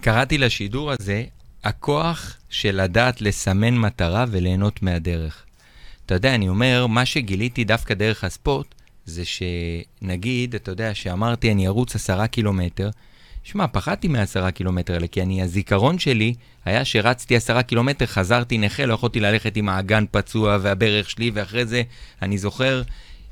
קראתי 0.00 0.38
לשידור 0.38 0.90
הזה, 0.90 1.24
הכוח 1.64 2.36
של 2.48 2.82
לדעת 2.82 3.20
לסמן 3.20 3.78
מטרה 3.78 4.24
וליהנות 4.30 4.82
מהדרך. 4.82 5.44
אתה 6.06 6.14
יודע, 6.14 6.34
אני 6.34 6.48
אומר, 6.48 6.86
מה 6.86 7.06
שגיליתי 7.06 7.64
דווקא 7.64 7.94
דרך 7.94 8.24
הספורט, 8.24 8.74
זה 9.04 9.22
שנגיד, 9.24 10.54
אתה 10.54 10.70
יודע, 10.70 10.94
שאמרתי 10.94 11.52
אני 11.52 11.66
ארוץ 11.66 11.94
עשרה 11.94 12.26
קילומטר, 12.26 12.90
שמע, 13.42 13.66
פחדתי 13.66 14.08
מעשרה 14.08 14.50
קילומטר 14.50 14.94
האלה, 14.94 15.06
כי 15.06 15.22
אני, 15.22 15.42
הזיכרון 15.42 15.98
שלי 15.98 16.34
היה 16.64 16.84
שרצתי 16.84 17.36
עשרה 17.36 17.62
קילומטר, 17.62 18.06
חזרתי 18.06 18.58
נכה, 18.58 18.86
לא 18.86 18.94
יכולתי 18.94 19.20
ללכת 19.20 19.56
עם 19.56 19.68
האגן 19.68 20.04
פצוע 20.10 20.58
והברך 20.62 21.10
שלי, 21.10 21.30
ואחרי 21.34 21.66
זה, 21.66 21.82
אני 22.22 22.38
זוכר, 22.38 22.82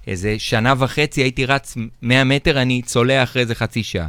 איזה 0.07 0.39
שנה 0.39 0.75
וחצי 0.79 1.23
הייתי 1.23 1.47
רץ 1.47 1.77
100 2.03 2.25
מטר, 2.25 2.63
אני 2.63 2.83
צולע 2.83 3.23
אחרי 3.23 3.47
זה 3.47 3.55
חצי 3.55 3.83
שעה. 3.83 4.09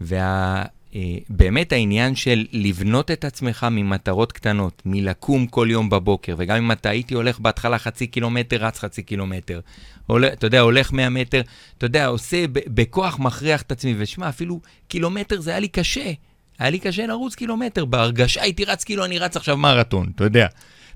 ובאמת 0.00 0.75
אה, 0.96 1.62
העניין 1.70 2.14
של 2.14 2.46
לבנות 2.52 3.10
את 3.10 3.24
עצמך 3.24 3.66
ממטרות 3.70 4.32
קטנות, 4.32 4.82
מלקום 4.86 5.46
כל 5.46 5.68
יום 5.70 5.90
בבוקר, 5.90 6.34
וגם 6.38 6.56
אם 6.56 6.72
אתה 6.72 6.88
הייתי 6.88 7.14
הולך 7.14 7.40
בהתחלה 7.40 7.78
חצי 7.78 8.06
קילומטר, 8.06 8.56
רץ 8.56 8.78
חצי 8.78 9.02
קילומטר. 9.02 9.60
הולך, 10.06 10.32
אתה 10.32 10.46
יודע, 10.46 10.60
הולך 10.60 10.92
100 10.92 11.08
מטר, 11.08 11.40
אתה 11.78 11.86
יודע, 11.86 12.06
עושה 12.06 12.44
בכוח 12.52 13.18
מכריח 13.18 13.62
את 13.62 13.72
עצמי, 13.72 13.94
ושמע, 13.98 14.28
אפילו 14.28 14.60
קילומטר 14.88 15.40
זה 15.40 15.50
היה 15.50 15.60
לי 15.60 15.68
קשה. 15.68 16.12
היה 16.58 16.70
לי 16.70 16.78
קשה 16.78 17.06
לרוץ 17.06 17.34
קילומטר, 17.34 17.84
בהרגשה 17.84 18.42
הייתי 18.42 18.64
רץ 18.64 18.84
כאילו 18.84 19.04
אני 19.04 19.18
רץ 19.18 19.36
עכשיו 19.36 19.56
מרתון, 19.56 20.12
אתה 20.14 20.24
יודע. 20.24 20.46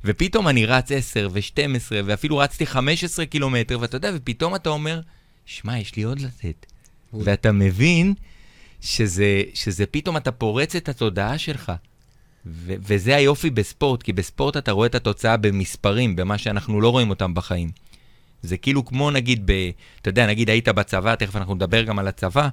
ופתאום 0.05 0.48
אני 0.48 0.66
רץ 0.66 0.92
10 0.92 1.28
ו-12, 1.32 1.92
ואפילו 2.05 2.38
רצתי 2.38 2.66
15 2.66 3.26
קילומטר, 3.26 3.78
ואתה 3.80 3.96
יודע, 3.96 4.11
ופתאום 4.14 4.55
אתה 4.55 4.70
אומר, 4.70 5.01
שמע, 5.46 5.78
יש 5.78 5.96
לי 5.96 6.03
עוד 6.03 6.20
לתת. 6.20 6.66
ואתה 7.12 7.53
מבין 7.53 8.14
שזה, 8.81 9.43
שזה 9.55 9.87
פתאום 9.87 10.16
אתה 10.16 10.33
פורץ 10.33 10.76
את 10.76 10.89
התודעה 10.89 11.39
שלך. 11.39 11.72
ו- 12.47 12.74
וזה 12.78 13.16
היופי 13.16 13.51
בספורט, 13.51 14.03
כי 14.03 14.12
בספורט 14.12 14.57
אתה 14.57 14.72
רואה 14.72 14.87
את 14.87 14.95
התוצאה 14.95 15.37
במספרים, 15.37 16.16
במה 16.16 16.39
שאנחנו 16.39 16.81
לא 16.81 16.89
רואים 16.89 17.11
אותם 17.11 17.35
בחיים. 17.35 17.70
זה 18.43 18.57
כאילו 18.57 18.85
כמו 18.85 19.11
נגיד, 19.11 19.43
ב, 19.45 19.70
אתה 20.03 20.09
יודע, 20.09 20.26
נגיד 20.26 20.51
היית 20.51 20.68
בצבא, 20.68 21.14
תכף 21.14 21.37
אנחנו 21.37 21.55
נדבר 21.55 21.83
גם 21.83 21.99
על 21.99 22.09
הצבא, 22.09 22.49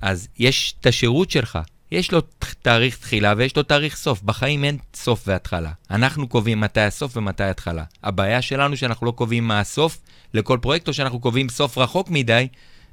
אז 0.00 0.28
יש 0.38 0.74
את 0.80 0.86
השירות 0.86 1.30
שלך, 1.30 1.58
יש 1.90 2.12
לו 2.12 2.20
תאריך 2.62 2.98
תחילה 2.98 3.34
ויש 3.36 3.56
לו 3.56 3.62
תאריך 3.62 3.96
סוף. 3.96 4.22
בחיים 4.22 4.64
אין 4.64 4.78
סוף 4.94 5.24
והתחלה. 5.26 5.72
אנחנו 5.90 6.28
קובעים 6.28 6.60
מתי 6.60 6.80
הסוף 6.80 7.16
ומתי 7.16 7.44
ההתחלה. 7.44 7.84
הבעיה 8.02 8.42
שלנו 8.42 8.76
שאנחנו 8.76 9.06
לא 9.06 9.10
קובעים 9.10 9.48
מה 9.48 9.60
הסוף 9.60 10.00
לכל 10.34 10.58
פרויקט, 10.62 10.88
או 10.88 10.92
שאנחנו 10.92 11.20
קובעים 11.20 11.48
סוף 11.48 11.78
רחוק 11.78 12.10
מדי, 12.10 12.48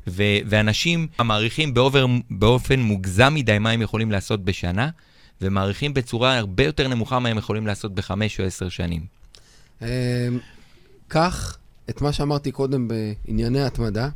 ו- 0.08 0.38
ואנשים 0.49 1.08
מעריכים 1.20 1.74
באופן, 1.74 2.20
באופן 2.30 2.80
מוגזם 2.80 3.34
מדי 3.34 3.60
מה 3.60 3.70
הם 3.72 3.82
יכולים 3.82 4.12
לעשות 4.12 4.45
בשנה, 4.45 4.89
ומעריכים 5.41 5.93
בצורה 5.93 6.38
הרבה 6.38 6.64
יותר 6.64 6.88
נמוכה 6.88 7.20
מה 7.20 7.30
הם 7.30 7.38
יכולים 7.38 7.68
לעשות 7.68 7.95
בחמש 7.95 8.39
או 8.39 8.45
עשר 8.45 8.70
שנים. 8.70 9.06
קח 11.08 11.58
את 11.89 12.02
מה 12.02 12.14
שאמרתי 12.14 12.52
קודם 12.52 12.88
בענייני 12.88 13.62
התמדה, 13.62 14.10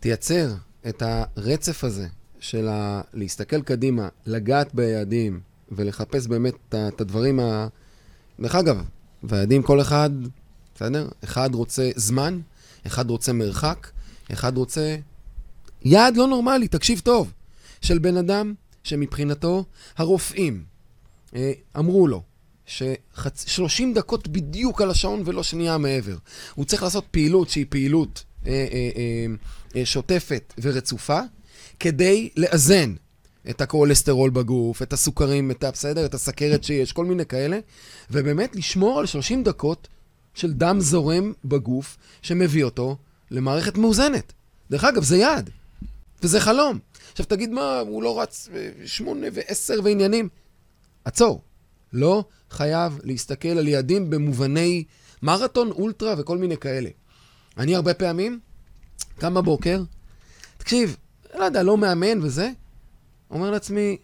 תייצר 0.00 0.54
את 0.88 1.02
הרצף 1.02 1.84
הזה 1.84 2.06
של 2.40 2.68
ה... 2.68 3.00
להסתכל 3.14 3.62
קדימה, 3.62 4.08
לגעת 4.26 4.74
ביעדים 4.74 5.40
ולחפש 5.72 6.26
באמת 6.26 6.54
את 6.74 7.00
הדברים 7.00 7.40
ה... 7.40 7.66
דרך 8.40 8.54
אגב, 8.54 8.84
והיעדים 9.22 9.62
כל 9.62 9.80
אחד, 9.80 10.10
בסדר? 10.74 11.08
אחד 11.24 11.54
רוצה 11.54 11.90
זמן, 11.96 12.40
אחד 12.86 13.10
רוצה 13.10 13.32
מרחק, 13.32 13.88
אחד 14.32 14.56
רוצה 14.56 14.96
יעד 15.82 16.16
לא 16.16 16.26
נורמלי, 16.26 16.68
תקשיב 16.68 17.00
טוב, 17.00 17.32
של 17.80 17.98
בן 17.98 18.16
אדם 18.16 18.54
שמבחינתו 18.84 19.64
הרופאים 19.96 20.64
אה, 21.34 21.52
אמרו 21.78 22.06
לו 22.06 22.22
ש-30 22.66 23.84
דקות 23.94 24.28
בדיוק 24.28 24.82
על 24.82 24.90
השעון 24.90 25.22
ולא 25.24 25.42
שנייה 25.42 25.78
מעבר. 25.78 26.16
הוא 26.54 26.64
צריך 26.64 26.82
לעשות 26.82 27.04
פעילות 27.10 27.48
שהיא 27.48 27.66
פעילות 27.68 28.24
אה, 28.46 28.52
אה, 28.52 28.90
אה, 28.96 29.26
אה, 29.76 29.86
שוטפת 29.86 30.54
ורצופה, 30.62 31.20
כדי 31.80 32.28
לאזן 32.36 32.94
את 33.50 33.60
הכולסטרול 33.60 34.30
בגוף, 34.30 34.82
את 34.82 34.92
הסוכרים, 34.92 35.50
את 35.50 35.64
בסדר, 35.72 36.06
את 36.06 36.14
הסכרת 36.14 36.64
שיש, 36.64 36.92
כל 36.92 37.04
מיני 37.04 37.26
כאלה, 37.26 37.58
ובאמת 38.10 38.56
לשמור 38.56 38.98
על 38.98 39.06
30 39.06 39.42
דקות 39.42 39.88
של 40.34 40.52
דם 40.52 40.80
זורם 40.80 41.32
בגוף, 41.44 41.96
שמביא 42.22 42.64
אותו 42.64 42.96
למערכת 43.30 43.76
מאוזנת. 43.78 44.32
דרך 44.70 44.84
אגב, 44.84 45.02
זה 45.02 45.16
יעד, 45.16 45.50
וזה 46.22 46.40
חלום. 46.40 46.78
עכשיו 47.12 47.26
תגיד 47.26 47.50
מה, 47.50 47.78
הוא 47.78 48.02
לא 48.02 48.20
רץ 48.20 48.48
שמונה 48.84 49.26
ועשר 49.32 49.74
ועניינים. 49.84 50.28
עצור. 51.04 51.42
לא 51.92 52.24
חייב 52.50 53.00
להסתכל 53.04 53.48
על 53.48 53.68
יעדים 53.68 54.10
במובני 54.10 54.84
מרתון, 55.22 55.70
אולטרה 55.70 56.14
וכל 56.18 56.38
מיני 56.38 56.56
כאלה. 56.56 56.90
אני 57.58 57.76
הרבה 57.76 57.94
פעמים 57.94 58.40
קם 59.18 59.34
בבוקר, 59.34 59.82
תקשיב, 60.58 60.96
לא 61.34 61.44
יודע, 61.44 61.62
לא 61.62 61.76
מאמן 61.76 62.22
וזה, 62.22 62.50
אומר 63.30 63.50
לעצמי, 63.50 63.96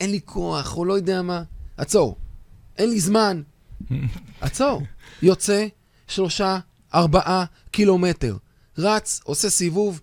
אין 0.00 0.10
לי 0.10 0.20
כוח, 0.24 0.76
או 0.76 0.84
לא 0.84 0.92
יודע 0.92 1.22
מה. 1.22 1.42
עצור, 1.76 2.16
אין 2.78 2.90
לי 2.90 3.00
זמן. 3.00 3.42
עצור. 4.40 4.82
יוצא 5.22 5.66
שלושה, 6.06 6.58
ארבעה 6.94 7.44
קילומטר. 7.70 8.36
רץ, 8.78 9.20
עושה 9.24 9.50
סיבוב, 9.50 10.00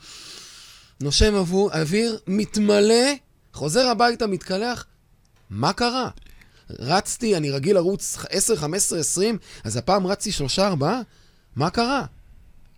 נושם 1.02 1.34
אוויר, 1.74 2.20
מתמלא, 2.28 3.14
חוזר 3.54 3.88
הביתה, 3.88 4.28
מתקלח. 4.28 4.86
מה 5.50 5.74
קרה? 5.74 6.10
רצתי, 6.70 7.38
אני 7.38 7.52
רגיל 7.52 7.76
לרוץ 7.76 8.18
10, 8.30 8.56
15, 8.56 9.00
20, 9.00 9.38
אז 9.64 9.78
הפעם 9.78 10.08
רצתי 10.08 10.32
3, 10.32 10.60
4, 10.60 11.02
מה 11.56 11.70
קרה? 11.70 12.06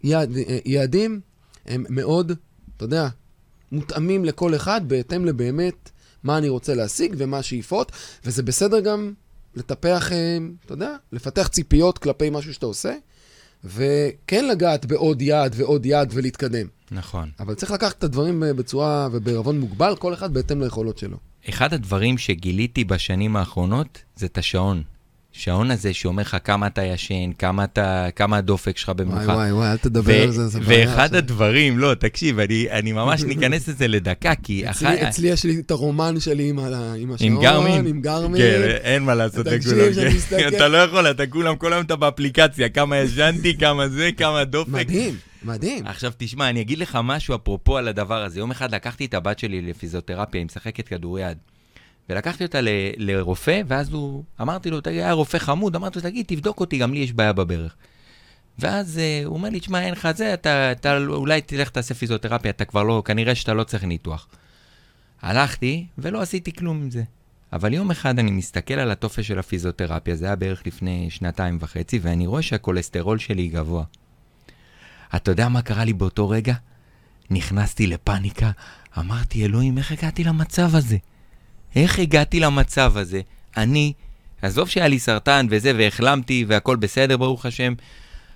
יעד, 0.04 0.32
יעדים 0.66 1.22
הם 1.66 1.86
מאוד, 1.90 2.32
אתה 2.78 2.86
יודע, 2.86 3.08
מותאמים 3.72 4.26
לכל 4.26 4.56
אחד 4.56 4.82
בהתאם 4.88 5.26
לבאמת 5.26 5.90
מה 6.24 6.38
אני 6.38 6.50
רוצה 6.50 6.76
להשיג 6.76 7.16
ומה 7.18 7.38
השאיפות, 7.38 7.92
וזה 8.26 8.44
בסדר 8.44 8.80
גם 8.80 9.14
לטפח, 9.56 10.12
אה, 10.12 10.38
אתה 10.66 10.74
יודע, 10.74 10.96
לפתח 11.12 11.48
ציפיות 11.48 11.98
כלפי 11.98 12.30
משהו 12.30 12.54
שאתה 12.54 12.66
עושה, 12.66 12.96
וכן 13.64 14.48
לגעת 14.48 14.86
בעוד 14.86 15.22
יעד 15.22 15.56
ועוד 15.58 15.86
יעד 15.86 16.10
ולהתקדם. 16.14 16.68
נכון. 16.92 17.30
אבל 17.40 17.54
צריך 17.54 17.72
לקחת 17.72 17.98
את 17.98 18.04
הדברים 18.04 18.44
אה, 18.44 18.54
בצורה 18.54 19.08
ובערבון 19.12 19.60
מוגבל, 19.60 19.96
כל 19.96 20.14
אחד 20.14 20.34
בהתאם 20.34 20.62
ליכולות 20.62 20.98
שלו. 20.98 21.18
אחד 21.50 21.74
הדברים 21.74 22.18
שגיליתי 22.18 22.84
בשנים 22.84 23.36
האחרונות 23.36 24.04
זה 24.16 24.26
את 24.26 24.38
השעון. 24.38 24.84
השעון 25.36 25.72
הזה 25.72 25.94
שאומר 25.94 26.22
לך 26.22 26.38
כמה 26.44 26.68
אתה 26.68 26.84
ישן, 26.84 27.32
כמה, 27.40 27.64
אתה, 27.64 28.08
כמה 28.16 28.38
הדופק 28.38 28.78
שלך 28.78 28.90
במנוחה. 28.90 29.26
וואי, 29.26 29.36
וואי, 29.36 29.52
וואי, 29.52 29.72
אל 29.72 29.78
תדבר 29.78 30.24
על 30.24 30.32
זה, 30.32 30.48
זה 30.48 30.60
בעיה. 30.60 30.90
ואחד 30.90 31.04
עכשיו. 31.04 31.18
הדברים, 31.18 31.80
לא, 31.80 31.94
תקשיב, 31.94 32.40
אני, 32.40 32.72
אני 32.72 32.92
ממש 32.92 33.24
ניכנס 33.34 33.68
לזה 33.68 33.88
לדקה, 33.88 34.36
כי... 34.36 34.70
אצלי, 34.70 34.88
אחי... 34.88 35.08
אצלי 35.08 35.28
יש 35.28 35.44
לי 35.44 35.60
את 35.60 35.72
הרומן 35.72 36.20
שלי 36.20 36.50
עם, 36.50 36.60
עם 36.60 37.12
השעון, 37.12 37.32
עם 37.32 37.42
גרמין. 37.42 37.88
עם 37.88 38.02
גרמין. 38.02 38.42
כן, 38.42 38.62
אין 38.84 39.04
מה 39.04 39.16
לעשות 39.16 39.46
לכולם. 39.46 39.94
כן. 40.30 40.48
אתה 40.48 40.68
לא 40.68 40.78
יכול, 40.78 41.08
אתה 41.12 41.28
כולם, 41.28 41.56
כל 41.56 41.74
היום 41.74 41.86
אתה 41.86 41.96
באפליקציה, 41.96 42.70
כמה 42.70 42.98
ישנתי, 42.98 43.58
כמה 43.64 43.90
זה, 43.90 44.10
כמה 44.18 44.44
דופק. 44.44 44.70
מדהים. 44.72 45.16
מדהים. 45.44 45.88
עכשיו 45.88 46.12
תשמע, 46.18 46.50
אני 46.50 46.62
אגיד 46.62 46.78
לך 46.78 47.00
משהו 47.04 47.36
אפרופו 47.36 47.78
על 47.78 47.88
הדבר 47.88 48.24
הזה. 48.24 48.40
יום 48.40 48.52
אחד 48.52 48.76
לקחתי 48.76 49.06
את 49.06 49.14
הבת 49.14 49.40
שלי 49.40 49.62
לפיזיותרפיה, 49.62 50.40
היא 50.40 50.46
משחקת 50.46 50.88
כדוריד. 50.88 51.38
ולקחתי 52.10 52.44
אותה 52.44 52.62
ל, 52.62 52.68
לרופא, 52.98 53.62
ואז 53.68 53.94
הוא, 53.94 54.24
אמרתי 54.42 54.70
לו, 54.70 54.82
תגיד, 54.82 55.00
היה 55.00 55.12
רופא 55.12 55.38
חמוד, 55.38 55.76
אמרתי 55.76 56.00
לו, 56.00 56.04
תגיד, 56.04 56.26
תבדוק 56.26 56.60
אותי, 56.60 56.78
גם 56.78 56.94
לי 56.94 57.00
יש 57.00 57.14
בעיה 57.14 57.34
בברך. 57.34 57.76
ואז 58.60 59.00
uh, 59.00 59.28
הוא 59.28 59.36
אומר 59.36 59.50
לי, 59.50 59.60
תשמע, 59.60 59.82
אין 59.82 59.92
לך 59.92 60.08
זה, 60.16 60.34
אתה, 60.34 60.72
אתה 60.72 60.98
אולי 60.98 61.42
תלך 61.42 61.70
תעשה 61.70 61.94
פיזיותרפיה, 61.94 62.52
אתה 62.52 62.66
כבר 62.66 62.84
לא, 62.84 63.02
כנראה 63.06 63.36
שאתה 63.36 63.54
לא 63.54 63.64
צריך 63.64 63.84
ניתוח. 63.84 64.28
הלכתי, 65.22 65.86
ולא 65.98 66.22
עשיתי 66.22 66.54
כלום 66.54 66.82
עם 66.82 66.92
זה. 66.92 67.04
אבל 67.54 67.74
יום 67.74 67.92
אחד 67.92 68.20
אני 68.20 68.32
מסתכל 68.32 68.74
על 68.74 68.92
הטופס 68.92 69.26
של 69.26 69.40
הפיזיותרפיה, 69.40 70.16
זה 70.16 70.26
היה 70.26 70.36
בערך 70.36 70.68
לפני 70.68 71.08
שנתיים 71.10 71.58
וחצי, 71.62 72.00
ואני 72.02 72.28
רואה 72.28 72.42
שהכולסטרול 72.42 73.18
שלי 73.18 73.48
גבוה. 73.48 73.84
אתה 75.16 75.32
יודע 75.32 75.50
מה 75.50 75.62
קרה 75.62 75.86
לי 75.86 75.94
באותו 75.94 76.30
רגע? 76.30 76.54
נכנסתי 77.30 77.88
לפאניקה, 77.88 78.52
אמרתי, 79.00 79.46
אלוהים, 79.46 79.78
איך 79.78 79.92
הגעתי 79.92 80.24
למצב 80.24 80.76
הזה? 80.76 80.98
איך 81.76 82.00
הגעתי 82.00 82.40
למצב 82.40 82.98
הזה? 82.98 83.22
אני, 83.58 83.94
עזוב 84.42 84.70
שהיה 84.70 84.88
לי 84.88 85.00
סרטן 85.00 85.48
וזה, 85.50 85.72
והחלמתי 85.78 86.46
והכל 86.48 86.76
בסדר, 86.76 87.18
ברוך 87.18 87.46
השם. 87.46 87.74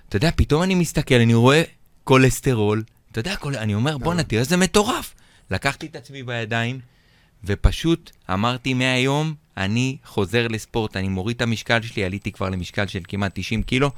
אתה 0.08 0.16
יודע, 0.16 0.30
פתאום 0.36 0.62
אני 0.62 0.74
מסתכל, 0.74 1.14
אני 1.14 1.34
רואה 1.34 1.62
כולסטרול, 2.04 2.82
אתה 3.12 3.20
יודע, 3.20 3.36
כל... 3.36 3.56
אני 3.56 3.74
אומר, 3.74 3.98
בואנה, 3.98 4.22
תראה 4.22 4.40
איזה 4.40 4.56
מטורף. 4.56 5.14
לקחתי 5.50 5.86
את 5.86 5.96
עצמי 5.96 6.22
בידיים, 6.22 6.80
ופשוט 7.44 8.10
אמרתי 8.32 8.74
מהיום, 8.74 9.34
אני 9.56 9.96
חוזר 10.04 10.48
לספורט, 10.48 10.96
אני 10.96 11.08
מוריד 11.08 11.36
את 11.36 11.42
המשקל 11.42 11.82
שלי, 11.82 12.04
עליתי 12.04 12.32
כבר 12.32 12.48
למשקל 12.48 12.86
של 12.86 13.00
כמעט 13.08 13.32
90 13.34 13.62
קילו, 13.62 13.90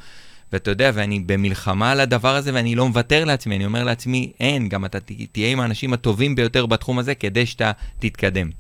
ואתה 0.53 0.71
יודע, 0.71 0.91
ואני 0.95 1.21
במלחמה 1.21 1.93
על 1.93 2.01
הדבר 2.01 2.37
הזה, 2.37 2.55
ואני 2.55 2.75
לא 2.75 2.89
מוותר 2.89 3.25
לעצמי, 3.25 3.57
אני 3.57 3.67
אומר 3.67 3.85
לעצמי, 3.85 4.33
אין, 4.41 4.69
גם 4.69 4.85
אתה 4.85 4.99
תהיה 5.33 5.51
עם 5.51 5.61
האנשים 5.61 5.93
הטובים 5.93 6.35
ביותר 6.35 6.67
בתחום 6.67 6.99
הזה, 6.99 7.15
כדי 7.15 7.47
שאתה 7.47 7.73
תתקדם. 7.99 8.51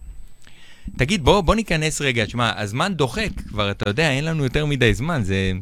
תגיד, 0.97 1.25
בוא, 1.25 1.41
בוא 1.41 1.55
ניכנס 1.55 2.01
רגע, 2.01 2.27
שמע, 2.27 2.61
הזמן 2.61 2.95
דוחק, 2.95 3.29
כבר, 3.49 3.71
אתה 3.71 3.91
יודע, 3.91 4.11
אין 4.11 4.25
לנו 4.25 4.45
יותר 4.45 4.67
מדי 4.67 4.95
זמן, 4.95 5.23
זה... 5.25 5.53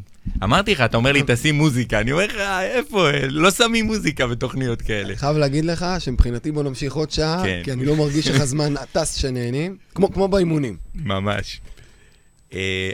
אמרתי 0.43 0.71
לך, 0.71 0.81
אתה 0.81 0.97
אומר 0.97 1.11
לי, 1.11 1.21
תשים 1.27 1.55
מוזיקה. 1.55 1.99
אני 1.99 2.11
אומר 2.11 2.25
לך, 2.25 2.35
איפה? 2.61 3.11
לא 3.29 3.51
שמים 3.51 3.85
מוזיקה 3.85 4.27
בתוכניות 4.27 4.81
כאלה. 4.81 5.07
אני 5.07 5.15
חייב 5.15 5.37
להגיד 5.37 5.65
לך 5.65 5.85
שמבחינתי 5.99 6.51
בוא 6.51 6.63
נמשיך 6.63 6.93
עוד 6.93 7.11
שעה, 7.11 7.43
כן. 7.43 7.61
כי 7.63 7.71
אני 7.71 7.85
לא 7.85 7.95
מרגיש 7.95 8.27
איך 8.27 8.41
הזמן 8.41 8.73
טס 8.93 9.15
שנהנים, 9.15 9.77
כמו 9.95 10.13
כמו 10.13 10.27
באימונים. 10.27 10.77
ממש. 10.95 11.61
אה, 12.53 12.91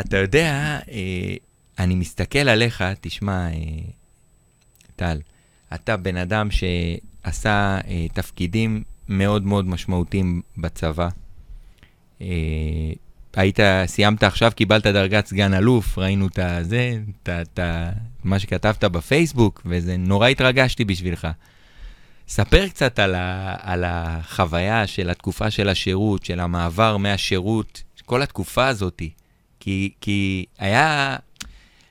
אתה 0.00 0.16
יודע, 0.16 0.78
אה, 0.90 1.34
אני 1.78 1.94
מסתכל 1.94 2.48
עליך, 2.48 2.84
תשמע, 3.00 3.48
אה, 3.48 3.52
טל, 4.96 5.18
אתה 5.74 5.96
בן 5.96 6.16
אדם 6.16 6.48
שעשה 6.50 7.78
אה, 7.88 8.06
תפקידים 8.14 8.82
מאוד 9.08 9.42
מאוד 9.46 9.66
משמעותיים 9.66 10.42
בצבא. 10.56 11.08
אה, 12.22 12.92
היית, 13.36 13.58
סיימת 13.86 14.22
עכשיו, 14.22 14.52
קיבלת 14.54 14.86
דרגת 14.86 15.26
סגן 15.26 15.54
אלוף, 15.54 15.98
ראינו 15.98 16.26
את 16.26 16.38
הזה, 16.38 16.98
את, 17.22 17.58
מה 18.24 18.38
שכתבת 18.38 18.84
בפייסבוק, 18.84 19.62
וזה 19.66 19.96
נורא 19.96 20.28
התרגשתי 20.28 20.84
בשבילך. 20.84 21.28
ספר 22.28 22.68
קצת 22.68 22.98
על, 22.98 23.14
ה, 23.14 23.56
על 23.60 23.84
החוויה 23.86 24.86
של 24.86 25.10
התקופה 25.10 25.50
של 25.50 25.68
השירות, 25.68 26.24
של 26.24 26.40
המעבר 26.40 26.96
מהשירות, 26.96 27.82
כל 28.06 28.22
התקופה 28.22 28.66
הזאת. 28.66 29.02
כי, 29.60 29.92
כי 30.00 30.44
היה 30.58 31.16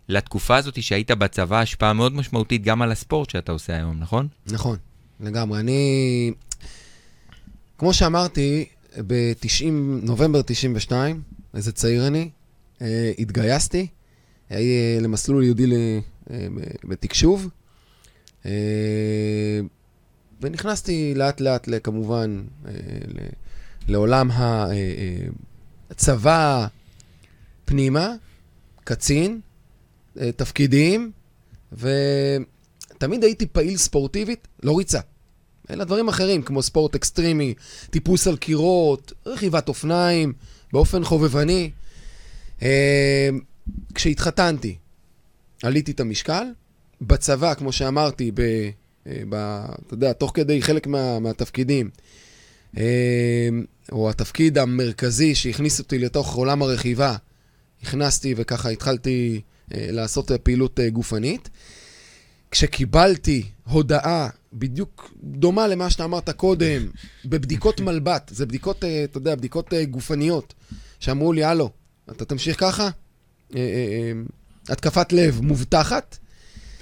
לתקופה 0.09 0.55
הזאת 0.55 0.83
שהיית 0.83 1.11
בצבא 1.11 1.59
השפעה 1.59 1.93
מאוד 1.93 2.13
משמעותית 2.13 2.63
גם 2.63 2.81
על 2.81 2.91
הספורט 2.91 3.29
שאתה 3.29 3.51
עושה 3.51 3.75
היום, 3.75 3.99
נכון? 3.99 4.27
נכון, 4.47 4.77
לגמרי. 5.19 5.59
אני, 5.59 6.31
כמו 7.77 7.93
שאמרתי, 7.93 8.65
ב-90, 8.97 9.65
נובמבר 10.03 10.41
92, 10.41 11.21
איזה 11.53 11.71
צעיר 11.71 12.07
אני, 12.07 12.29
אה, 12.81 13.11
התגייסתי 13.19 13.87
אה, 14.51 14.57
למסלול 15.01 15.43
יהודי 15.43 15.65
אה, 16.31 16.47
בתקשוב, 16.83 17.47
אה, 18.45 18.51
ונכנסתי 20.41 21.13
לאט 21.15 21.41
לאט, 21.41 21.67
כמובן, 21.83 22.43
אה, 22.67 22.71
לעולם 23.87 24.31
ה- 24.31 24.41
אה, 24.65 24.71
אה, 24.71 25.27
הצבא 25.89 26.67
פנימה, 27.65 28.13
קצין, 28.83 29.39
אה, 30.19 30.31
תפקידים, 30.31 31.11
ותמיד 31.71 33.23
הייתי 33.23 33.45
פעיל 33.45 33.77
ספורטיבית, 33.77 34.47
לא 34.63 34.77
ריצה. 34.77 34.99
אלא 35.71 35.83
דברים 35.83 36.07
אחרים, 36.07 36.41
כמו 36.41 36.61
ספורט 36.61 36.95
אקסטרימי, 36.95 37.53
טיפוס 37.89 38.27
על 38.27 38.37
קירות, 38.37 39.13
רכיבת 39.25 39.69
אופניים, 39.69 40.33
באופן 40.73 41.03
חובבני. 41.03 41.71
אה, 42.61 43.29
כשהתחתנתי, 43.93 44.75
עליתי 45.63 45.91
את 45.91 45.99
המשקל. 45.99 46.43
בצבא, 47.01 47.53
כמו 47.53 47.71
שאמרתי, 47.71 48.31
ב, 48.31 48.39
אה, 49.07 49.21
ב, 49.29 49.35
אתה 49.87 49.93
יודע, 49.93 50.13
תוך 50.13 50.31
כדי 50.33 50.61
חלק 50.61 50.87
מה, 50.87 51.19
מהתפקידים, 51.19 51.89
אה, 52.77 53.49
או 53.91 54.09
התפקיד 54.09 54.57
המרכזי 54.57 55.35
שהכניס 55.35 55.79
אותי 55.79 55.99
לתוך 55.99 56.35
עולם 56.35 56.61
הרכיבה, 56.61 57.15
נכנסתי 57.83 58.33
וככה 58.37 58.69
התחלתי 58.69 59.41
אה, 59.73 59.87
לעשות 59.91 60.31
אה, 60.31 60.37
פעילות 60.37 60.79
גופנית. 60.93 61.49
כשקיבלתי 62.51 63.43
הודעה 63.63 64.29
בדיוק 64.53 65.13
דומה 65.23 65.67
למה 65.67 65.89
שאתה 65.89 66.03
אמרת 66.03 66.29
קודם, 66.29 66.87
בבדיקות 67.25 67.79
מלבט, 67.79 68.31
זה 68.33 68.45
בדיקות, 68.45 68.83
אה, 68.83 69.03
אתה 69.03 69.17
יודע, 69.17 69.35
בדיקות 69.35 69.73
אה, 69.73 69.85
גופניות, 69.85 70.53
שאמרו 70.99 71.33
לי, 71.33 71.43
הלו, 71.43 71.69
אתה 72.11 72.25
תמשיך 72.25 72.59
ככה? 72.59 72.89
אה, 73.55 74.11
התקפת 74.69 75.13
לב 75.13 75.41
מובטחת. 75.41 76.17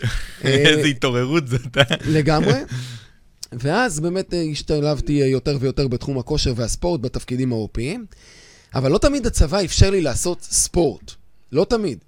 איזה 0.43 0.87
התעוררות 0.87 1.47
זאת. 1.47 1.77
לגמרי. 2.05 2.53
ואז 3.61 3.99
באמת 3.99 4.33
השתלבתי 4.51 5.11
יותר 5.13 5.57
ויותר 5.59 5.87
בתחום 5.87 6.17
הכושר 6.17 6.53
והספורט 6.55 7.01
בתפקידים 7.01 7.51
העורפיים, 7.51 8.05
אבל 8.75 8.91
לא 8.91 8.97
תמיד 8.97 9.25
הצבא 9.27 9.63
אפשר 9.65 9.89
לי 9.89 10.01
לעשות 10.01 10.41
ספורט. 10.41 11.11
לא 11.51 11.65
תמיד. 11.69 11.99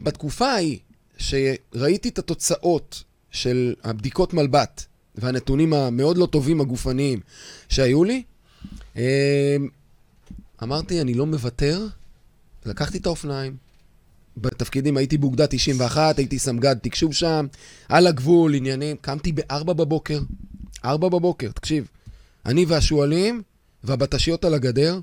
בתקופה 0.00 0.46
ההיא, 0.52 0.78
שראיתי 1.16 2.08
את 2.08 2.18
התוצאות 2.18 3.02
של 3.30 3.74
הבדיקות 3.84 4.34
מלבט 4.34 4.84
והנתונים 5.14 5.72
המאוד 5.72 6.18
לא 6.18 6.26
טובים 6.26 6.60
הגופניים 6.60 7.20
שהיו 7.68 8.04
לי, 8.04 8.22
אה, 8.96 9.56
אמרתי, 10.62 11.00
אני 11.00 11.14
לא 11.14 11.26
מוותר, 11.26 11.86
לקחתי 12.66 12.98
את 12.98 13.06
האופניים. 13.06 13.56
בתפקידים 14.36 14.96
הייתי 14.96 15.18
באוגדה 15.18 15.46
91, 15.46 16.18
הייתי 16.18 16.38
סמג"ד 16.38 16.74
תקשוב 16.74 17.14
שם, 17.14 17.46
על 17.88 18.06
הגבול, 18.06 18.54
עניינים. 18.54 18.96
קמתי 18.96 19.32
ב-4 19.32 19.64
בבוקר, 19.64 20.20
4 20.84 21.08
בבוקר, 21.08 21.50
תקשיב. 21.50 21.88
אני 22.46 22.64
והשועלים 22.64 23.42
והבט"שיות 23.84 24.44
על 24.44 24.54
הגדר, 24.54 25.00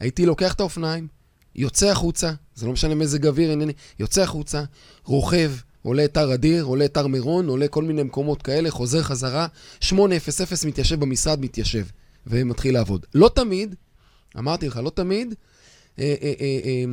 הייתי 0.00 0.26
לוקח 0.26 0.52
את 0.52 0.60
האופניים, 0.60 1.08
יוצא 1.54 1.90
החוצה, 1.90 2.32
זה 2.54 2.66
לא 2.66 2.72
משנה 2.72 2.94
מזג 2.94 3.26
אוויר, 3.26 3.52
עניינים, 3.52 3.72
יוצא 3.98 4.22
החוצה, 4.22 4.62
רוכב, 5.04 5.52
עולה 5.82 6.04
את 6.04 6.16
הר 6.16 6.34
אדיר, 6.34 6.64
עולה 6.64 6.84
את 6.84 6.96
הר 6.96 7.06
מירון, 7.06 7.48
עולה 7.48 7.68
כל 7.68 7.84
מיני 7.84 8.02
מקומות 8.02 8.42
כאלה, 8.42 8.70
חוזר 8.70 9.02
חזרה, 9.02 9.46
800 9.80 10.22
מתיישב 10.66 11.00
במשרד, 11.00 11.40
מתיישב, 11.40 11.84
ומתחיל 12.26 12.74
לעבוד. 12.74 13.06
לא 13.14 13.30
תמיד, 13.34 13.74
אמרתי 14.38 14.66
לך, 14.68 14.76
לא 14.76 14.90
תמיד, 14.90 15.34
אה, 15.98 16.14
אה, 16.22 16.32
אה, 16.40 16.60
אה, 16.64 16.84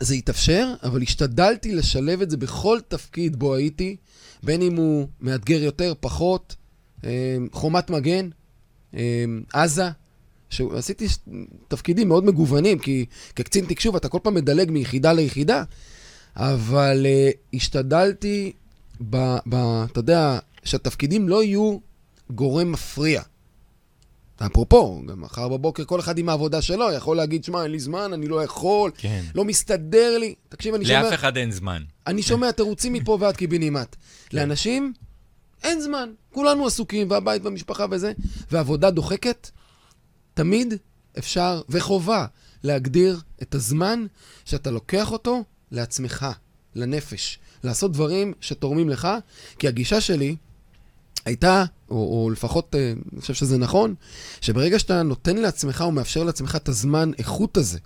זה 0.00 0.14
התאפשר, 0.14 0.74
אבל 0.82 1.02
השתדלתי 1.02 1.74
לשלב 1.74 2.22
את 2.22 2.30
זה 2.30 2.36
בכל 2.36 2.78
תפקיד 2.88 3.36
בו 3.36 3.54
הייתי, 3.54 3.96
בין 4.42 4.62
אם 4.62 4.76
הוא 4.76 5.08
מאתגר 5.20 5.62
יותר, 5.62 5.92
פחות, 6.00 6.56
אה, 7.04 7.36
חומת 7.52 7.90
מגן, 7.90 8.28
אה, 8.94 9.24
עזה, 9.52 9.90
שעשיתי 10.50 11.06
תפקידים 11.68 12.08
מאוד 12.08 12.24
מגוונים, 12.24 12.78
כי 12.78 13.06
כקצין 13.36 13.64
תקשוב 13.64 13.96
אתה 13.96 14.08
כל 14.08 14.18
פעם 14.22 14.34
מדלג 14.34 14.70
מיחידה 14.70 15.12
ליחידה, 15.12 15.62
אבל 16.36 17.06
uh, 17.06 17.36
השתדלתי, 17.54 18.52
ב, 19.10 19.16
ב, 19.46 19.54
אתה 19.92 19.98
יודע, 19.98 20.38
שהתפקידים 20.64 21.28
לא 21.28 21.44
יהיו 21.44 21.78
גורם 22.30 22.72
מפריע. 22.72 23.22
אפרופו, 24.46 25.02
גם 25.06 25.20
מחר 25.20 25.48
בבוקר 25.48 25.84
כל 25.84 26.00
אחד 26.00 26.18
עם 26.18 26.28
העבודה 26.28 26.62
שלו 26.62 26.92
יכול 26.92 27.16
להגיד, 27.16 27.44
שמע, 27.44 27.62
אין 27.62 27.70
לי 27.70 27.78
זמן, 27.78 28.12
אני 28.12 28.28
לא 28.28 28.44
יכול, 28.44 28.90
כן. 28.98 29.24
לא 29.34 29.44
מסתדר 29.44 30.18
לי. 30.18 30.34
תקשיב, 30.48 30.74
אני 30.74 30.84
שומע... 30.84 31.02
לאף 31.02 31.14
אחד 31.14 31.36
אין 31.36 31.50
זמן. 31.50 31.82
אני 32.06 32.22
שומע 32.22 32.50
תירוצים 32.50 32.92
מפה 32.92 33.18
ועד 33.20 33.36
קיבינימט. 33.36 33.96
לאנשים 34.32 34.92
אין 35.62 35.80
זמן, 35.80 36.10
כולנו 36.32 36.66
עסוקים, 36.66 37.10
והבית 37.10 37.44
והמשפחה 37.44 37.86
וזה, 37.90 38.12
ועבודה 38.50 38.90
דוחקת, 38.90 39.50
תמיד 40.38 40.74
אפשר 41.18 41.62
וחובה 41.68 42.26
להגדיר 42.62 43.20
את 43.42 43.54
הזמן 43.54 44.06
שאתה 44.44 44.70
לוקח 44.70 45.12
אותו 45.12 45.44
לעצמך, 45.70 46.26
לנפש, 46.74 47.38
לעשות 47.64 47.92
דברים 47.92 48.32
שתורמים 48.40 48.88
לך, 48.88 49.08
כי 49.58 49.68
הגישה 49.68 50.00
שלי 50.00 50.36
הייתה, 51.24 51.64
או, 51.90 51.96
או 51.96 52.30
לפחות 52.30 52.74
אה, 52.74 52.92
אני 53.12 53.20
חושב 53.20 53.34
שזה 53.34 53.58
נכון, 53.58 53.94
שברגע 54.40 54.78
שאתה 54.78 55.02
נותן 55.02 55.36
לעצמך 55.36 55.84
ומאפשר 55.88 56.24
לעצמך 56.24 56.56
את 56.56 56.68
הזמן 56.68 57.10
איכות 57.18 57.56
הזה, 57.56 57.78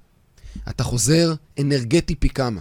אתה 0.68 0.84
חוזר 0.84 1.34
אנרגטי 1.60 2.14
פי 2.14 2.28
כמה. 2.28 2.60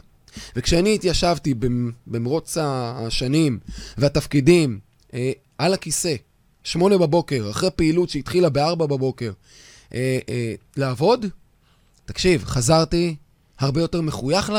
וכשאני 0.56 0.96
התיישבתי 0.96 1.54
במ- 1.54 1.92
במרוץ 2.08 2.58
השנים 2.62 3.60
והתפקידים 3.98 4.80
אה, 5.14 5.32
על 5.58 5.74
הכיסא, 5.74 6.16
שמונה 6.64 6.98
בבוקר, 6.98 7.48
אחרי 7.50 7.70
פעילות 7.76 8.10
שהתחילה 8.10 8.50
בארבע 8.50 8.86
בבוקר, 8.86 9.32
אה, 9.94 10.20
אה, 10.30 10.54
לעבוד, 10.78 11.26
תקשיב, 12.06 12.44
חזרתי 12.46 13.16
הרבה 13.60 13.82
יותר 13.82 14.02
מחוייך 14.02 14.52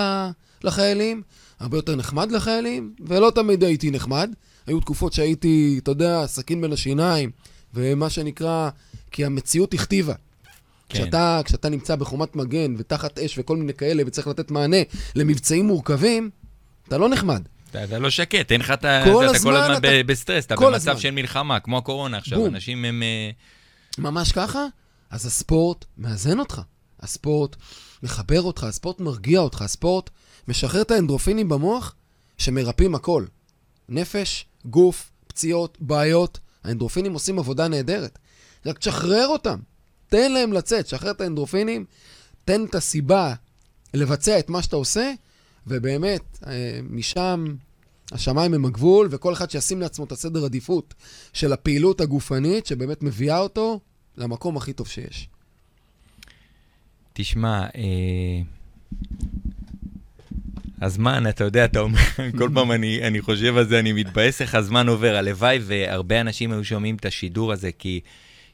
לחיילים, 0.64 1.22
הרבה 1.60 1.78
יותר 1.78 1.96
נחמד 1.96 2.32
לחיילים, 2.32 2.94
ולא 3.06 3.32
תמיד 3.34 3.64
הייתי 3.64 3.90
נחמד. 3.90 4.30
היו 4.66 4.80
תקופות 4.80 5.12
שהייתי, 5.12 5.78
אתה 5.82 5.90
יודע, 5.90 6.26
סכין 6.26 6.60
בין 6.60 6.72
השיניים, 6.72 7.30
ומה 7.74 8.10
שנקרא, 8.10 8.70
כי 9.10 9.24
המציאות 9.24 9.74
הכתיבה. 9.74 10.14
כן. 10.88 10.98
כשאתה, 10.98 11.40
כשאתה 11.44 11.68
נמצא 11.68 11.96
בחומת 11.96 12.36
מגן 12.36 12.74
ותחת 12.78 13.18
אש 13.18 13.38
וכל 13.38 13.56
מיני 13.56 13.74
כאלה, 13.74 14.02
וצריך 14.06 14.26
לתת 14.26 14.50
מענה 14.50 14.76
למבצעים 15.14 15.66
מורכבים, 15.66 16.30
אתה 16.88 16.98
לא 16.98 17.08
נחמד. 17.08 17.42
אתה, 17.70 17.84
אתה 17.84 17.98
לא 17.98 18.10
שקט, 18.10 18.52
אין 18.52 18.60
לך 18.60 18.70
את 18.70 18.84
ה... 18.84 19.00
כל 19.04 19.10
אתה 19.10 19.12
כל 19.12 19.36
הזמן 19.36 19.54
הזמן 19.54 19.76
אתה- 19.76 19.88
בסטרס, 20.06 20.46
אתה 20.46 20.56
במצב 20.56 20.74
הזמן. 20.74 20.98
של 21.00 21.10
מלחמה, 21.10 21.60
כמו 21.60 21.78
הקורונה 21.78 22.18
עכשיו. 22.18 22.38
בום. 22.38 22.54
אנשים 22.54 22.84
הם... 22.84 23.02
אה, 23.02 23.30
ממש 23.98 24.32
ככה? 24.32 24.66
אז 25.12 25.26
הספורט 25.26 25.84
מאזן 25.98 26.38
אותך. 26.38 26.60
הספורט 27.00 27.56
מחבר 28.02 28.42
אותך, 28.42 28.64
הספורט 28.64 29.00
מרגיע 29.00 29.40
אותך, 29.40 29.62
הספורט 29.62 30.10
משחרר 30.48 30.82
את 30.82 30.90
האנדרופינים 30.90 31.48
במוח 31.48 31.94
שמרפאים 32.38 32.94
הכל. 32.94 33.24
נפש, 33.88 34.46
גוף, 34.64 35.10
פציעות, 35.26 35.78
בעיות, 35.80 36.38
האנדרופינים 36.64 37.12
עושים 37.12 37.38
עבודה 37.38 37.68
נהדרת. 37.68 38.18
רק 38.66 38.78
תשחרר 38.78 39.26
אותם, 39.26 39.58
תן 40.08 40.32
להם 40.32 40.52
לצאת, 40.52 40.86
שחרר 40.86 41.10
את 41.10 41.20
האנדרופינים, 41.20 41.84
תן 42.44 42.64
את 42.64 42.74
הסיבה 42.74 43.34
לבצע 43.94 44.38
את 44.38 44.50
מה 44.50 44.62
שאתה 44.62 44.76
עושה, 44.76 45.12
ובאמת, 45.66 46.38
אה, 46.46 46.80
משם 46.90 47.44
השמיים 48.12 48.54
הם 48.54 48.64
הגבול, 48.64 49.08
וכל 49.10 49.32
אחד 49.32 49.50
שישים 49.50 49.80
לעצמו 49.80 50.04
את 50.04 50.12
הסדר 50.12 50.44
עדיפות 50.44 50.94
של 51.32 51.52
הפעילות 51.52 52.00
הגופנית, 52.00 52.66
שבאמת 52.66 53.02
מביאה 53.02 53.38
אותו 53.38 53.80
למקום 54.16 54.56
הכי 54.56 54.72
טוב 54.72 54.88
שיש. 54.88 55.28
תשמע, 57.12 57.66
אה, 57.76 58.42
הזמן, 60.82 61.28
אתה 61.28 61.44
יודע, 61.44 61.64
אתה 61.64 61.80
אומר, 61.80 62.00
כל 62.38 62.50
פעם 62.54 62.72
אני, 62.72 63.02
אני 63.02 63.20
חושב 63.20 63.56
על 63.56 63.68
זה, 63.68 63.78
אני 63.78 63.92
מתבאס 63.92 64.42
איך 64.42 64.54
הזמן 64.54 64.88
עובר. 64.88 65.16
הלוואי 65.16 65.58
והרבה 65.62 66.20
אנשים 66.20 66.52
היו 66.52 66.64
שומעים 66.64 66.96
את 66.96 67.04
השידור 67.04 67.52
הזה, 67.52 67.70
כי, 67.78 68.00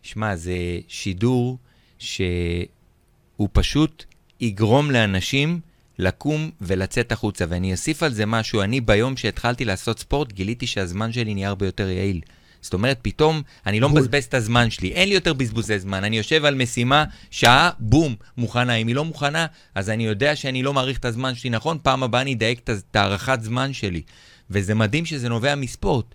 שמע, 0.03 0.37
זה 0.37 0.57
שידור 0.89 1.59
שהוא 1.99 3.49
פשוט 3.53 4.05
יגרום 4.41 4.91
לאנשים 4.91 5.61
לקום 5.99 6.51
ולצאת 6.61 7.13
החוצה. 7.13 7.45
ואני 7.49 7.73
אוסיף 7.73 8.03
על 8.03 8.13
זה 8.13 8.27
משהו, 8.27 8.63
אני 8.63 8.81
ביום 8.81 9.17
שהתחלתי 9.17 9.65
לעשות 9.65 9.99
ספורט, 9.99 10.33
גיליתי 10.33 10.67
שהזמן 10.67 11.13
שלי 11.13 11.35
נהיה 11.35 11.49
הרבה 11.49 11.67
יותר 11.67 11.89
יעיל. 11.89 12.21
זאת 12.63 12.75
אומרת, 12.75 12.99
פתאום 13.03 13.43
אני 13.67 13.81
לא 13.81 13.89
מבזבז 13.89 14.25
את 14.25 14.35
הזמן 14.35 14.71
שלי, 14.71 14.93
אין 14.93 15.09
לי 15.09 15.15
יותר 15.15 15.33
בזבוזי 15.33 15.79
זמן, 15.79 16.05
אני 16.05 16.17
יושב 16.17 16.45
על 16.45 16.55
משימה, 16.55 17.05
שעה, 17.31 17.71
בום, 17.79 18.15
מוכנה. 18.37 18.75
אם 18.75 18.87
היא 18.87 18.95
לא 18.95 19.05
מוכנה, 19.05 19.47
אז 19.75 19.91
אני 19.91 20.07
יודע 20.07 20.37
שאני 20.37 20.63
לא 20.63 20.73
מעריך 20.73 20.99
את 20.99 21.05
הזמן 21.05 21.35
שלי 21.35 21.51
נכון, 21.51 21.79
פעם 21.83 22.03
הבאה 22.03 22.21
אני 22.21 22.35
אדייק 22.35 22.61
את 22.65 22.97
הארכת 22.97 23.39
זמן 23.43 23.73
שלי. 23.73 24.03
וזה 24.51 24.75
מדהים 24.75 25.05
שזה 25.05 25.29
נובע 25.29 25.55
מספורט, 25.55 26.15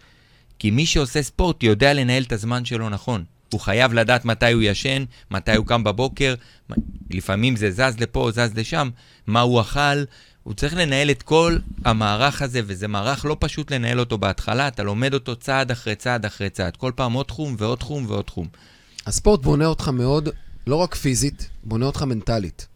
כי 0.60 0.72
מי 0.72 0.86
שעושה 0.86 1.24
ספורט 1.24 1.64
יודע 1.64 1.94
לנהל 1.94 2.24
את 2.24 2.32
הזמן 2.32 2.66
שלו 2.66 2.90
נכון. 2.90 3.24
הוא 3.54 3.60
חייב 3.60 3.94
לדעת 3.94 4.26
מתי 4.26 4.52
הוא 4.52 4.62
ישן, 4.62 5.04
מתי 5.32 5.56
הוא 5.56 5.66
קם 5.66 5.84
בבוקר, 5.84 6.36
לפעמים 7.10 7.56
זה 7.56 7.72
זז 7.72 8.00
לפה, 8.00 8.32
זז 8.32 8.54
לשם, 8.56 8.90
מה 9.28 9.42
הוא 9.42 9.62
אכל. 9.62 10.04
הוא 10.44 10.54
צריך 10.54 10.76
לנהל 10.76 11.12
את 11.12 11.24
כל 11.24 11.58
המערך 11.86 12.42
הזה, 12.42 12.62
וזה 12.66 12.88
מערך 12.88 13.26
לא 13.26 13.38
פשוט 13.40 13.72
לנהל 13.72 14.00
אותו 14.00 14.18
בהתחלה, 14.18 14.68
אתה 14.68 14.84
לומד 14.84 15.14
אותו 15.14 15.36
צעד 15.36 15.72
אחרי 15.72 15.96
צעד 15.96 16.26
אחרי 16.26 16.50
צעד, 16.50 16.78
כל 16.78 16.92
פעם 16.96 17.14
עוד 17.14 17.26
תחום 17.26 17.56
ועוד 17.58 17.80
תחום 17.80 18.06
ועוד 18.08 18.26
תחום. 18.26 18.48
הספורט 19.06 19.42
בונה 19.42 19.66
אותך 19.66 19.88
מאוד, 19.88 20.30
לא 20.68 20.76
רק 20.76 20.96
פיזית, 20.96 21.50
בונה 21.64 21.86
אותך 21.86 22.04
מנטלית. 22.04 22.68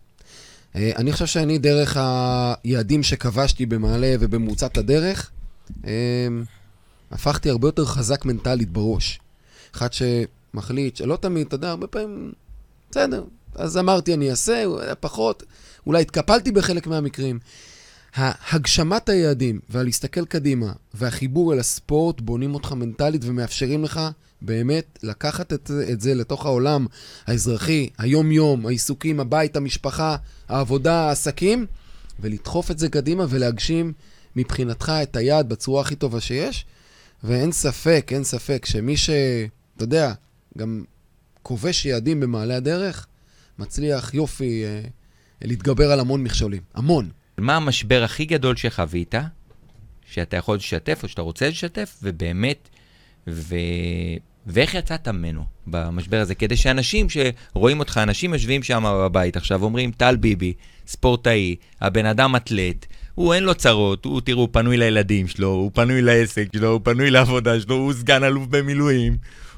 אה, 0.75 0.91
אני 0.95 1.11
חושב 1.11 1.25
שאני, 1.25 1.57
דרך 1.57 1.97
היעדים 1.99 3.03
שכבשתי 3.03 3.65
במעלה 3.65 4.15
ובממוצעת 4.19 4.77
הדרך, 4.77 5.31
אה, 5.85 6.27
הפכתי 7.11 7.49
הרבה 7.49 7.67
יותר 7.67 7.85
חזק 7.85 8.25
מנטלית 8.25 8.69
בראש. 8.69 9.19
אחד 9.75 9.87
שמחליט 9.93 10.95
שלא 10.95 11.15
תמיד, 11.15 11.47
אתה 11.47 11.55
יודע, 11.55 11.69
הרבה 11.69 11.87
פעמים, 11.87 12.31
בסדר, 12.91 13.23
אז 13.55 13.77
אמרתי 13.77 14.13
אני 14.13 14.31
אעשה, 14.31 14.63
פחות, 14.99 15.43
אולי 15.87 16.01
התקפלתי 16.01 16.51
בחלק 16.51 16.87
מהמקרים. 16.87 17.39
הגשמת 18.51 19.09
היעדים 19.09 19.59
והלהסתכל 19.69 20.25
קדימה 20.25 20.73
והחיבור 20.93 21.53
אל 21.53 21.59
הספורט 21.59 22.21
בונים 22.21 22.53
אותך 22.53 22.71
מנטלית 22.71 23.21
ומאפשרים 23.25 23.83
לך 23.83 24.01
באמת 24.41 24.99
לקחת 25.03 25.53
את, 25.53 25.71
את 25.91 26.01
זה 26.01 26.13
לתוך 26.13 26.45
העולם 26.45 26.85
האזרחי, 27.27 27.89
היום-יום, 27.97 28.65
העיסוקים, 28.65 29.19
הבית, 29.19 29.55
המשפחה, 29.55 30.15
העבודה, 30.47 31.07
העסקים, 31.07 31.65
ולדחוף 32.19 32.71
את 32.71 32.79
זה 32.79 32.89
קדימה 32.89 33.25
ולהגשים 33.29 33.93
מבחינתך 34.35 34.91
את 35.03 35.15
היעד 35.15 35.49
בצורה 35.49 35.81
הכי 35.81 35.95
טובה 35.95 36.21
שיש. 36.21 36.65
ואין 37.23 37.51
ספק, 37.51 38.09
אין 38.13 38.23
ספק 38.23 38.65
שמי 38.65 38.97
ש... 38.97 39.09
אתה 39.75 39.83
יודע, 39.83 40.13
גם 40.57 40.83
כובש 41.43 41.85
יעדים 41.85 42.19
במעלה 42.19 42.57
הדרך, 42.57 43.07
מצליח 43.59 44.13
יופי 44.13 44.63
אה, 44.65 44.81
להתגבר 45.41 45.91
על 45.91 45.99
המון 45.99 46.23
מכשולים. 46.23 46.61
המון. 46.73 47.09
מה 47.37 47.55
המשבר 47.55 48.03
הכי 48.03 48.25
גדול 48.25 48.55
שחווית, 48.55 49.15
שאתה 50.05 50.37
יכול 50.37 50.55
לשתף 50.55 50.99
או 51.03 51.07
שאתה 51.07 51.21
רוצה 51.21 51.49
לשתף, 51.49 51.99
ובאמת, 52.03 52.69
ו... 53.27 53.55
ואיך 54.47 54.73
יצאת 54.73 55.07
ממנו 55.07 55.43
במשבר 55.67 56.21
הזה? 56.21 56.35
כדי 56.35 56.57
שאנשים 56.57 57.07
שרואים 57.09 57.79
אותך, 57.79 57.99
אנשים 58.03 58.33
יושבים 58.33 58.63
שם 58.63 58.83
בבית 58.85 59.37
עכשיו, 59.37 59.63
אומרים, 59.63 59.91
טל 59.91 60.15
ביבי, 60.15 60.53
ספורטאי, 60.87 61.55
הבן 61.81 62.05
אדם 62.05 62.35
אתלט, 62.35 62.85
הוא 63.15 63.33
אין 63.33 63.43
לו 63.43 63.55
צרות, 63.55 64.05
הוא, 64.05 64.21
תראו, 64.21 64.41
הוא 64.41 64.49
פנוי 64.51 64.77
לילדים 64.77 65.27
שלו, 65.27 65.47
הוא 65.47 65.71
פנוי 65.73 66.01
לעסק 66.01 66.47
שלו, 66.55 66.69
הוא 66.69 66.81
פנוי 66.83 67.09
לעבודה 67.09 67.59
שלו, 67.59 67.75
הוא 67.75 67.93
סגן 67.93 68.23
אלוף 68.23 68.47
במילואים. 68.49 69.17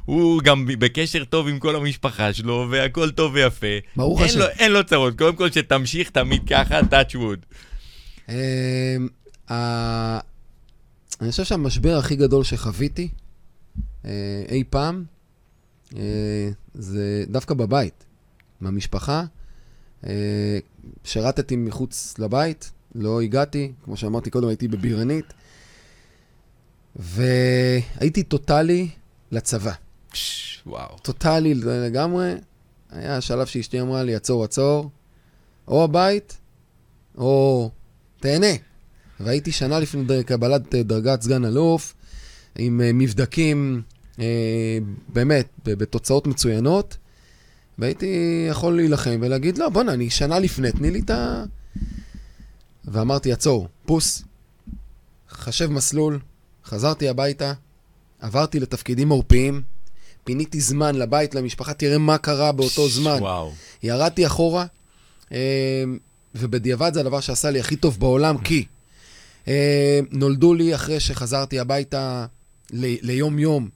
הוא 0.10 0.42
גם 0.42 0.66
בקשר 0.68 1.24
טוב 1.24 1.48
עם 1.48 1.60
כל 1.60 1.76
המשפחה 1.76 2.34
שלו, 2.34 2.68
והכל 2.72 3.12
טוב 3.12 3.34
ויפה. 3.34 3.68
ברוך 3.96 4.22
השם. 4.22 4.40
אין 4.60 4.72
לו 4.72 4.84
צרות. 4.84 5.18
קודם 5.18 5.36
כל, 5.36 5.52
שתמשיך 5.52 6.10
תמיד 6.10 6.42
ככה, 6.50 6.80
touch 6.80 7.16
wood. 7.16 7.56
אמ, 8.30 9.08
אני 11.22 11.32
חושב 11.32 11.44
שהמשבר 11.44 11.98
הכי 11.98 12.16
גדול 12.16 12.44
שחוויתי 12.44 13.10
אה, 14.06 14.44
אי 14.50 14.64
פעם, 14.70 15.04
אה, 15.98 16.50
זה 16.74 17.24
דווקא 17.28 17.54
בבית, 17.54 18.06
מהמשפחה. 18.62 19.24
אה, 20.08 20.60
שירתתי 21.04 21.56
מחוץ 21.56 22.20
לבית, 22.20 22.72
לא 22.96 23.22
הגעתי, 23.22 23.72
כמו 23.84 23.98
שאמרתי 23.98 24.30
קודם, 24.30 24.48
הייתי 24.48 24.68
בבירנית, 24.68 25.34
והייתי 26.96 28.24
טוטאלי 28.24 28.90
לצבא. 29.32 29.74
וואו. 30.66 30.98
טוטאלי 31.02 31.54
לגמרי. 31.54 32.34
היה 32.92 33.22
שלב 33.22 33.48
שאשתי 33.48 33.82
אמרה 33.82 34.04
לי, 34.04 34.16
עצור, 34.16 34.44
עצור, 34.44 34.90
או 35.68 35.84
הבית, 35.84 36.38
או 37.18 37.70
תהנה. 38.20 38.48
והייתי 39.20 39.52
שנה 39.52 39.80
לפני 39.80 40.24
קבלת 40.24 40.76
דרגת 40.76 41.22
סגן 41.22 41.46
אלוף, 41.46 41.96
עם 42.58 42.82
אה, 42.82 42.92
מבדקים, 42.94 43.82
אה, 44.20 44.78
באמת, 45.08 45.48
בתוצאות 45.66 46.28
מצוינות, 46.28 46.98
והייתי 47.78 48.46
יכול 48.50 48.76
להילחם 48.76 49.20
ולהגיד, 49.22 49.58
לא, 49.58 49.70
בואנה, 49.70 49.94
אני 49.94 50.10
שנה 50.10 50.40
לפני, 50.40 50.72
תני 50.72 50.92
לי 50.92 51.00
את 51.00 51.10
ה... 51.10 51.44
ואמרתי, 52.86 53.32
עצור, 53.32 53.68
פוס, 53.86 54.24
חשב 55.30 55.72
מסלול, 55.72 56.20
חזרתי 56.66 57.10
הביתה, 57.10 57.54
עברתי 58.20 58.60
לתפקידים 58.60 59.10
עורפיים, 59.10 59.62
פיניתי 60.24 60.60
זמן 60.60 60.96
לבית, 60.96 61.36
למשפחה, 61.36 61.74
תראה 61.74 61.98
מה 61.98 62.18
קרה 62.18 62.52
באותו 62.52 62.90
זמן. 62.90 63.18
וואו. 63.20 63.52
ירדתי 63.84 64.26
אחורה, 64.26 64.66
אה, 65.32 65.84
ובדיעבד 66.36 66.94
זה 66.94 67.00
הדבר 67.00 67.20
שעשה 67.20 67.52
לי 67.52 67.60
הכי 67.60 67.76
טוב 67.76 68.00
בעולם, 68.00 68.38
כי 68.38 68.66
אה, 69.48 70.00
נולדו 70.12 70.54
לי 70.54 70.76
אחרי 70.76 71.00
שחזרתי 71.00 71.60
הביתה 71.60 72.26
ליום-יום 72.72 73.70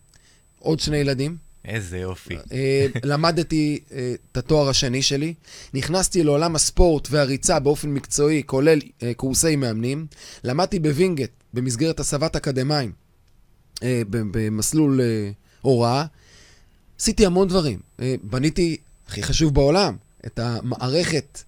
עוד 0.59 0.79
שני 0.79 0.97
ילדים. 0.97 1.37
איזה 1.65 1.97
יופי. 1.97 2.35
אה, 2.51 2.87
למדתי 3.03 3.79
את 4.31 4.37
התואר 4.37 4.69
השני 4.69 5.01
שלי, 5.01 5.33
נכנסתי 5.73 6.23
לעולם 6.23 6.55
הספורט 6.55 7.07
והריצה 7.11 7.59
באופן 7.59 7.89
מקצועי, 7.89 8.43
כולל 8.45 8.79
קורסי 9.15 9.55
מאמנים, 9.55 10.05
למדתי 10.43 10.79
בווינגייט 10.79 11.31
במסגרת 11.53 11.99
הסבת 11.99 12.35
אקדמאים, 12.35 12.91
במסלול 14.11 15.01
הוראה. 15.61 16.05
עשיתי 16.99 17.25
המון 17.25 17.47
דברים. 17.47 17.79
אה, 17.99 18.15
בניתי, 18.23 18.77
הכי 19.07 19.23
חשוב 19.23 19.53
בעולם, 19.53 19.97
את 20.25 20.39
המערכת 20.39 21.43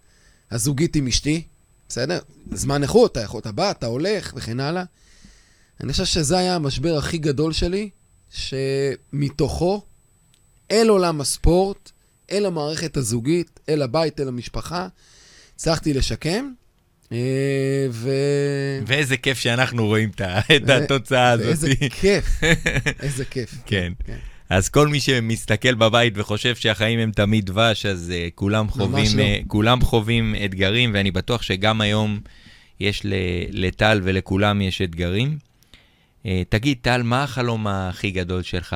הזוגית 0.51 0.95
עם 0.95 1.07
אשתי, 1.07 1.43
בסדר? 1.89 2.19
זמן 2.51 2.83
איכות, 2.83 3.11
אתה 3.11 3.21
יכול, 3.21 3.39
אתה 3.39 3.51
בא, 3.51 3.71
אתה 3.71 3.85
הולך 3.85 4.33
וכן 4.35 4.59
הלאה. 4.59 4.83
אני 5.81 5.91
חושב 5.91 6.05
שזה 6.05 6.37
היה 6.37 6.55
המשבר 6.55 6.97
הכי 6.97 7.17
גדול 7.17 7.53
שלי, 7.53 7.89
שמתוכו, 8.29 9.81
אל 10.71 10.87
עולם 10.89 11.21
הספורט, 11.21 11.91
אל 12.31 12.45
המערכת 12.45 12.97
הזוגית, 12.97 13.59
אל 13.69 13.81
הבית, 13.81 14.19
אל 14.19 14.27
המשפחה, 14.27 14.87
הצלחתי 15.55 15.93
לשקם. 15.93 16.51
אה, 17.11 17.87
ו... 17.91 18.09
ואיזה 18.87 19.17
כיף 19.17 19.37
שאנחנו 19.37 19.85
רואים 19.85 20.09
את 20.55 20.69
התוצאה 20.69 21.31
הזאת. 21.31 21.45
ואיזה 21.45 21.69
כיף, 21.89 22.25
איזה 23.03 23.25
כיף. 23.25 23.55
כן. 23.65 23.93
כן. 24.05 24.17
אז 24.49 24.69
כל 24.69 24.87
מי 24.87 24.99
שמסתכל 24.99 25.73
בבית 25.73 26.13
וחושב 26.15 26.55
שהחיים 26.55 26.99
הם 26.99 27.11
תמיד 27.11 27.45
דבש, 27.45 27.85
אז 27.85 28.13
uh, 28.15 28.31
כולם, 28.35 28.69
חווים, 28.69 29.17
לא. 29.17 29.23
uh, 29.23 29.47
כולם 29.47 29.81
חווים 29.81 30.35
אתגרים, 30.45 30.91
ואני 30.93 31.11
בטוח 31.11 31.41
שגם 31.41 31.81
היום 31.81 32.19
יש 32.79 33.01
לטל 33.51 34.01
ולכולם 34.03 34.61
יש 34.61 34.81
אתגרים. 34.81 35.37
Uh, 36.23 36.27
תגיד, 36.49 36.77
טל, 36.81 37.03
מה 37.03 37.23
החלום 37.23 37.67
הכי 37.67 38.11
גדול 38.11 38.43
שלך? 38.43 38.75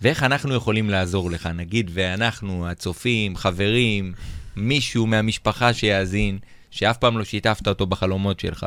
ואיך 0.00 0.22
אנחנו 0.22 0.54
יכולים 0.54 0.90
לעזור 0.90 1.30
לך? 1.30 1.46
נגיד, 1.46 1.90
ואנחנו, 1.94 2.68
הצופים, 2.68 3.36
חברים, 3.36 4.12
מישהו 4.56 5.06
מהמשפחה 5.06 5.72
שיאזין, 5.72 6.38
שאף 6.70 6.96
פעם 6.96 7.18
לא 7.18 7.24
שיתפת 7.24 7.68
אותו 7.68 7.86
בחלומות 7.86 8.40
שלך. 8.40 8.66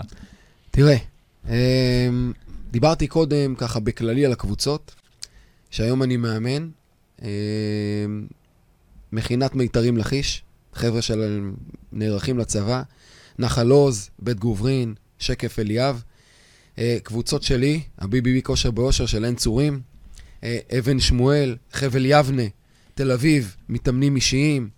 תראה, 0.72 0.98
דיברתי 2.72 3.08
קודם 3.08 3.56
ככה 3.56 3.80
בכללי 3.80 4.26
על 4.26 4.32
הקבוצות. 4.32 4.96
שהיום 5.76 6.04
אני 6.04 6.18
מאמן, 6.18 6.70
אה, 7.24 7.30
מכינת 9.12 9.56
מיתרים 9.56 9.98
לכיש, 9.98 10.44
חבר'ה 10.74 11.02
של 11.02 11.52
נערכים 11.92 12.38
לצבא. 12.38 12.82
נחל 13.40 13.70
עוז, 13.70 14.10
בית 14.20 14.40
גוברין, 14.40 14.94
שקף 15.20 15.60
אליאב. 15.60 16.04
אה, 16.78 16.98
קבוצות 17.04 17.44
שלי, 17.44 17.82
ה-BBB 17.98 18.42
כושר 18.44 18.72
באושר 18.72 19.06
של 19.06 19.26
עין 19.26 19.36
צורים, 19.36 19.82
אה, 20.44 20.58
אבן 20.80 21.00
שמואל, 21.00 21.56
חבל 21.72 22.06
יבנה, 22.06 22.48
תל 22.94 23.12
אביב, 23.12 23.56
מתאמנים 23.70 24.16
אישיים, 24.16 24.70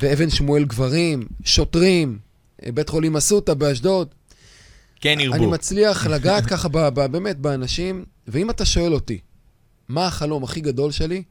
ואבן 0.00 0.30
שמואל 0.30 0.64
גברים, 0.64 1.26
שוטרים, 1.44 2.18
בית 2.74 2.88
חולים 2.88 3.16
אסותא 3.16 3.54
באשדוד. 3.54 4.08
כן 5.06 5.20
ירבו. 5.20 5.36
אני 5.36 5.46
מצליח 5.46 6.06
לגעת 6.06 6.46
ככה 6.46 6.68
ב, 6.68 6.78
ב, 6.78 7.06
באמת 7.06 7.38
באנשים, 7.38 8.04
ואם 8.28 8.50
אתה 8.50 8.64
שואל 8.64 8.94
אותי, 8.94 9.20
מה 9.88 10.06
החלום 10.06 10.44
הכי 10.44 10.60
גדול 10.60 10.90
שלי? 10.90 11.22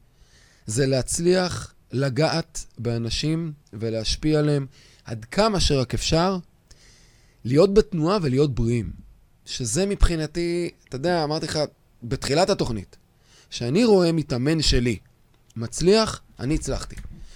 זה 0.65 0.85
להצליח 0.85 1.73
לגעת 1.91 2.65
באנשים 2.77 3.53
ולהשפיע 3.73 4.39
עליהם 4.39 4.65
עד 5.05 5.25
כמה 5.25 5.59
שרק 5.59 5.93
אפשר, 5.93 6.37
להיות 7.45 7.73
בתנועה 7.73 8.17
ולהיות 8.21 8.55
בריאים. 8.55 8.91
שזה 9.45 9.85
מבחינתי, 9.85 10.69
אתה 10.89 10.95
יודע, 10.95 11.23
אמרתי 11.23 11.45
לך 11.45 11.59
בתחילת 12.03 12.49
התוכנית, 12.49 12.97
כשאני 13.49 13.85
רואה 13.85 14.11
מתאמן 14.11 14.61
שלי 14.61 14.97
מצליח, 15.55 16.21
אני 16.39 16.55
הצלחתי. 16.55 16.95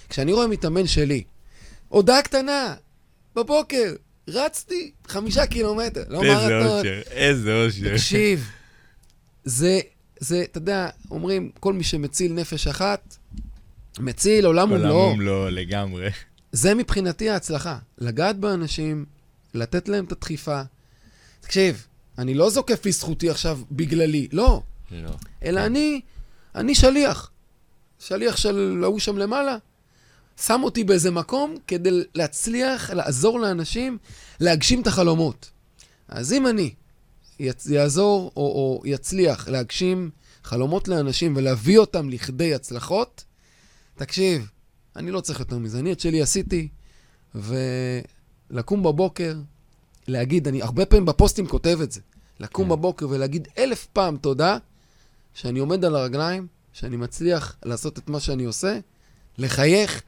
כשאני 0.09 0.33
רואה 0.33 0.47
מתאמן 0.47 0.87
שלי, 0.87 1.23
הודעה 1.89 2.21
קטנה, 2.21 2.75
בבוקר, 3.35 3.93
רצתי 4.29 4.91
חמישה 5.07 5.45
קילומטר, 5.45 6.03
לא 6.09 6.23
איזה 6.23 6.35
מרתון. 6.35 6.77
אושר, 6.77 7.01
איזה 7.11 7.65
אושר. 7.65 7.93
תקשיב, 7.93 8.49
זה, 9.43 9.79
זה, 10.19 10.43
אתה 10.51 10.57
יודע, 10.57 10.89
אומרים, 11.11 11.51
כל 11.59 11.73
מי 11.73 11.83
שמציל 11.83 12.33
נפש 12.33 12.67
אחת, 12.67 13.17
מציל 13.99 14.45
עולם 14.45 14.69
עולם 14.69 14.81
ומלואו. 14.81 15.11
ומלואו 15.13 15.49
לגמרי. 15.49 16.09
זה 16.51 16.75
מבחינתי 16.75 17.29
ההצלחה. 17.29 17.77
לגעת 17.97 18.37
באנשים, 18.37 19.05
לתת 19.53 19.89
להם 19.89 20.05
את 20.05 20.11
הדחיפה. 20.11 20.61
תקשיב, 21.39 21.85
אני 22.17 22.33
לא 22.33 22.49
זוקף 22.49 22.85
לזכותי 22.85 23.29
עכשיו 23.29 23.59
בגללי, 23.71 24.27
לא. 24.31 24.61
לא. 24.91 25.11
אלא 25.43 25.65
אני, 25.65 26.01
אני 26.55 26.75
שליח. 26.75 27.31
שליח 27.99 28.37
של 28.37 28.79
ההוא 28.83 28.99
שם 28.99 29.17
למעלה. 29.17 29.57
שם 30.41 30.61
אותי 30.63 30.83
באיזה 30.83 31.11
מקום 31.11 31.55
כדי 31.67 32.03
להצליח, 32.15 32.89
לעזור 32.89 33.39
לאנשים 33.39 33.97
להגשים 34.39 34.81
את 34.81 34.87
החלומות. 34.87 35.49
אז 36.07 36.33
אם 36.33 36.47
אני 36.47 36.73
יצ... 37.39 37.65
יעזור 37.65 38.31
או, 38.35 38.41
או 38.41 38.81
יצליח 38.85 39.47
להגשים 39.47 40.09
חלומות 40.43 40.87
לאנשים 40.87 41.33
ולהביא 41.35 41.77
אותם 41.77 42.09
לכדי 42.09 42.53
הצלחות, 42.53 43.23
תקשיב, 43.95 44.49
אני 44.95 45.11
לא 45.11 45.21
צריך 45.21 45.39
יותר 45.39 45.57
מזה. 45.57 45.79
אני 45.79 45.91
את 45.91 45.99
שלי 45.99 46.21
עשיתי, 46.21 46.67
ולקום 47.35 48.83
בבוקר, 48.83 49.35
להגיד, 50.07 50.47
אני 50.47 50.61
הרבה 50.61 50.85
פעמים 50.85 51.05
בפוסטים 51.05 51.47
כותב 51.47 51.79
את 51.83 51.91
זה, 51.91 52.01
לקום 52.39 52.63
כן. 52.65 52.69
בבוקר 52.69 53.07
ולהגיד 53.09 53.47
אלף 53.57 53.85
פעם 53.93 54.17
תודה 54.17 54.57
שאני 55.33 55.59
עומד 55.59 55.85
על 55.85 55.95
הרגליים, 55.95 56.47
שאני 56.73 56.97
מצליח 56.97 57.55
לעשות 57.65 57.97
את 57.97 58.09
מה 58.09 58.19
שאני 58.19 58.43
עושה, 58.43 58.79
לחייך, 59.39 60.01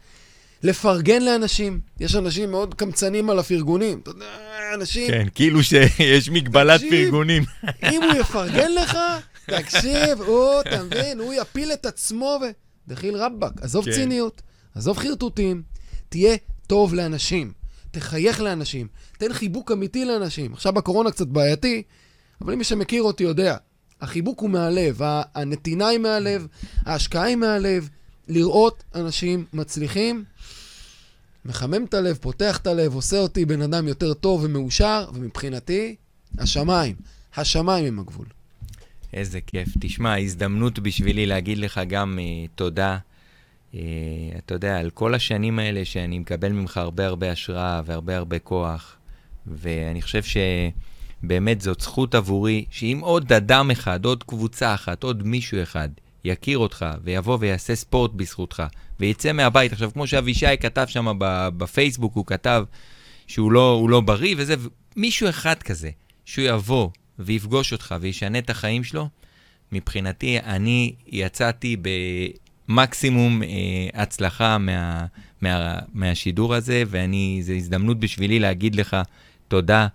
לפרגן 0.64 1.22
לאנשים. 1.22 1.80
יש 2.00 2.16
אנשים 2.16 2.52
מאוד 2.52 2.74
קמצנים 2.74 3.30
על 3.30 3.40
הפרגונים. 3.40 4.00
אתה 4.04 4.10
יודע, 4.10 4.26
אנשים, 4.74 5.08
כן, 5.08 5.28
כאילו 5.36 5.64
שיש 5.64 6.30
מגבלת 6.30 6.82
תקשיב. 6.82 7.06
פרגונים. 7.06 7.44
אם 7.84 8.04
הוא 8.04 8.14
יפרגן 8.20 8.72
לך, 8.72 8.98
תקשיב, 9.46 10.22
הוא, 10.22 10.62
אתה 10.62 10.84
מבין, 10.84 11.20
הוא 11.20 11.34
יפיל 11.34 11.74
את 11.74 11.86
עצמו 11.86 12.40
ו... 12.42 12.46
דחיל 12.88 13.16
רבאק, 13.16 13.54
עזוב 13.62 13.86
כן. 13.86 13.92
ציניות, 13.92 14.42
עזוב 14.76 14.98
חרטוטים, 14.98 15.62
תהיה 16.10 16.36
טוב 16.68 16.94
לאנשים, 16.94 17.52
תחייך 17.92 18.42
לאנשים, 18.42 18.88
תן 19.18 19.34
חיבוק 19.34 19.72
אמיתי 19.72 20.06
לאנשים. 20.06 20.54
עכשיו 20.54 20.74
בקורונה 20.74 21.12
קצת 21.12 21.28
בעייתי, 21.28 21.84
אבל 22.42 22.56
מי 22.56 22.64
שמכיר 22.64 23.04
אותי 23.04 23.24
יודע, 23.24 23.58
החיבוק 24.02 24.40
הוא 24.40 24.50
מהלב, 24.50 25.00
הנתינה 25.36 25.88
היא 25.88 26.00
מהלב, 26.00 26.48
ההשקעה 26.86 27.24
היא 27.24 27.36
מהלב, 27.36 27.90
לראות 28.32 28.84
אנשים 28.96 29.46
מצליחים, 29.54 30.24
מחמם 31.46 31.86
את 31.86 31.94
הלב, 31.94 32.18
פותח 32.22 32.58
את 32.58 32.68
הלב, 32.68 32.96
עושה 32.96 33.18
אותי 33.18 33.46
בן 33.46 33.62
אדם 33.62 33.88
יותר 33.88 34.14
טוב 34.14 34.44
ומאושר, 34.44 35.10
ומבחינתי, 35.14 35.96
השמיים, 36.38 36.96
השמיים 37.36 37.86
הם 37.86 38.00
הגבול. 38.00 38.26
איזה 39.14 39.42
כיף. 39.42 39.70
תשמע, 39.80 40.18
הזדמנות 40.18 40.80
בשבילי 40.80 41.26
להגיד 41.26 41.58
לך 41.58 41.82
גם 41.88 42.20
uh, 42.20 42.50
תודה. 42.56 42.98
Uh, 43.74 43.78
אתה 44.38 44.54
יודע, 44.54 44.80
על 44.80 44.90
כל 44.90 45.16
השנים 45.16 45.60
האלה 45.60 45.86
שאני 45.86 46.20
מקבל 46.20 46.52
ממך 46.52 46.78
הרבה 46.78 47.06
הרבה 47.06 47.32
השראה 47.32 47.82
והרבה 47.86 48.18
הרבה 48.18 48.40
כוח, 48.40 48.96
ואני 49.48 50.02
חושב 50.02 50.22
שבאמת 51.24 51.62
זאת 51.62 51.82
זכות 51.82 52.16
עבורי, 52.16 52.66
שאם 52.70 53.00
עוד 53.02 53.34
אדם 53.34 53.72
אחד, 53.72 54.06
עוד 54.06 54.24
קבוצה 54.24 54.74
אחת, 54.74 55.04
עוד 55.04 55.24
מישהו 55.28 55.64
אחד 55.64 55.90
יכיר 56.26 56.58
אותך 56.58 56.86
ויבוא 57.04 57.38
ויעשה 57.40 57.76
ספורט 57.76 58.12
בזכותך, 58.12 58.64
ויצא 59.00 59.32
מהבית, 59.32 59.72
עכשיו, 59.72 59.92
כמו 59.94 60.08
שאבישי 60.08 60.58
כתב 60.60 60.86
שם 60.88 61.08
בפייסבוק, 61.58 62.16
הוא 62.16 62.26
כתב 62.26 62.64
שהוא 63.28 63.52
לא, 63.52 63.72
הוא 63.72 63.90
לא 63.90 64.02
בריא 64.02 64.36
וזה, 64.38 64.56
מישהו 64.96 65.30
אחד 65.30 65.64
כזה, 65.64 65.90
שהוא 66.26 66.46
יבוא 66.46 66.90
ויפגוש 67.20 67.74
אותך 67.74 67.96
וישנה 68.02 68.38
את 68.38 68.50
החיים 68.50 68.84
שלו, 68.84 69.10
מבחינתי, 69.72 70.40
אני 70.40 70.94
יצאתי 71.08 71.78
במקסימום 72.68 73.44
אה, 73.44 73.50
הצלחה 73.94 74.58
מה, 74.58 75.06
מה, 75.42 75.80
מהשידור 75.94 76.56
הזה, 76.56 76.84
ואני, 76.88 77.40
זו 77.44 77.54
הזדמנות 77.54 78.00
בשבילי 78.00 78.40
להגיד 78.40 78.76
לך 78.76 78.98
תודה 79.48 79.88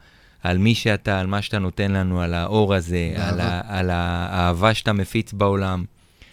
על 0.42 0.58
מי 0.58 0.74
שאתה, 0.74 1.20
על 1.20 1.26
מה 1.26 1.42
שאתה 1.42 1.58
נותן 1.58 1.92
לנו, 1.92 2.20
על 2.20 2.34
האור 2.34 2.74
הזה, 2.74 3.14
על. 3.16 3.40
ה, 3.40 3.60
על 3.78 3.90
האהבה 3.90 4.74
שאתה 4.74 4.92
מפיץ 4.92 5.32
בעולם. 5.32 5.84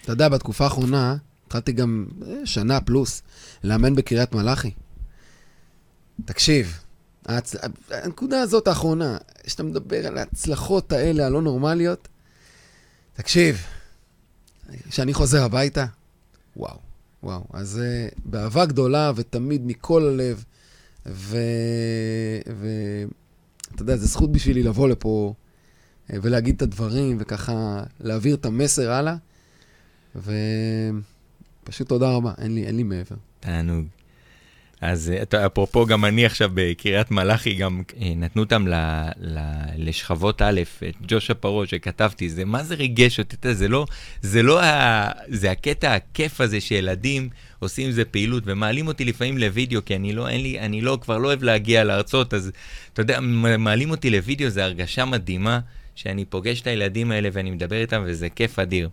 אתה 0.04 0.12
יודע, 0.12 0.28
בתקופה 0.28 0.64
האחרונה, 0.64 1.16
התחלתי 1.46 1.72
גם 1.72 2.06
אה, 2.26 2.46
שנה 2.46 2.80
פלוס 2.80 3.22
לאמן 3.64 3.94
בקריית 3.94 4.34
מלאכי. 4.34 4.70
תקשיב, 6.24 6.78
ההצ... 7.26 7.54
הנקודה 7.90 8.40
הזאת 8.40 8.68
האחרונה, 8.68 9.16
שאתה 9.46 9.62
מדבר 9.62 10.06
על 10.06 10.18
ההצלחות 10.18 10.92
האלה 10.92 11.26
הלא 11.26 11.42
נורמליות, 11.42 12.08
תקשיב, 13.14 13.66
כשאני 14.90 15.14
חוזר 15.14 15.42
הביתה, 15.42 15.86
וואו, 16.56 16.78
וואו. 17.22 17.44
אז 17.52 17.80
uh, 17.80 18.14
באהבה 18.24 18.66
גדולה 18.66 19.12
ותמיד 19.16 19.66
מכל 19.66 20.02
הלב, 20.02 20.44
ו... 21.06 21.36
ו... 22.56 22.68
יודע, 23.80 23.96
זו 23.96 24.06
זכות 24.06 24.32
בשבילי 24.32 24.62
לבוא 24.62 24.88
לפה 24.88 25.34
אה, 26.12 26.16
ולהגיד 26.22 26.54
את 26.54 26.62
הדברים, 26.62 27.16
וככה 27.20 27.82
להעביר 28.00 28.34
את 28.34 28.46
המסר 28.46 28.90
הלאה. 28.90 29.16
ופשוט 30.16 31.88
תודה 31.88 32.10
רבה, 32.10 32.32
אין 32.38 32.54
לי, 32.54 32.66
אין 32.66 32.76
לי 32.76 32.82
מעבר. 32.82 33.16
תענוג. 33.40 33.86
אז 34.80 35.12
אה, 35.34 35.46
אפרופו, 35.46 35.86
גם 35.86 36.04
אני 36.04 36.26
עכשיו 36.26 36.50
בקריית 36.54 37.10
מלאכי, 37.10 37.54
גם 37.54 37.82
אה, 38.00 38.12
נתנו 38.16 38.42
אותם 38.42 38.68
ל, 38.68 38.74
ל, 39.20 39.38
לשכבות 39.76 40.42
א', 40.42 40.60
את 40.88 40.94
ג'ושה 41.08 41.34
פרעה 41.34 41.66
שכתבתי, 41.66 42.28
זה 42.28 42.44
מה 42.44 42.62
זה 42.62 42.74
ריגש 42.74 43.18
אותי, 43.18 43.36
אתה 43.36 43.54
זה 43.54 43.68
לא, 43.68 43.86
זה 44.22 44.42
לא 44.42 44.62
ה... 44.62 45.10
זה 45.28 45.50
הקטע 45.50 45.94
הכיף 45.94 46.40
הזה 46.40 46.60
שילדים 46.60 47.28
עושים 47.58 47.88
איזה 47.88 48.04
פעילות 48.04 48.42
ומעלים 48.46 48.86
אותי 48.86 49.04
לפעמים 49.04 49.38
לוידאו, 49.38 49.84
כי 49.84 49.96
אני 49.96 50.12
לא, 50.12 50.28
אין 50.28 50.42
לי, 50.42 50.60
אני 50.60 50.80
לא, 50.80 50.98
כבר 51.02 51.18
לא 51.18 51.28
אוהב 51.28 51.42
להגיע 51.42 51.84
להרצות, 51.84 52.34
אז 52.34 52.52
אתה 52.92 53.02
יודע, 53.02 53.20
מעלים 53.58 53.90
אותי 53.90 54.10
לוידאו, 54.10 54.48
זה 54.48 54.64
הרגשה 54.64 55.04
מדהימה, 55.04 55.60
שאני 55.94 56.24
פוגש 56.24 56.60
את 56.60 56.66
הילדים 56.66 57.10
האלה 57.10 57.28
ואני 57.32 57.50
מדבר 57.50 57.80
איתם, 57.80 58.02
וזה 58.06 58.28
כיף 58.28 58.58
אדיר. 58.58 58.88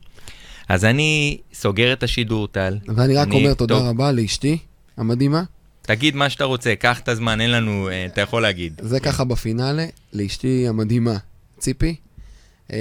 אז 0.71 0.85
אני 0.85 1.37
סוגר 1.53 1.93
את 1.93 2.03
השידור, 2.03 2.47
טל. 2.47 2.77
ואני 2.95 3.15
רק 3.15 3.27
אני- 3.27 3.35
אומר 3.35 3.53
תודה 3.53 3.75
טוב. 3.75 3.83
רבה 3.87 4.11
לאשתי 4.11 4.57
המדהימה. 4.97 5.43
תגיד 5.81 6.15
מה 6.15 6.29
שאתה 6.29 6.43
רוצה, 6.43 6.75
קח 6.75 6.99
את 6.99 7.07
הזמן, 7.09 7.41
אין 7.41 7.51
לנו, 7.51 7.89
אה, 7.89 8.05
אתה 8.05 8.21
יכול 8.21 8.41
להגיד. 8.41 8.73
זה 8.83 8.99
ככה 8.99 9.23
בפינאלה, 9.23 9.85
לאשתי 10.13 10.67
המדהימה, 10.67 11.17
ציפי, 11.59 11.95
אה, 12.73 12.77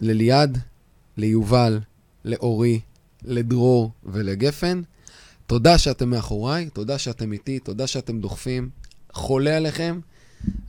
לליעד, 0.00 0.58
ליובל, 1.16 1.80
לאורי, 2.24 2.80
לדרור 3.24 3.92
ולגפן. 4.04 4.82
תודה 5.46 5.78
שאתם 5.78 6.10
מאחוריי, 6.10 6.68
תודה 6.72 6.98
שאתם 6.98 7.32
איתי, 7.32 7.58
תודה 7.58 7.86
שאתם 7.86 8.20
דוחפים, 8.20 8.68
חולה 9.12 9.56
עליכם, 9.56 10.00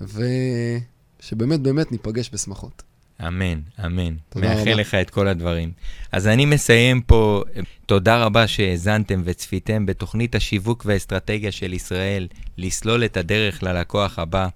ושבאמת 0.02 1.60
באמת 1.60 1.92
ניפגש 1.92 2.30
בשמחות. 2.34 2.84
אמן, 3.28 3.60
אמן. 3.86 4.16
מאחל 4.36 4.62
רבה. 4.62 4.74
לך 4.74 4.96
את 4.96 5.10
כל 5.10 5.28
הדברים. 5.28 5.72
אז 6.12 6.28
אני 6.28 6.46
מסיים 6.46 7.02
פה. 7.02 7.44
תודה 7.86 8.24
רבה 8.24 8.48
שהאזנתם 8.48 9.22
וצפיתם 9.26 9.86
בתוכנית 9.86 10.36
השיווק 10.36 10.84
והאסטרטגיה 10.86 11.52
של 11.52 11.74
ישראל, 11.74 12.28
לסלול 12.58 13.06
את 13.06 13.18
הדרך 13.18 13.64
ללקוח 13.64 14.20
הבא. 14.20 14.48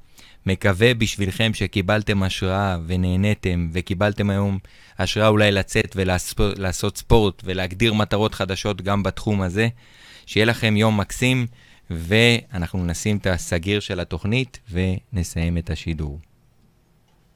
מקווה 0.46 0.94
בשבילכם 0.94 1.54
שקיבלתם 1.54 2.24
השראה 2.24 2.78
ונהניתם, 2.88 3.70
וקיבלתם 3.74 4.30
היום 4.30 4.60
השראה 5.00 5.28
אולי 5.28 5.52
לצאת 5.52 5.96
ולעשות 5.96 6.98
ספורט 6.98 7.42
ולהגדיר 7.46 7.94
מטרות 7.94 8.34
חדשות 8.34 8.82
גם 8.82 9.04
בתחום 9.04 9.42
הזה. 9.42 9.68
שיהיה 10.26 10.46
לכם 10.46 10.78
יום 10.78 11.00
מקסים, 11.00 11.48
ואנחנו 11.90 12.86
נשים 12.86 13.18
את 13.18 13.28
הסגיר 13.28 13.80
של 13.80 14.00
התוכנית 14.00 14.60
ונסיים 14.72 15.58
את 15.58 15.70
השידור. 15.70 16.20